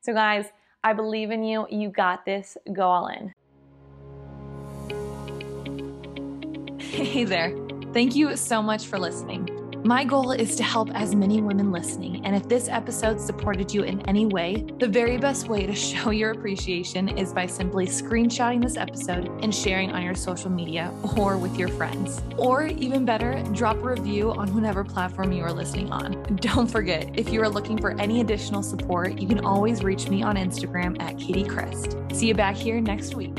So, 0.00 0.12
guys, 0.12 0.46
I 0.82 0.92
believe 0.92 1.30
in 1.30 1.44
you. 1.44 1.66
You 1.70 1.90
got 1.90 2.24
this. 2.24 2.56
Go 2.72 2.88
all 2.88 3.08
in. 3.08 3.34
Hey 6.80 7.24
there. 7.24 7.54
Thank 7.92 8.14
you 8.14 8.36
so 8.36 8.62
much 8.62 8.86
for 8.86 8.98
listening. 8.98 9.59
My 9.84 10.04
goal 10.04 10.32
is 10.32 10.56
to 10.56 10.62
help 10.62 10.90
as 10.94 11.14
many 11.14 11.40
women 11.40 11.72
listening, 11.72 12.24
and 12.26 12.36
if 12.36 12.46
this 12.46 12.68
episode 12.68 13.18
supported 13.18 13.72
you 13.72 13.82
in 13.82 14.06
any 14.06 14.26
way, 14.26 14.66
the 14.78 14.86
very 14.86 15.16
best 15.16 15.48
way 15.48 15.64
to 15.64 15.74
show 15.90 16.10
your 16.10 16.32
appreciation 16.32 17.08
is 17.08 17.32
by 17.32 17.46
simply 17.46 17.86
screenshotting 17.86 18.62
this 18.62 18.76
episode 18.76 19.28
and 19.42 19.54
sharing 19.54 19.90
on 19.92 20.02
your 20.02 20.14
social 20.14 20.50
media 20.50 20.92
or 21.16 21.38
with 21.38 21.56
your 21.58 21.68
friends. 21.68 22.20
Or 22.36 22.66
even 22.66 23.06
better, 23.06 23.42
drop 23.54 23.78
a 23.78 23.94
review 23.94 24.32
on 24.32 24.54
whatever 24.54 24.84
platform 24.84 25.32
you 25.32 25.42
are 25.44 25.52
listening 25.52 25.90
on. 25.90 26.22
Don't 26.36 26.70
forget, 26.70 27.18
if 27.18 27.30
you 27.30 27.40
are 27.40 27.48
looking 27.48 27.78
for 27.78 27.98
any 27.98 28.20
additional 28.20 28.62
support, 28.62 29.18
you 29.18 29.26
can 29.26 29.42
always 29.46 29.82
reach 29.82 30.10
me 30.10 30.22
on 30.22 30.36
Instagram 30.36 31.00
at 31.00 31.18
Katie 31.18 31.44
Christ. 31.44 31.96
See 32.12 32.28
you 32.28 32.34
back 32.34 32.54
here 32.54 32.82
next 32.82 33.14
week. 33.14 33.34